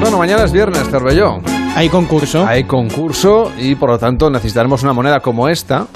Bueno, 0.00 0.16
mañana 0.16 0.44
es 0.44 0.52
viernes, 0.52 0.88
Cervelló. 0.90 1.59
Hay 1.76 1.88
concurso. 1.88 2.46
Hay 2.46 2.64
concurso 2.64 3.50
y 3.58 3.74
por 3.74 3.88
lo 3.90 3.98
tanto 3.98 4.28
necesitaremos 4.30 4.82
una 4.82 4.92
moneda 4.92 5.20
como 5.20 5.48
esta, 5.48 5.86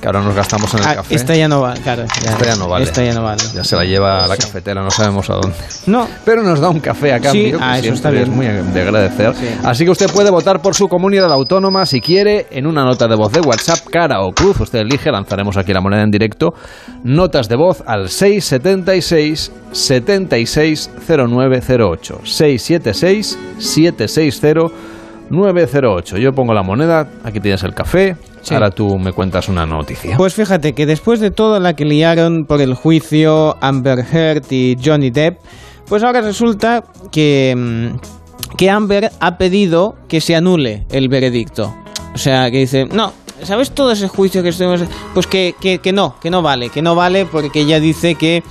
que 0.00 0.06
ahora 0.06 0.20
nos 0.20 0.34
gastamos 0.36 0.72
en 0.74 0.80
el 0.80 0.86
Ah, 0.86 0.94
café. 0.96 1.14
esta 1.14 1.34
ya 1.34 1.48
no 1.48 1.62
vale, 1.62 1.80
claro. 1.80 2.04
ya- 2.04 2.30
Esta 2.30 2.44
ya 2.44 2.54
no 2.56 2.68
vale. 2.68 2.84
Esta 2.84 3.02
ya 3.02 3.14
no 3.14 3.22
vale. 3.24 3.42
Ya 3.54 3.64
se 3.64 3.74
la 3.76 3.84
lleva 3.84 4.22
a 4.22 4.28
la 4.28 4.36
cafetera, 4.36 4.82
no 4.82 4.90
sabemos 4.90 5.28
a 5.30 5.34
dónde. 5.34 5.56
No. 5.86 6.06
Pero 6.24 6.42
nos 6.44 6.60
da 6.60 6.68
un 6.68 6.78
café 6.80 7.12
a 7.14 7.20
cambio, 7.20 7.56
Sí, 7.58 7.64
ah, 7.64 7.78
eso 7.78 7.94
está 7.94 8.10
bien. 8.10 8.24
es 8.24 8.28
muy 8.28 8.46
de 8.46 8.82
agradecer. 8.82 9.32
Así 9.64 9.84
que 9.84 9.90
usted 9.90 10.10
puede 10.12 10.30
votar 10.30 10.60
por 10.62 10.74
su 10.76 10.86
comunidad 10.86 11.32
autónoma 11.32 11.86
si 11.86 12.00
quiere 12.02 12.46
en 12.50 12.66
una 12.66 12.84
nota 12.84 13.08
de 13.08 13.16
voz 13.16 13.32
de 13.32 13.40
WhatsApp, 13.40 13.78
cara 13.90 14.20
o 14.22 14.32
cruz. 14.32 14.60
Usted 14.60 14.80
elige, 14.80 15.10
lanzaremos 15.10 15.56
aquí 15.56 15.72
la 15.72 15.80
moneda 15.80 16.02
en 16.02 16.10
directo. 16.10 16.52
Notas 17.02 17.48
de 17.48 17.56
voz 17.56 17.82
al 17.86 18.10
676 18.10 19.50
760908. 19.72 22.20
676 22.22 23.38
760 23.58 24.95
908. 25.30 26.18
Yo 26.18 26.32
pongo 26.32 26.54
la 26.54 26.62
moneda, 26.62 27.08
aquí 27.24 27.40
tienes 27.40 27.62
el 27.62 27.74
café. 27.74 28.16
Sí. 28.42 28.54
Ahora 28.54 28.70
tú 28.70 28.98
me 28.98 29.12
cuentas 29.12 29.48
una 29.48 29.66
noticia. 29.66 30.16
Pues 30.16 30.34
fíjate 30.34 30.72
que 30.72 30.86
después 30.86 31.20
de 31.20 31.30
toda 31.30 31.58
la 31.58 31.74
que 31.74 31.84
liaron 31.84 32.44
por 32.46 32.60
el 32.60 32.74
juicio 32.74 33.56
Amber 33.60 34.04
Heard 34.12 34.44
y 34.50 34.76
Johnny 34.82 35.10
Depp, 35.10 35.38
pues 35.88 36.02
ahora 36.02 36.20
resulta 36.20 36.84
que, 37.10 37.54
mm, 37.56 38.56
que 38.56 38.70
Amber 38.70 39.10
ha 39.20 39.38
pedido 39.38 39.96
que 40.08 40.20
se 40.20 40.36
anule 40.36 40.86
el 40.90 41.08
veredicto. 41.08 41.74
O 42.14 42.18
sea, 42.18 42.50
que 42.50 42.58
dice, 42.58 42.86
no, 42.86 43.12
¿sabes 43.42 43.72
todo 43.72 43.92
ese 43.92 44.08
juicio 44.08 44.42
que 44.42 44.50
estuvimos? 44.50 44.82
Pues 45.12 45.26
que, 45.26 45.54
que, 45.60 45.78
que 45.78 45.92
no, 45.92 46.16
que 46.20 46.30
no 46.30 46.42
vale, 46.42 46.70
que 46.70 46.82
no 46.82 46.94
vale 46.94 47.26
porque 47.26 47.60
ella 47.60 47.80
dice 47.80 48.14
que 48.14 48.42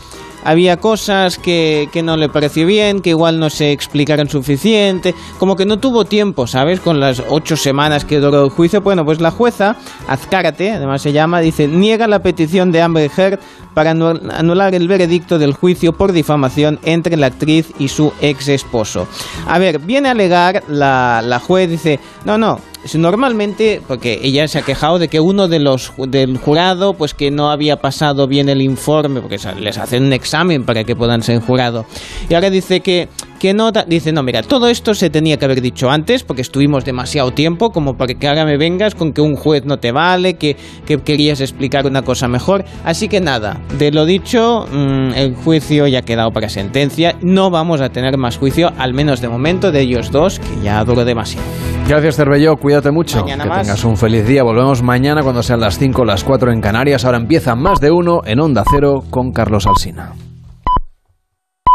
había 0.46 0.78
cosas 0.78 1.38
que, 1.38 1.90
que 1.92 2.02
no 2.02 2.16
le 2.16 2.30
pareció 2.30 2.66
bien, 2.66 3.02
que 3.02 3.10
igual 3.10 3.40
no 3.40 3.50
se 3.50 3.74
explicaron 3.74 4.30
suficiente, 4.30 5.14
como 5.38 5.58
que 5.58 5.66
no 5.66 5.80
tuvo 5.80 6.06
tiempo, 6.06 6.48
¿sabes? 6.48 6.80
Con 6.80 7.02
las 7.02 7.22
ocho 7.30 7.58
semanas 7.58 8.06
que 8.06 8.20
duró 8.20 8.46
el 8.46 8.52
juicio. 8.52 8.80
Bueno, 8.82 9.04
pues 9.04 9.20
la 9.20 9.32
jueza, 9.32 9.76
Azcárate, 10.08 10.72
además 10.72 11.02
se 11.02 11.12
llama, 11.12 11.42
dice, 11.42 11.68
niega 11.68 12.08
la 12.08 12.20
petición 12.20 12.72
de 12.72 12.82
Amber 12.82 13.12
Heard 13.18 13.40
para 13.74 13.94
anu- 13.94 14.32
anular 14.34 14.74
el 14.74 14.88
veredicto 14.88 15.38
del 15.38 15.54
juicio 15.54 15.92
por 15.94 16.14
difamación 16.14 16.80
entre 16.84 17.18
la 17.18 17.28
actriz 17.28 17.74
y 17.78 17.90
su 17.90 18.14
ex 18.22 18.48
esposo. 18.48 19.08
A 19.48 19.60
ver, 19.60 19.80
viene 19.80 20.08
a 20.08 20.12
alegar 20.12 20.64
la, 20.70 21.22
la 21.22 21.40
juez, 21.40 21.70
dice, 21.70 22.00
no, 22.24 22.38
no, 22.38 22.62
normalmente, 22.94 23.82
porque 23.88 24.20
ella 24.22 24.48
se 24.48 24.60
ha 24.60 24.62
quejado 24.62 25.00
de 25.00 25.08
que 25.08 25.20
uno 25.20 25.48
de 25.48 25.60
los 25.60 25.92
del 25.98 26.38
jurado, 26.38 26.94
pues 26.94 27.14
que 27.14 27.32
no 27.32 27.50
había 27.50 27.78
pasado 27.78 28.28
bien 28.28 28.48
el 28.48 28.62
informe, 28.62 29.22
porque 29.22 29.40
les 29.60 29.78
hacen 29.78 30.04
un 30.04 30.14
examen 30.14 30.64
para 30.64 30.84
que 30.84 30.96
puedan 30.96 31.24
ser 31.24 31.42
jurado. 31.42 31.86
Y 32.30 32.36
ahora 32.36 32.50
dice 32.50 32.82
que, 32.82 33.10
que 33.40 33.54
no, 33.54 33.72
dice, 33.88 34.12
no, 34.12 34.24
mira, 34.24 34.42
todo 34.42 34.68
esto 34.68 34.94
se 34.94 35.10
tenía 35.10 35.38
que 35.38 35.46
haber 35.46 35.62
dicho 35.62 35.90
antes, 35.90 36.24
porque 36.24 36.42
estuvimos 36.42 36.86
demasiado 36.86 37.32
tiempo, 37.32 37.72
como 37.72 37.96
para 37.96 38.14
que 38.14 38.28
ahora 38.28 38.46
me 38.46 38.58
vengas 38.58 38.96
con 38.96 39.14
que 39.14 39.22
un 39.22 39.36
juez 39.36 39.66
no 39.66 39.78
te 39.78 39.92
vale, 39.92 40.36
que, 40.36 40.56
que 40.86 40.98
querías 40.98 41.42
explicar 41.42 41.86
una 41.86 42.02
cosa 42.02 42.28
mejor. 42.28 42.66
Así 42.84 43.08
que 43.08 43.22
nada, 43.22 43.62
de 43.78 43.92
lo 43.92 44.06
dicho, 44.06 44.66
mm, 44.72 45.14
el 45.16 45.36
juicio 45.36 45.88
ya 45.88 46.00
ha 46.00 46.04
quedado 46.04 46.32
para 46.32 46.50
sentencia. 46.50 47.16
No 47.22 47.50
vamos 47.50 47.82
a 47.82 47.90
tener 47.90 48.18
más 48.18 48.38
juicio, 48.38 48.72
al 48.78 48.94
menos 48.94 49.22
de 49.22 49.30
momento, 49.30 49.72
de 49.72 49.82
ellos 49.82 50.12
dos, 50.12 50.40
que 50.40 50.64
ya 50.64 50.84
duró 50.84 51.06
demasiado. 51.06 51.46
Gracias, 51.88 52.16
Cervelló. 52.16 52.56
Cuídate 52.56 52.92
mucho. 52.92 53.22
Mañana 53.22 53.44
que 53.44 53.50
más. 53.50 53.62
tengas 53.62 53.84
un 53.84 53.96
feliz 53.96 54.26
día. 54.26 54.44
Volvemos 54.44 54.82
mañana 54.82 55.22
cuando 55.22 55.44
sean 55.44 55.60
las 55.60 55.78
5 55.78 56.04
las 56.04 56.24
4 56.24 56.52
en 56.52 56.60
Canarias. 56.60 57.06
Ahora 57.06 57.18
empieza 57.18 57.56
más 57.56 57.80
de 57.80 57.92
uno 57.92 58.22
en 58.26 58.40
Onda 58.40 58.64
Cero 58.70 59.04
con 59.12 59.32
Carlos 59.32 59.68
Alsina. 59.68 60.14